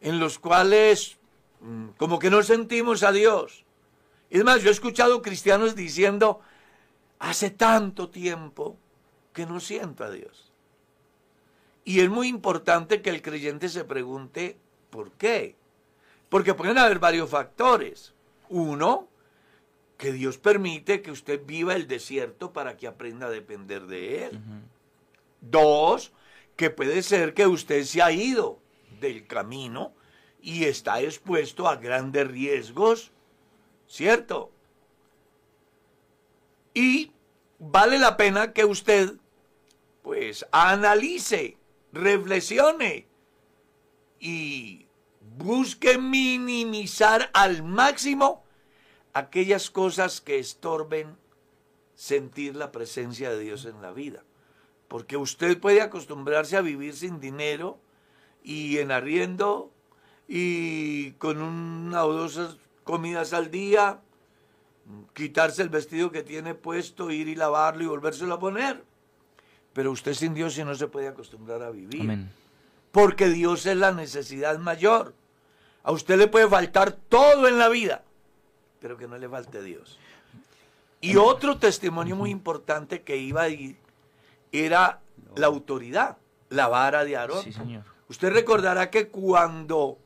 en 0.02 0.20
los 0.20 0.40
cuales 0.40 1.18
mm, 1.62 1.90
como 1.98 2.20
que 2.20 2.30
no 2.30 2.44
sentimos 2.44 3.04
a 3.04 3.12
Dios. 3.12 3.66
Es 4.30 4.44
más, 4.44 4.62
yo 4.62 4.70
he 4.70 4.72
escuchado 4.72 5.22
cristianos 5.22 5.76
diciendo, 5.76 6.42
hace 7.18 7.50
tanto 7.50 8.10
tiempo 8.10 8.78
que 9.34 9.46
no 9.46 9.60
siento 9.60 10.04
a 10.04 10.12
Dios. 10.12 10.52
Y 11.84 12.02
es 12.02 12.10
muy 12.10 12.28
importante 12.28 13.02
que 13.02 13.10
el 13.10 13.22
creyente 13.22 13.68
se 13.68 13.84
pregunte, 13.84 14.58
¿por 14.92 15.12
qué? 15.12 15.56
Porque 16.30 16.54
pueden 16.54 16.78
haber 16.78 17.00
varios 17.00 17.30
factores. 17.30 18.14
Uno, 18.50 19.09
que 20.00 20.14
Dios 20.14 20.38
permite 20.38 21.02
que 21.02 21.12
usted 21.12 21.46
viva 21.46 21.76
el 21.76 21.86
desierto 21.86 22.54
para 22.54 22.78
que 22.78 22.88
aprenda 22.88 23.28
a 23.28 23.32
depender 23.32 23.86
de 23.86 24.24
Él. 24.26 24.40
Dos, 25.42 26.14
que 26.56 26.70
puede 26.70 27.04
ser 27.04 27.34
que 27.34 27.46
usted 27.46 27.84
se 27.84 28.02
ha 28.02 28.10
ido 28.10 28.62
del 29.02 29.28
camino 29.28 29.94
y 30.42 30.64
está 30.64 31.02
expuesto 31.02 31.68
a 31.68 31.76
grandes 31.76 32.26
riesgos, 32.26 33.12
¿cierto? 33.88 34.52
Y 36.74 37.12
vale 37.60 38.00
la 38.00 38.16
pena 38.16 38.54
que 38.54 38.64
usted, 38.64 39.16
pues, 40.02 40.46
analice, 40.54 41.58
reflexione 41.92 43.06
y 44.18 44.88
busque 45.38 45.98
minimizar 45.98 47.30
al 47.34 47.64
máximo 47.64 48.46
aquellas 49.14 49.70
cosas 49.70 50.22
que 50.22 50.40
estorben 50.40 51.18
sentir 51.96 52.56
la 52.56 52.72
presencia 52.72 53.30
de 53.30 53.40
Dios 53.40 53.66
en 53.66 53.82
la 53.82 53.92
vida. 53.92 54.24
Porque 54.88 55.18
usted 55.18 55.60
puede 55.60 55.82
acostumbrarse 55.82 56.58
a 56.58 56.62
vivir 56.62 56.96
sin 56.96 57.20
dinero 57.20 57.78
y 58.44 58.78
en 58.78 58.92
arriendo 58.92 59.72
y 60.28 61.12
con 61.14 61.42
una 61.42 62.06
o 62.06 62.14
dos 62.14 62.58
comidas 62.84 63.34
al 63.34 63.52
día, 63.52 64.00
quitarse 65.14 65.62
el 65.62 65.70
vestido 65.70 66.12
que 66.12 66.24
tiene 66.24 66.56
puesto, 66.56 67.12
ir 67.12 67.28
y 67.28 67.36
lavarlo 67.36 67.84
y 67.84 67.88
volvérselo 67.88 68.36
a 68.36 68.40
poner. 68.40 68.84
Pero 69.74 69.92
usted 69.92 70.14
sin 70.14 70.34
Dios 70.34 70.54
sí 70.54 70.64
no 70.64 70.76
se 70.76 70.88
puede 70.88 71.08
acostumbrar 71.08 71.62
a 71.62 71.70
vivir. 71.70 72.28
Porque 72.92 73.30
Dios 73.30 73.66
es 73.66 73.78
la 73.78 73.92
necesidad 73.92 74.58
mayor. 74.58 75.14
A 75.84 75.92
usted 75.92 76.18
le 76.18 76.28
puede 76.28 76.48
faltar 76.48 76.92
todo 76.92 77.48
en 77.48 77.60
la 77.60 77.70
vida, 77.70 78.04
pero 78.80 78.98
que 78.98 79.08
no 79.08 79.18
le 79.18 79.30
falte 79.30 79.62
Dios. 79.62 80.00
Y 81.02 81.16
otro 81.16 81.58
testimonio 81.58 82.16
muy 82.16 82.30
importante 82.30 83.04
que 83.04 83.18
iba 83.18 83.44
a 83.44 83.50
ir 83.50 83.78
era 84.52 85.02
la 85.36 85.48
autoridad, 85.48 86.18
la 86.50 86.68
vara 86.68 87.06
de 87.06 87.16
Aarón. 87.16 87.44
Sí, 87.44 87.54
señor. 87.54 87.84
Usted 88.10 88.34
recordará 88.34 88.90
que 88.90 89.08
cuando 89.10 89.98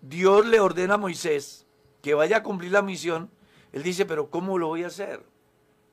Dios 0.00 0.46
le 0.46 0.60
ordena 0.60 0.94
a 0.94 0.98
Moisés 0.98 1.66
que 2.00 2.14
vaya 2.14 2.38
a 2.38 2.42
cumplir 2.42 2.70
la 2.70 2.82
misión, 2.82 3.30
él 3.72 3.82
dice, 3.82 4.06
pero 4.06 4.30
¿cómo 4.30 4.58
lo 4.58 4.68
voy 4.68 4.84
a 4.84 4.86
hacer? 4.86 5.22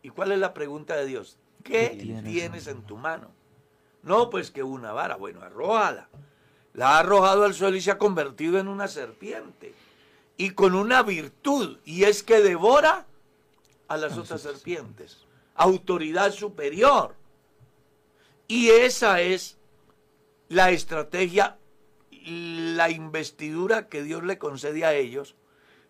¿Y 0.03 0.09
cuál 0.09 0.31
es 0.31 0.39
la 0.39 0.53
pregunta 0.53 0.95
de 0.95 1.05
Dios? 1.05 1.39
¿Qué, 1.63 1.97
tienes, 2.23 2.67
en 2.67 2.83
tu 2.83 2.97
mano? 2.97 3.31
No, 4.03 4.29
pues 4.29 4.51
que 4.51 4.63
una 4.63 4.91
vara, 4.91 5.15
bueno, 5.15 5.41
arrójala. 5.41 6.09
La 6.73 6.89
ha 6.89 6.99
arrojado 6.99 7.45
al 7.45 7.53
suelo 7.53 7.77
y 7.77 7.81
se 7.81 7.91
ha 7.91 7.97
convertido 7.97 8.59
en 8.59 8.67
una 8.67 8.87
serpiente. 8.87 9.73
Y 10.37 10.51
con 10.51 10.75
una 10.75 11.03
virtud, 11.03 11.77
y 11.85 12.03
es 12.03 12.23
que 12.23 12.41
devora 12.41 13.05
a 13.87 13.97
las 13.97 14.17
otras 14.17 14.41
serpientes. 14.41 15.25
Autoridad 15.55 16.31
superior. 16.31 17.15
Y 18.47 18.69
esa 18.69 19.21
es 19.21 19.57
la 20.49 20.71
estrategia 20.71 21.57
la 22.25 22.89
investidura 22.89 23.89
que 23.89 24.03
Dios 24.03 24.23
le 24.23 24.37
concede 24.37 24.85
a 24.85 24.93
ellos 24.93 25.35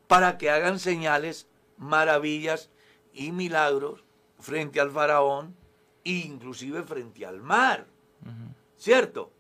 para 0.08 0.38
que 0.38 0.50
hagan 0.50 0.80
señales, 0.80 1.48
maravillas 1.78 2.70
y 3.14 3.32
milagros 3.32 4.04
frente 4.39 4.80
al 4.80 4.91
faraón 4.91 5.56
e 6.04 6.12
inclusive 6.12 6.84
frente 6.84 7.26
al 7.26 7.41
mar. 7.41 7.86
¿Cierto? 8.78 9.32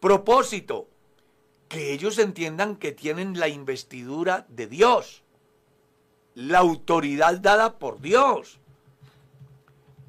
Propósito, 0.00 0.88
que 1.70 1.92
ellos 1.92 2.18
entiendan 2.18 2.74
que 2.74 2.90
tienen 2.90 3.38
la 3.38 3.46
investidura 3.46 4.44
de 4.48 4.66
Dios, 4.66 5.22
la 6.34 6.58
autoridad 6.58 7.38
dada 7.38 7.78
por 7.78 8.00
Dios. 8.00 8.58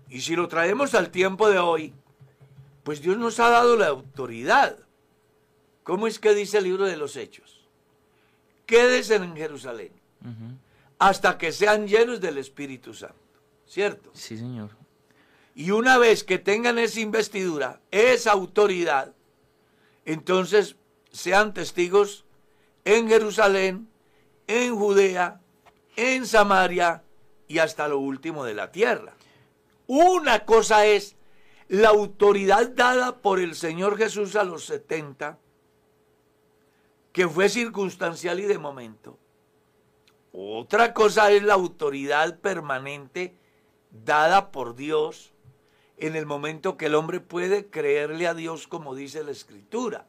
Y 0.10 0.22
si 0.22 0.36
lo 0.36 0.48
traemos 0.48 0.96
al 0.96 1.12
tiempo 1.12 1.52
de 1.52 1.60
hoy, 1.60 1.94
pues 2.84 3.00
Dios 3.04 3.16
nos 3.18 3.40
ha 3.40 3.50
dado 3.50 3.78
la 3.78 3.90
autoridad. 3.90 4.76
¿Cómo 5.84 6.08
es 6.08 6.18
que 6.18 6.34
dice 6.34 6.58
el 6.58 6.64
libro 6.64 6.86
de 6.86 6.98
los 6.98 7.16
Hechos? 7.16 7.62
Quédense 8.66 9.16
en 9.16 9.36
Jerusalén 9.36 9.92
hasta 10.98 11.38
que 11.38 11.52
sean 11.52 11.88
llenos 11.88 12.20
del 12.22 12.40
Espíritu 12.40 12.96
Santo. 12.96 13.16
¿Cierto? 13.68 14.10
Sí, 14.16 14.36
Señor. 14.36 14.72
Y 15.54 15.70
una 15.70 16.00
vez 16.00 16.24
que 16.24 16.40
tengan 16.40 16.80
esa 16.80 17.02
investidura, 17.02 17.80
esa 17.92 18.32
autoridad, 18.32 19.14
entonces 20.06 20.76
sean 21.12 21.54
testigos 21.54 22.26
en 22.86 23.08
Jerusalén, 23.08 23.90
en 24.48 24.76
Judea, 24.76 25.42
en 25.96 26.26
Samaria 26.26 27.04
y 27.48 27.60
hasta 27.60 27.88
lo 27.88 28.00
último 28.00 28.44
de 28.44 28.54
la 28.54 28.72
tierra. 28.72 29.14
Una 29.88 30.46
cosa 30.46 30.86
es 30.86 31.16
la 31.68 31.90
autoridad 31.90 32.70
dada 32.70 33.18
por 33.18 33.40
el 33.40 33.56
Señor 33.56 33.98
Jesús 33.98 34.36
a 34.36 34.44
los 34.44 34.66
70, 34.66 35.38
que 37.12 37.28
fue 37.28 37.50
circunstancial 37.50 38.40
y 38.40 38.44
de 38.44 38.58
momento. 38.58 39.18
Otra 40.34 40.94
cosa 40.94 41.32
es 41.32 41.44
la 41.44 41.56
autoridad 41.56 42.40
permanente 42.40 43.36
dada 43.90 44.52
por 44.52 44.76
Dios 44.76 45.34
en 45.98 46.16
el 46.16 46.26
momento 46.26 46.78
que 46.78 46.86
el 46.88 46.96
hombre 46.96 47.20
puede 47.20 47.70
creerle 47.70 48.28
a 48.28 48.34
Dios 48.34 48.68
como 48.68 48.96
dice 48.96 49.24
la 49.24 49.32
Escritura. 49.32 50.08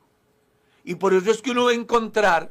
Y 0.84 0.96
por 0.96 1.14
eso 1.14 1.30
es 1.30 1.42
que 1.42 1.52
uno 1.52 1.64
va 1.64 1.70
a 1.70 1.74
encontrar 1.74 2.50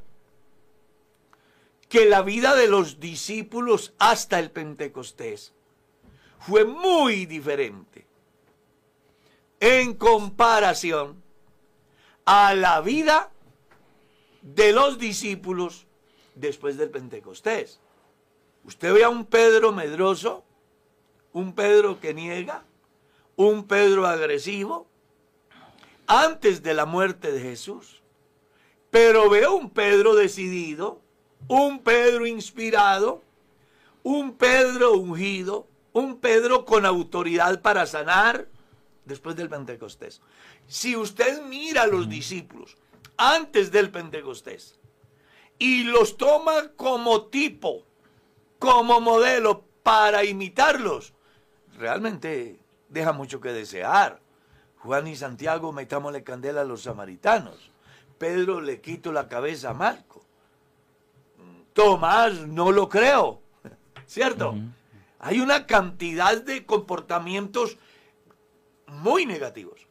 que 1.89 2.05
la 2.05 2.21
vida 2.21 2.55
de 2.55 2.67
los 2.67 2.99
discípulos 2.99 3.93
hasta 3.99 4.39
el 4.39 4.51
Pentecostés 4.51 5.53
fue 6.39 6.63
muy 6.63 7.25
diferente 7.25 8.05
en 9.59 9.93
comparación 9.93 11.21
a 12.25 12.53
la 12.53 12.81
vida 12.81 13.31
de 14.41 14.71
los 14.71 14.97
discípulos 14.97 15.85
después 16.35 16.77
del 16.77 16.89
Pentecostés. 16.89 17.79
Usted 18.63 18.93
ve 18.93 19.03
a 19.03 19.09
un 19.09 19.25
Pedro 19.25 19.71
medroso, 19.71 20.43
un 21.33 21.53
Pedro 21.53 21.99
que 21.99 22.13
niega, 22.13 22.63
un 23.35 23.67
Pedro 23.67 24.07
agresivo, 24.07 24.87
antes 26.07 26.63
de 26.63 26.73
la 26.73 26.85
muerte 26.85 27.31
de 27.31 27.41
Jesús. 27.41 28.00
Pero 28.91 29.29
ve 29.29 29.45
a 29.45 29.49
un 29.49 29.69
Pedro 29.71 30.15
decidido, 30.15 31.01
un 31.47 31.79
Pedro 31.79 32.27
inspirado, 32.27 33.23
un 34.03 34.33
Pedro 34.35 34.93
ungido, 34.93 35.67
un 35.93 36.17
Pedro 36.19 36.65
con 36.65 36.85
autoridad 36.85 37.61
para 37.61 37.85
sanar 37.85 38.47
después 39.05 39.35
del 39.35 39.49
Pentecostés. 39.49 40.21
Si 40.67 40.95
usted 40.95 41.41
mira 41.43 41.83
a 41.83 41.87
los 41.87 42.09
discípulos 42.09 42.77
antes 43.17 43.71
del 43.71 43.91
Pentecostés 43.91 44.79
y 45.57 45.83
los 45.83 46.17
toma 46.17 46.69
como 46.75 47.27
tipo, 47.27 47.83
como 48.59 48.99
modelo 48.99 49.63
para 49.83 50.23
imitarlos, 50.23 51.13
realmente 51.77 52.59
deja 52.89 53.13
mucho 53.13 53.39
que 53.39 53.53
desear. 53.53 54.19
Juan 54.79 55.07
y 55.07 55.15
Santiago 55.15 55.71
metámosle 55.71 56.23
candela 56.23 56.61
a 56.61 56.65
los 56.65 56.83
samaritanos. 56.83 57.70
Pedro 58.21 58.61
le 58.61 58.81
quito 58.81 59.11
la 59.11 59.27
cabeza 59.27 59.71
a 59.71 59.73
Marco. 59.73 60.23
Tomás 61.73 62.33
no 62.47 62.71
lo 62.71 62.87
creo. 62.87 63.41
¿Cierto? 64.05 64.53
Hay 65.17 65.39
una 65.39 65.65
cantidad 65.65 66.39
de 66.39 66.63
comportamientos 66.63 67.79
muy 68.85 69.25
negativos. 69.25 69.87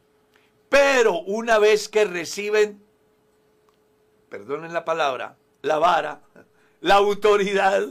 Pero 0.68 1.18
una 1.22 1.59
vez 1.59 1.89
que 1.89 2.05
reciben, 2.05 2.81
perdonen 4.28 4.72
la 4.72 4.85
palabra, 4.85 5.37
la 5.62 5.78
vara, 5.78 6.20
la 6.81 6.95
autoridad, 6.95 7.85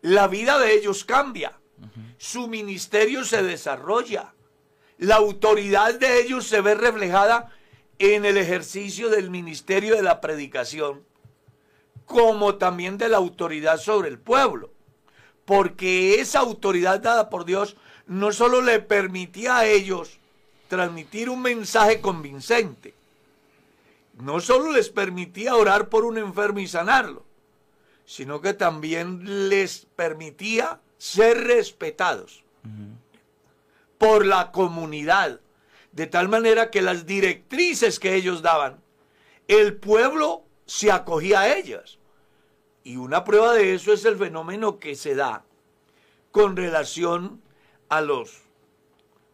la 0.00 0.28
vida 0.28 0.58
de 0.58 0.72
ellos 0.72 1.04
cambia. 1.04 1.58
Su 2.16 2.48
ministerio 2.48 3.22
se 3.22 3.42
desarrolla. 3.42 4.32
La 4.96 5.16
autoridad 5.16 5.92
de 5.98 6.22
ellos 6.22 6.46
se 6.46 6.62
ve 6.62 6.74
reflejada 6.74 7.52
en 7.98 8.24
el 8.24 8.36
ejercicio 8.36 9.08
del 9.08 9.30
ministerio 9.30 9.96
de 9.96 10.02
la 10.02 10.20
predicación, 10.20 11.02
como 12.04 12.56
también 12.56 12.98
de 12.98 13.08
la 13.08 13.16
autoridad 13.16 13.78
sobre 13.78 14.08
el 14.08 14.18
pueblo. 14.18 14.70
Porque 15.44 16.20
esa 16.20 16.40
autoridad 16.40 17.00
dada 17.00 17.30
por 17.30 17.44
Dios 17.44 17.76
no 18.06 18.32
solo 18.32 18.62
le 18.62 18.80
permitía 18.80 19.58
a 19.58 19.66
ellos 19.66 20.18
transmitir 20.68 21.30
un 21.30 21.42
mensaje 21.42 22.00
convincente, 22.00 22.94
no 24.14 24.40
solo 24.40 24.72
les 24.72 24.88
permitía 24.88 25.54
orar 25.54 25.88
por 25.88 26.04
un 26.04 26.18
enfermo 26.18 26.58
y 26.60 26.66
sanarlo, 26.66 27.24
sino 28.04 28.40
que 28.40 28.54
también 28.54 29.48
les 29.48 29.86
permitía 29.96 30.80
ser 30.98 31.44
respetados 31.44 32.42
por 33.98 34.26
la 34.26 34.50
comunidad, 34.52 35.40
de 35.96 36.06
tal 36.06 36.28
manera 36.28 36.70
que 36.70 36.82
las 36.82 37.06
directrices 37.06 37.98
que 37.98 38.14
ellos 38.16 38.42
daban, 38.42 38.82
el 39.48 39.78
pueblo 39.78 40.44
se 40.66 40.92
acogía 40.92 41.40
a 41.40 41.56
ellas. 41.56 41.98
Y 42.84 42.98
una 42.98 43.24
prueba 43.24 43.54
de 43.54 43.74
eso 43.74 43.94
es 43.94 44.04
el 44.04 44.18
fenómeno 44.18 44.78
que 44.78 44.94
se 44.94 45.14
da 45.14 45.46
con 46.32 46.54
relación 46.54 47.40
a 47.88 48.02
los 48.02 48.42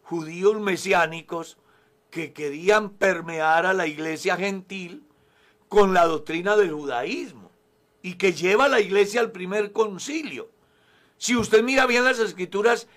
judíos 0.03 0.57
mesiánicos 0.61 1.57
que 2.09 2.31
querían 2.31 2.91
permear 2.91 3.65
a 3.65 3.73
la 3.73 3.85
iglesia 3.85 4.37
gentil 4.37 5.03
con 5.67 5.93
la 5.93 6.05
doctrina 6.05 6.55
del 6.55 6.71
judaísmo 6.71 7.51
y 8.01 8.13
que 8.13 8.31
lleva 8.31 8.65
a 8.65 8.69
la 8.69 8.79
iglesia 8.79 9.19
al 9.19 9.33
primer 9.33 9.73
concilio. 9.73 10.49
Si 11.17 11.35
usted 11.35 11.61
mira 11.61 11.87
bien 11.87 12.05
las 12.05 12.19
escrituras, 12.19 12.87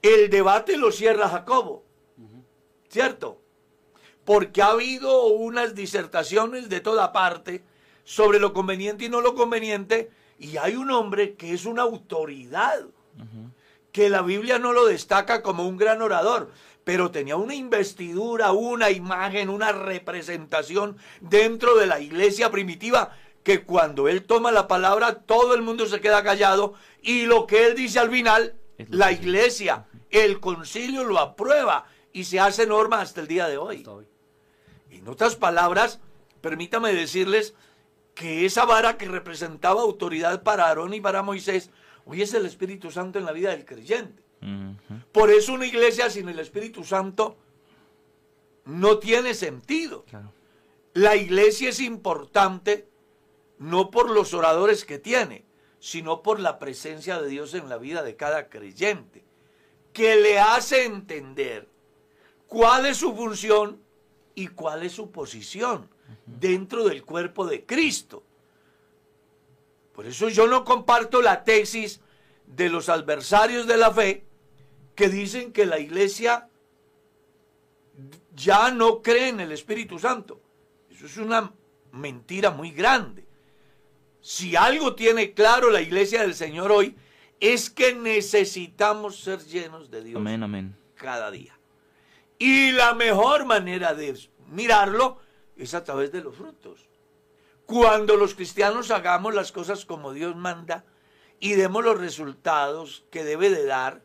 el 0.00 0.30
debate 0.30 0.76
lo 0.76 0.92
cierra 0.92 1.28
Jacobo, 1.28 1.89
¿cierto? 2.90 3.40
Porque 4.24 4.62
ha 4.62 4.68
habido 4.68 5.26
unas 5.26 5.74
disertaciones 5.74 6.68
de 6.68 6.80
toda 6.80 7.12
parte 7.12 7.62
sobre 8.04 8.38
lo 8.38 8.52
conveniente 8.52 9.04
y 9.04 9.08
no 9.08 9.20
lo 9.20 9.34
conveniente, 9.34 10.10
y 10.38 10.56
hay 10.56 10.76
un 10.76 10.90
hombre 10.90 11.34
que 11.34 11.52
es 11.52 11.64
una 11.64 11.82
autoridad 11.82 12.86
que 13.92 14.08
la 14.08 14.22
Biblia 14.22 14.58
no 14.58 14.72
lo 14.72 14.86
destaca 14.86 15.42
como 15.42 15.66
un 15.66 15.76
gran 15.76 16.00
orador, 16.00 16.50
pero 16.84 17.10
tenía 17.10 17.36
una 17.36 17.54
investidura, 17.54 18.52
una 18.52 18.90
imagen, 18.90 19.48
una 19.48 19.72
representación 19.72 20.96
dentro 21.20 21.76
de 21.76 21.86
la 21.86 22.00
iglesia 22.00 22.50
primitiva 22.50 23.16
que 23.42 23.62
cuando 23.62 24.08
él 24.08 24.24
toma 24.24 24.52
la 24.52 24.68
palabra 24.68 25.20
todo 25.22 25.54
el 25.54 25.62
mundo 25.62 25.86
se 25.86 26.00
queda 26.00 26.22
callado 26.22 26.74
y 27.02 27.26
lo 27.26 27.46
que 27.46 27.66
él 27.66 27.74
dice 27.74 27.98
al 27.98 28.10
final, 28.10 28.54
la 28.88 29.12
iglesia, 29.12 29.86
el 30.10 30.40
concilio 30.40 31.04
lo 31.04 31.18
aprueba 31.18 31.86
y 32.12 32.24
se 32.24 32.40
hace 32.40 32.66
norma 32.66 33.00
hasta 33.00 33.20
el 33.20 33.26
día 33.26 33.48
de 33.48 33.58
hoy. 33.58 33.84
En 34.90 35.08
otras 35.08 35.36
palabras, 35.36 36.00
permítame 36.40 36.92
decirles 36.92 37.54
que 38.14 38.44
esa 38.44 38.64
vara 38.64 38.98
que 38.98 39.06
representaba 39.06 39.82
autoridad 39.82 40.42
para 40.42 40.66
Aarón 40.66 40.94
y 40.94 41.00
para 41.00 41.22
Moisés 41.22 41.70
Hoy 42.10 42.22
es 42.22 42.34
el 42.34 42.46
Espíritu 42.46 42.90
Santo 42.90 43.18
en 43.18 43.24
la 43.24 43.32
vida 43.32 43.50
del 43.50 43.64
creyente. 43.64 44.22
Por 45.12 45.30
eso 45.30 45.52
una 45.52 45.66
iglesia 45.66 46.08
sin 46.10 46.28
el 46.28 46.38
Espíritu 46.38 46.82
Santo 46.82 47.36
no 48.64 48.98
tiene 48.98 49.34
sentido. 49.34 50.04
La 50.94 51.14
iglesia 51.14 51.68
es 51.68 51.78
importante 51.78 52.88
no 53.58 53.90
por 53.90 54.10
los 54.10 54.34
oradores 54.34 54.84
que 54.84 54.98
tiene, 54.98 55.44
sino 55.78 56.22
por 56.22 56.40
la 56.40 56.58
presencia 56.58 57.20
de 57.20 57.28
Dios 57.28 57.54
en 57.54 57.68
la 57.68 57.78
vida 57.78 58.02
de 58.02 58.16
cada 58.16 58.48
creyente, 58.48 59.24
que 59.92 60.16
le 60.16 60.40
hace 60.40 60.86
entender 60.86 61.68
cuál 62.50 62.84
es 62.86 62.96
su 62.96 63.14
función 63.14 63.80
y 64.34 64.48
cuál 64.48 64.82
es 64.82 64.92
su 64.92 65.10
posición 65.12 65.88
dentro 66.26 66.84
del 66.84 67.04
cuerpo 67.04 67.46
de 67.46 67.64
Cristo. 67.64 68.24
Por 69.94 70.04
eso 70.04 70.28
yo 70.28 70.48
no 70.48 70.64
comparto 70.64 71.22
la 71.22 71.44
tesis 71.44 72.00
de 72.46 72.68
los 72.68 72.88
adversarios 72.88 73.68
de 73.68 73.76
la 73.76 73.92
fe 73.92 74.24
que 74.96 75.08
dicen 75.08 75.52
que 75.52 75.64
la 75.64 75.78
iglesia 75.78 76.48
ya 78.34 78.72
no 78.72 79.00
cree 79.00 79.28
en 79.28 79.38
el 79.38 79.52
Espíritu 79.52 80.00
Santo. 80.00 80.40
Eso 80.90 81.06
es 81.06 81.16
una 81.18 81.52
mentira 81.92 82.50
muy 82.50 82.72
grande. 82.72 83.26
Si 84.20 84.56
algo 84.56 84.96
tiene 84.96 85.34
claro 85.34 85.70
la 85.70 85.82
iglesia 85.82 86.22
del 86.22 86.34
Señor 86.34 86.72
hoy, 86.72 86.96
es 87.38 87.70
que 87.70 87.94
necesitamos 87.94 89.20
ser 89.20 89.38
llenos 89.38 89.88
de 89.88 90.02
Dios 90.02 90.16
amén, 90.20 90.42
amén. 90.42 90.76
cada 90.96 91.30
día. 91.30 91.59
Y 92.40 92.72
la 92.72 92.94
mejor 92.94 93.44
manera 93.44 93.92
de 93.92 94.18
mirarlo 94.46 95.18
es 95.58 95.74
a 95.74 95.84
través 95.84 96.10
de 96.10 96.22
los 96.22 96.34
frutos. 96.34 96.88
Cuando 97.66 98.16
los 98.16 98.34
cristianos 98.34 98.90
hagamos 98.90 99.34
las 99.34 99.52
cosas 99.52 99.84
como 99.84 100.14
Dios 100.14 100.34
manda 100.36 100.86
y 101.38 101.52
demos 101.52 101.84
los 101.84 102.00
resultados 102.00 103.04
que 103.10 103.24
debe 103.24 103.50
de 103.50 103.66
dar 103.66 104.00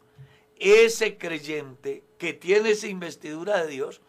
ese 0.58 1.18
creyente 1.18 2.04
que 2.18 2.34
tiene 2.34 2.72
esa 2.72 2.88
investidura 2.88 3.64
de 3.64 3.72
Dios, 3.72 4.02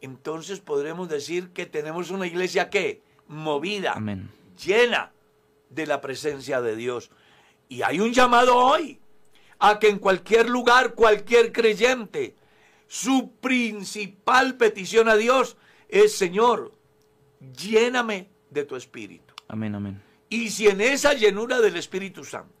entonces 0.00 0.60
podremos 0.60 1.10
decir 1.10 1.50
que 1.50 1.66
tenemos 1.66 2.10
una 2.10 2.26
iglesia 2.26 2.70
que 2.70 3.02
movida, 3.28 4.02
llena 4.64 5.12
de 5.68 5.86
la 5.86 6.00
presencia 6.00 6.62
de 6.62 6.74
Dios. 6.74 7.10
Y 7.68 7.82
hay 7.82 8.00
un 8.00 8.14
llamado 8.14 8.56
hoy 8.56 8.98
a 9.58 9.78
que 9.78 9.90
en 9.90 9.98
cualquier 9.98 10.48
lugar, 10.48 10.94
cualquier 10.94 11.52
creyente, 11.52 12.34
su 12.86 13.32
principal 13.40 14.56
petición 14.56 15.08
a 15.08 15.16
Dios 15.16 15.56
es, 15.88 16.16
Señor, 16.16 16.72
lléname 17.56 18.28
de 18.50 18.64
tu 18.64 18.76
espíritu. 18.76 19.34
Amén, 19.48 19.74
amén. 19.74 20.02
Y 20.28 20.50
si 20.50 20.68
en 20.68 20.80
esa 20.80 21.14
llenura 21.14 21.60
del 21.60 21.76
Espíritu 21.76 22.24
Santo 22.24 22.52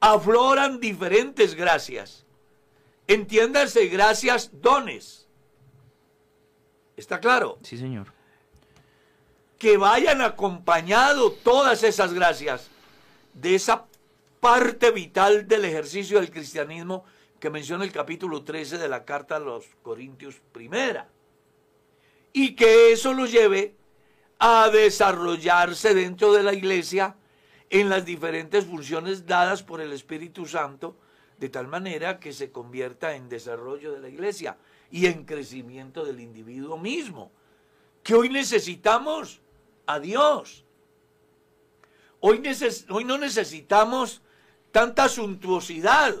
afloran 0.00 0.80
diferentes 0.80 1.54
gracias, 1.54 2.24
entiéndase 3.06 3.86
gracias, 3.86 4.50
dones. 4.60 5.26
¿Está 6.96 7.20
claro? 7.20 7.58
Sí, 7.62 7.78
Señor. 7.78 8.12
Que 9.58 9.76
vayan 9.76 10.20
acompañado 10.20 11.32
todas 11.32 11.82
esas 11.82 12.12
gracias 12.12 12.68
de 13.34 13.54
esa 13.54 13.86
parte 14.40 14.90
vital 14.90 15.48
del 15.48 15.64
ejercicio 15.64 16.20
del 16.20 16.30
cristianismo 16.30 17.04
que 17.40 17.50
menciona 17.50 17.84
el 17.84 17.92
capítulo 17.92 18.42
13 18.42 18.78
de 18.78 18.88
la 18.88 19.04
carta 19.04 19.36
a 19.36 19.40
los 19.40 19.66
Corintios 19.82 20.40
primera. 20.52 21.08
Y 22.32 22.54
que 22.54 22.92
eso 22.92 23.12
lo 23.12 23.26
lleve 23.26 23.74
a 24.38 24.68
desarrollarse 24.70 25.94
dentro 25.94 26.32
de 26.32 26.42
la 26.42 26.52
iglesia 26.52 27.16
en 27.70 27.88
las 27.88 28.04
diferentes 28.04 28.64
funciones 28.64 29.26
dadas 29.26 29.62
por 29.62 29.80
el 29.80 29.92
Espíritu 29.92 30.46
Santo, 30.46 30.96
de 31.38 31.48
tal 31.48 31.68
manera 31.68 32.18
que 32.20 32.32
se 32.32 32.50
convierta 32.50 33.14
en 33.14 33.28
desarrollo 33.28 33.92
de 33.92 34.00
la 34.00 34.08
iglesia 34.08 34.56
y 34.90 35.06
en 35.06 35.24
crecimiento 35.24 36.04
del 36.04 36.20
individuo 36.20 36.78
mismo. 36.78 37.30
Que 38.02 38.14
hoy 38.14 38.28
necesitamos 38.28 39.40
a 39.86 39.98
Dios. 39.98 40.64
Hoy, 42.20 42.42
hoy 42.90 43.04
no 43.04 43.18
necesitamos 43.18 44.22
tanta 44.70 45.08
suntuosidad. 45.08 46.14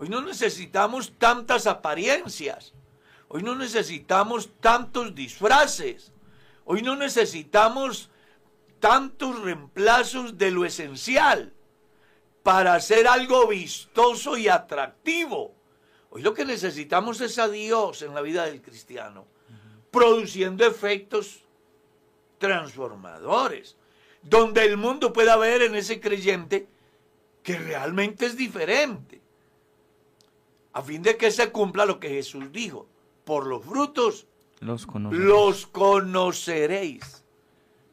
Hoy 0.00 0.08
no 0.08 0.22
necesitamos 0.22 1.12
tantas 1.18 1.66
apariencias. 1.66 2.72
Hoy 3.28 3.42
no 3.42 3.54
necesitamos 3.54 4.48
tantos 4.58 5.14
disfraces. 5.14 6.10
Hoy 6.64 6.80
no 6.80 6.96
necesitamos 6.96 8.08
tantos 8.78 9.38
reemplazos 9.42 10.38
de 10.38 10.52
lo 10.52 10.64
esencial 10.64 11.52
para 12.42 12.76
hacer 12.76 13.06
algo 13.06 13.46
vistoso 13.46 14.38
y 14.38 14.48
atractivo. 14.48 15.54
Hoy 16.08 16.22
lo 16.22 16.32
que 16.32 16.46
necesitamos 16.46 17.20
es 17.20 17.38
a 17.38 17.48
Dios 17.48 18.00
en 18.00 18.14
la 18.14 18.22
vida 18.22 18.46
del 18.46 18.62
cristiano, 18.62 19.26
produciendo 19.90 20.66
efectos 20.66 21.44
transformadores, 22.38 23.76
donde 24.22 24.64
el 24.64 24.78
mundo 24.78 25.12
pueda 25.12 25.36
ver 25.36 25.60
en 25.60 25.74
ese 25.74 26.00
creyente 26.00 26.68
que 27.42 27.58
realmente 27.58 28.24
es 28.24 28.38
diferente, 28.38 29.19
a 30.72 30.82
fin 30.82 31.02
de 31.02 31.16
que 31.16 31.30
se 31.30 31.50
cumpla 31.50 31.84
lo 31.84 31.98
que 32.00 32.08
Jesús 32.08 32.52
dijo, 32.52 32.86
por 33.24 33.46
los 33.46 33.64
frutos 33.64 34.26
los, 34.60 34.86
los 35.10 35.66
conoceréis. 35.66 37.24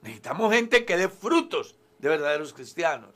Necesitamos 0.01 0.53
gente 0.53 0.86
que 0.86 0.97
dé 0.97 1.09
frutos 1.09 1.75
de 1.99 2.09
verdaderos 2.09 2.53
cristianos. 2.53 3.15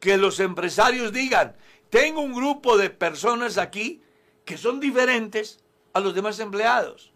Que 0.00 0.16
los 0.16 0.38
empresarios 0.40 1.12
digan, 1.12 1.56
tengo 1.90 2.20
un 2.20 2.34
grupo 2.34 2.76
de 2.76 2.90
personas 2.90 3.58
aquí 3.58 4.02
que 4.44 4.56
son 4.56 4.80
diferentes 4.80 5.60
a 5.92 6.00
los 6.00 6.14
demás 6.14 6.38
empleados. 6.40 7.12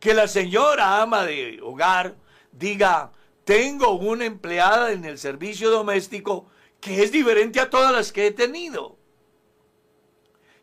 Que 0.00 0.14
la 0.14 0.28
señora 0.28 1.00
ama 1.00 1.24
de 1.24 1.60
hogar 1.62 2.16
diga, 2.52 3.12
tengo 3.44 3.92
una 3.92 4.24
empleada 4.24 4.92
en 4.92 5.04
el 5.04 5.18
servicio 5.18 5.70
doméstico 5.70 6.46
que 6.80 7.02
es 7.02 7.12
diferente 7.12 7.60
a 7.60 7.70
todas 7.70 7.92
las 7.92 8.12
que 8.12 8.26
he 8.26 8.30
tenido. 8.32 8.96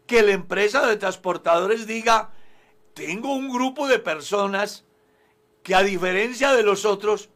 Que 0.10 0.24
la 0.24 0.32
empresa 0.32 0.88
de 0.88 0.98
transportadores 0.98 1.86
diga, 1.86 2.32
tengo 2.96 3.36
un 3.36 3.48
grupo 3.48 3.88
de 3.88 4.00
personas 4.00 4.84
que 5.62 5.76
a 5.76 5.84
diferencia 5.84 6.52
de 6.52 6.64
los 6.64 6.84
otros, 6.84 7.30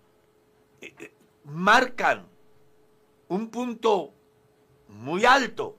eh, 0.81 0.91
eh, 0.97 1.13
marcan 1.45 2.25
un 3.27 3.49
punto 3.49 4.11
muy 4.87 5.23
alto. 5.23 5.77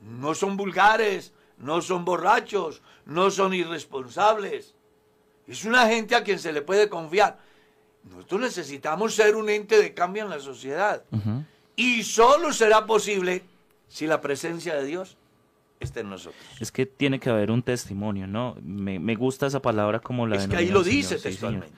No 0.00 0.34
son 0.34 0.56
vulgares, 0.56 1.32
no 1.56 1.80
son 1.82 2.04
borrachos, 2.04 2.82
no 3.04 3.30
son 3.30 3.54
irresponsables. 3.54 4.74
Es 5.46 5.64
una 5.64 5.86
gente 5.86 6.16
a 6.16 6.24
quien 6.24 6.40
se 6.40 6.52
le 6.52 6.62
puede 6.62 6.88
confiar. 6.88 7.38
Nosotros 8.02 8.40
necesitamos 8.40 9.14
ser 9.14 9.36
un 9.36 9.50
ente 9.50 9.80
de 9.80 9.94
cambio 9.94 10.24
en 10.24 10.30
la 10.30 10.40
sociedad. 10.40 11.04
Y 11.76 12.02
solo 12.02 12.52
será 12.52 12.86
posible 12.86 13.44
si 13.86 14.08
la 14.08 14.20
presencia 14.20 14.74
de 14.74 14.84
Dios 14.84 15.16
está 15.80 16.00
en 16.00 16.10
nosotros. 16.10 16.42
Es 16.60 16.72
que 16.72 16.86
tiene 16.86 17.18
que 17.18 17.30
haber 17.30 17.50
un 17.50 17.62
testimonio, 17.62 18.26
¿no? 18.26 18.56
Me, 18.62 19.14
gusta 19.14 19.46
esa 19.46 19.60
palabra 19.62 20.00
como 20.00 20.26
la... 20.26 20.36
Es 20.36 20.46
que 20.46 20.56
ahí 20.56 20.68
lo 20.68 20.82
dice 20.82 21.16
textualmente. 21.16 21.68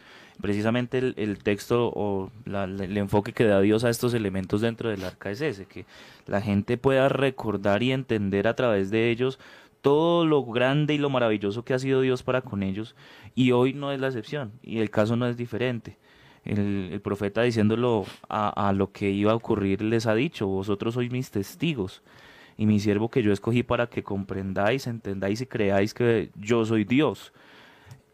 Precisamente 0.40 0.98
el, 0.98 1.38
texto 1.42 1.92
o 1.94 2.30
el 2.46 2.96
enfoque 2.96 3.34
que 3.34 3.44
da 3.44 3.60
Dios 3.60 3.84
a 3.84 3.90
estos 3.90 4.14
elementos 4.14 4.62
dentro 4.62 4.88
del 4.88 5.04
arca 5.04 5.30
es 5.30 5.42
ese, 5.42 5.66
que 5.66 5.84
la 6.26 6.40
gente 6.40 6.78
pueda 6.78 7.10
recordar 7.10 7.82
y 7.82 7.92
entender 7.92 8.48
a 8.48 8.54
través 8.54 8.90
de 8.90 9.10
ellos 9.10 9.38
todo 9.82 10.24
lo 10.24 10.42
grande 10.44 10.94
y 10.94 10.98
lo 10.98 11.10
maravilloso 11.10 11.62
que 11.62 11.74
ha 11.74 11.78
sido 11.78 12.00
Dios 12.00 12.22
para 12.22 12.40
con 12.40 12.62
ellos 12.62 12.94
y 13.34 13.52
hoy 13.52 13.74
no 13.74 13.92
es 13.92 14.00
la 14.00 14.06
excepción 14.06 14.52
y 14.62 14.78
el 14.78 14.88
caso 14.88 15.14
no 15.14 15.26
es 15.26 15.36
diferente. 15.36 15.98
El, 16.46 17.00
profeta 17.04 17.42
diciéndolo 17.42 18.06
a, 18.30 18.68
a, 18.68 18.72
lo 18.72 18.92
que 18.92 19.10
iba 19.10 19.32
a 19.32 19.34
ocurrir 19.34 19.82
les 19.82 20.06
ha 20.06 20.14
dicho, 20.14 20.46
vosotros 20.46 20.94
sois 20.94 21.10
mis 21.10 21.30
testigos 21.30 22.02
y 22.60 22.66
mi 22.66 22.78
siervo 22.78 23.10
que 23.10 23.22
yo 23.22 23.32
escogí 23.32 23.62
para 23.62 23.86
que 23.86 24.02
comprendáis, 24.02 24.86
entendáis 24.86 25.40
y 25.40 25.46
creáis 25.46 25.94
que 25.94 26.30
yo 26.36 26.66
soy 26.66 26.84
Dios. 26.84 27.32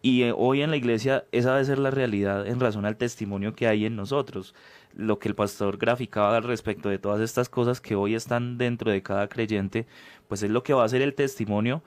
Y 0.02 0.22
eh, 0.22 0.32
hoy 0.32 0.62
en 0.62 0.70
la 0.70 0.76
iglesia 0.76 1.24
esa 1.32 1.54
debe 1.54 1.64
ser 1.64 1.80
la 1.80 1.90
realidad 1.90 2.46
en 2.46 2.60
razón 2.60 2.86
al 2.86 2.96
testimonio 2.96 3.56
que 3.56 3.66
hay 3.66 3.86
en 3.86 3.96
nosotros. 3.96 4.54
Lo 4.94 5.18
que 5.18 5.28
el 5.28 5.34
pastor 5.34 5.78
graficaba 5.78 6.36
al 6.36 6.44
respecto 6.44 6.88
de 6.88 7.00
todas 7.00 7.20
estas 7.22 7.48
cosas 7.48 7.80
que 7.80 7.96
hoy 7.96 8.14
están 8.14 8.56
dentro 8.56 8.92
de 8.92 9.02
cada 9.02 9.28
creyente, 9.28 9.88
pues 10.28 10.44
es 10.44 10.50
lo 10.50 10.62
que 10.62 10.74
va 10.74 10.84
a 10.84 10.88
ser 10.88 11.02
el 11.02 11.14
testimonio 11.14 11.82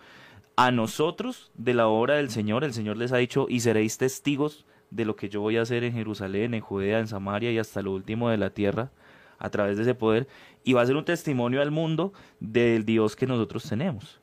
a 0.57 0.69
nosotros 0.71 1.53
de 1.55 1.73
la 1.73 1.87
obra 1.87 2.15
del 2.15 2.29
Señor. 2.29 2.65
El 2.65 2.73
Señor 2.73 2.97
les 2.97 3.13
ha 3.13 3.17
dicho, 3.17 3.45
y 3.47 3.61
seréis 3.61 3.97
testigos 3.97 4.65
de 4.91 5.05
lo 5.05 5.15
que 5.15 5.29
yo 5.29 5.39
voy 5.39 5.55
a 5.55 5.61
hacer 5.61 5.85
en 5.85 5.93
Jerusalén, 5.93 6.53
en 6.53 6.59
Judea, 6.59 6.99
en 6.99 7.07
Samaria 7.07 7.53
y 7.53 7.57
hasta 7.57 7.81
lo 7.81 7.93
último 7.93 8.29
de 8.29 8.35
la 8.35 8.49
tierra 8.49 8.91
a 9.37 9.49
través 9.49 9.77
de 9.77 9.83
ese 9.83 9.95
poder 9.95 10.27
y 10.63 10.73
va 10.73 10.81
a 10.81 10.85
ser 10.85 10.95
un 10.95 11.05
testimonio 11.05 11.61
al 11.61 11.71
mundo 11.71 12.13
del 12.39 12.85
Dios 12.85 13.15
que 13.15 13.25
nosotros 13.27 13.63
tenemos. 13.67 14.19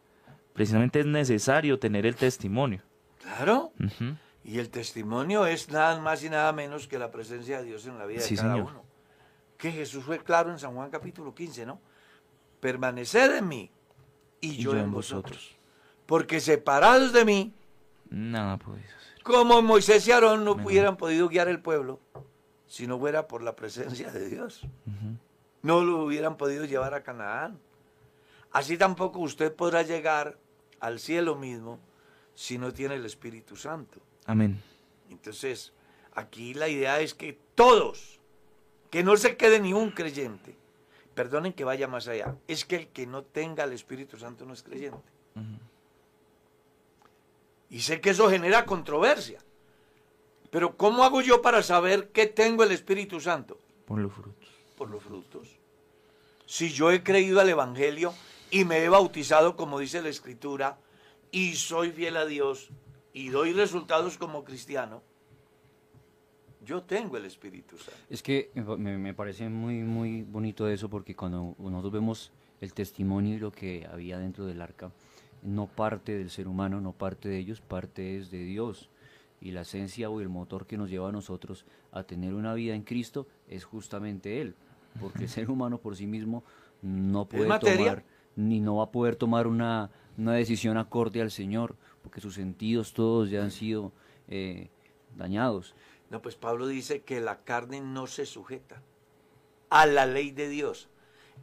Precisamente 0.53 1.01
es 1.01 1.07
necesario 1.07 1.79
tener 1.79 2.07
el 2.07 2.17
testimonio. 2.17 2.83
Claro. 3.21 3.73
Y 4.45 4.59
el 4.59 4.71
testimonio 4.71 5.47
es 5.47 5.71
nada 5.71 6.01
más 6.01 6.23
y 6.23 6.31
nada 6.31 6.53
menos 6.53 6.87
que 6.87 6.99
la 6.99 7.11
presencia 7.11 7.59
de 7.59 7.65
Dios 7.65 7.87
en 7.87 7.99
la 7.99 8.07
vida 8.07 8.23
de 8.23 8.37
cada 8.37 8.57
uno. 8.57 8.85
Que 9.59 9.73
Jesús 9.73 10.05
fue 10.05 10.19
claro 10.19 10.51
en 10.51 10.59
San 10.59 10.75
Juan 10.75 10.91
capítulo 10.91 11.35
15, 11.35 11.67
¿no? 11.67 11.81
Permaneced 12.61 13.37
en 13.37 13.49
mí 13.49 13.71
y, 14.41 14.57
yo, 14.57 14.77
en 14.77 14.91
vosotros. 14.93 15.57
Porque 16.07 16.41
separados 16.41 17.13
de 17.13 17.25
mí, 17.25 17.53
nada 18.09 18.57
podéis 18.59 18.87
hacer. 18.87 19.23
Como 19.23 19.61
Moisés 19.63 20.07
y 20.07 20.13
Aarón 20.13 20.45
no 20.45 20.53
hubieran 20.53 20.97
podido 20.97 21.29
guiar 21.29 21.49
el 21.49 21.61
pueblo 21.61 22.01
si 22.67 22.87
no 22.87 22.99
fuera 22.99 23.27
por 23.27 23.43
la 23.43 23.57
presencia 23.57 24.11
de 24.11 24.29
Dios. 24.29 24.63
No 25.67 25.83
lo 25.83 26.05
hubieran 26.05 26.37
podido 26.37 26.65
llevar 26.65 26.95
a 26.95 27.03
Canaán. 27.03 27.59
Así 28.53 28.79
tampoco 28.79 29.19
usted 29.19 29.53
podrá 29.53 29.83
llegar 29.83 30.39
al 30.79 31.01
cielo 31.01 31.35
mismo 31.35 31.81
si 32.37 32.57
no 32.57 32.73
tiene 32.73 32.95
el 32.95 33.05
Espíritu 33.05 33.57
Santo. 33.57 34.01
Amén. 34.27 34.63
Entonces, 35.11 35.73
aquí 36.15 36.55
la 36.55 36.69
idea 36.69 37.01
es 37.01 37.15
que 37.15 37.37
todos, 37.57 38.21
que 38.93 39.03
no 39.03 39.17
se 39.17 39.37
quede 39.37 39.59
ni 39.59 39.73
un 39.73 39.91
creyente, 39.91 40.57
perdonen 41.17 41.53
que 41.53 41.65
vaya 41.65 41.89
más 41.89 42.07
allá, 42.07 42.37
es 42.47 42.65
que 42.65 42.77
el 42.77 42.87
que 42.87 43.09
no 43.09 43.25
tenga 43.25 43.65
el 43.65 43.73
Espíritu 43.73 44.17
Santo 44.17 44.47
no 44.47 44.53
es 44.53 44.63
creyente. 44.63 45.11
Y 47.71 47.81
sé 47.81 48.01
que 48.01 48.11
eso 48.11 48.31
genera 48.31 48.67
controversia. 48.67 49.41
Pero 50.49 50.77
¿cómo 50.77 51.03
hago 51.03 51.23
yo 51.23 51.43
para 51.43 51.61
saber 51.61 52.11
que 52.11 52.27
tengo 52.27 52.63
el 52.63 52.71
Espíritu 52.71 53.19
Santo? 53.19 53.59
Por 53.85 53.99
los 53.99 54.13
frutos. 54.13 54.57
Por 54.77 54.91
los 54.91 55.03
frutos. 55.03 55.57
Si 56.45 56.71
yo 56.71 56.91
he 56.91 57.03
creído 57.03 57.41
al 57.41 57.49
Evangelio 57.49 58.15
y 58.51 58.65
me 58.65 58.85
he 58.85 58.89
bautizado, 58.89 59.57
como 59.57 59.79
dice 59.79 60.03
la 60.03 60.09
Escritura, 60.09 60.79
y 61.31 61.55
soy 61.55 61.91
fiel 61.91 62.17
a 62.17 62.27
Dios 62.27 62.69
y 63.13 63.29
doy 63.31 63.53
resultados 63.53 64.17
como 64.19 64.45
cristiano, 64.45 65.03
yo 66.65 66.83
tengo 66.83 67.17
el 67.17 67.25
Espíritu 67.25 67.79
Santo. 67.79 68.01
Es 68.11 68.23
que 68.23 68.51
me, 68.55 69.15
parece 69.15 69.49
muy, 69.49 69.77
muy 69.77 70.23
bonito 70.23 70.69
eso 70.69 70.89
porque 70.89 71.15
cuando 71.15 71.55
nosotros 71.59 71.93
vemos 71.93 72.33
el 72.61 72.73
testimonio 72.73 73.37
y 73.37 73.39
lo 73.39 73.53
que 73.53 73.87
había 73.91 74.19
dentro 74.19 74.47
del 74.47 74.61
arca, 74.61 74.91
no 75.43 75.67
parte 75.67 76.17
del 76.17 76.31
ser 76.31 76.49
humano, 76.49 76.81
no 76.81 76.93
parte 76.93 77.29
de 77.29 77.39
ellos, 77.39 77.61
parte 77.61 78.19
es 78.19 78.31
de 78.31 78.45
Dios 78.45 78.89
y 79.41 79.53
la 79.53 79.63
esencia 79.63 80.11
o 80.11 80.21
el 80.21 80.29
motor 80.29 80.67
que 80.67 80.77
nos 80.77 80.91
lleva 80.91 81.09
a 81.09 81.13
nosotros 81.13 81.67
a 81.93 82.03
tener 82.03 82.35
una 82.35 82.55
vida 82.55 82.75
en 82.75 82.83
Cristo 82.83 83.27
es 83.49 83.65
justamente 83.65 84.41
Él, 84.41 84.55
porque 85.01 85.25
el 85.25 85.29
ser 85.29 85.51
humano 85.51 85.79
por 85.79 85.97
sí 85.97 86.07
mismo 86.07 86.45
no 86.83 87.27
puede 87.27 87.47
tomar, 87.59 88.05
ni 88.37 88.61
no 88.61 88.77
va 88.77 88.85
a 88.85 88.91
poder 88.91 89.17
tomar 89.17 89.47
una, 89.47 89.91
decisión 90.17 90.77
acorde 90.77 91.21
al 91.21 91.31
Señor, 91.31 91.77
porque 92.03 92.21
sus 92.21 92.35
sentidos 92.35 92.93
todos 92.93 93.31
ya 93.31 93.43
han 93.43 93.51
sido 93.51 93.93
eh, 94.29 94.69
dañados. 95.17 95.75
No, 96.11 96.23
pues 96.23 96.37
Pablo 96.37 96.67
dice 96.67 97.03
que 97.03 97.21
la 97.21 97.41
carne 97.41 97.81
no 97.81 98.07
se 98.07 98.27
sujeta 98.27 98.83
a 99.71 99.87
la 99.87 100.07
ley 100.07 100.31
de 100.31 100.49
Dios. 100.49 100.89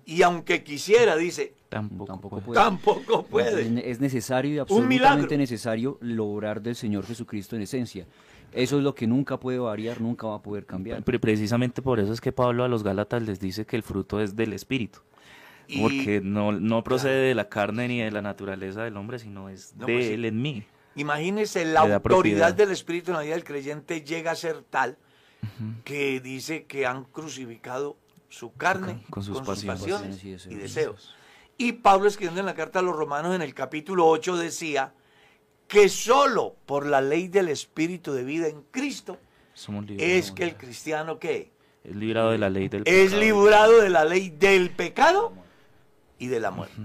Y 0.06 0.22
aunque 0.22 0.64
quisiera, 0.64 1.16
dice, 1.16 1.54
Tampoco, 1.74 2.06
Tampoco 2.06 2.36
puede. 2.40 2.46
puede. 2.46 2.60
tampoco 2.60 3.24
puede. 3.26 3.90
Es 3.90 4.00
necesario 4.00 4.54
y 4.54 4.58
absolutamente 4.60 5.38
necesario 5.38 5.98
lograr 6.02 6.62
del 6.62 6.76
Señor 6.76 7.06
Jesucristo 7.06 7.56
en 7.56 7.64
esencia. 7.64 8.06
Eso 8.56 8.78
es 8.78 8.84
lo 8.84 8.94
que 8.96 9.08
nunca 9.08 9.40
puede 9.40 9.58
variar, 9.60 10.00
nunca 10.02 10.28
va 10.28 10.36
a 10.36 10.42
poder 10.42 10.66
cambiar. 10.66 11.04
Pre- 11.04 11.20
Precisamente 11.20 11.82
por 11.82 12.00
eso 12.00 12.14
es 12.14 12.22
que 12.22 12.32
Pablo 12.32 12.64
a 12.64 12.68
los 12.68 12.84
Gálatas 12.84 13.22
les 13.24 13.40
dice 13.40 13.66
que 13.66 13.76
el 13.76 13.84
fruto 13.84 14.20
es 14.22 14.36
del 14.36 14.54
Espíritu. 14.54 15.00
Y- 15.68 15.82
Porque 15.82 16.22
no, 16.22 16.52
no 16.52 16.84
procede 16.84 17.28
de 17.30 17.36
la 17.36 17.48
carne 17.50 17.88
ni 17.88 18.00
de 18.02 18.12
la 18.12 18.22
naturaleza 18.22 18.84
del 18.84 18.98
hombre, 18.98 19.18
sino 19.20 19.50
es 19.50 19.74
No, 19.76 19.86
de 19.86 19.94
pues 19.94 20.06
él 20.08 20.26
en 20.26 20.42
mí. 20.42 20.64
Imagínese, 20.96 21.66
la 21.66 21.80
autoridad 21.82 22.02
propiedad. 22.02 22.54
del 22.54 22.72
Espíritu 22.72 23.12
en 23.12 23.18
la 23.18 23.24
vida 23.24 23.34
del 23.34 23.44
creyente 23.44 24.02
llega 24.02 24.32
a 24.32 24.36
ser 24.36 24.62
tal 24.70 24.98
que 25.84 26.20
dice 26.22 26.66
que 26.66 26.86
han 26.86 27.06
crucificado 27.06 27.98
su 28.30 28.54
carne 28.54 29.04
Con 29.10 29.24
sus 29.24 29.42
pasiones. 29.42 29.82
Pasiones 29.82 30.24
y 30.24 30.30
y 30.30 30.32
deseos. 30.34 30.60
deseos. 30.62 31.16
Y 31.58 31.74
Pablo 31.74 32.08
escribiendo 32.08 32.40
en 32.40 32.46
la 32.46 32.56
carta 32.56 32.80
a 32.80 32.82
los 32.82 32.96
romanos 32.96 33.36
en 33.36 33.42
el 33.42 33.54
capítulo 33.54 34.08
8 34.08 34.38
decía 34.38 34.94
que 35.74 35.90
solo 35.90 36.56
por 36.68 36.86
la 36.86 37.02
ley 37.02 37.28
del 37.28 37.50
Espíritu 37.50 38.14
de 38.14 38.24
vida 38.24 38.48
en 38.48 38.62
Cristo 38.70 39.18
Somos 39.56 39.86
es 39.98 40.32
que 40.32 40.44
el 40.44 40.56
cristiano 40.56 41.18
¿qué? 41.18 41.52
Es 41.84 41.96
librado 41.96 42.30
de 42.30 42.38
la 42.38 42.52
ley 42.52 42.70
del 42.70 42.84
es 42.86 43.10
pecado. 43.12 43.20
librado 43.20 43.82
de 43.82 43.90
la 43.90 44.06
ley 44.06 44.30
del 44.30 44.70
pecado 44.70 45.34
y 46.20 46.28
de 46.28 46.40
la 46.40 46.52
muerte. 46.52 46.76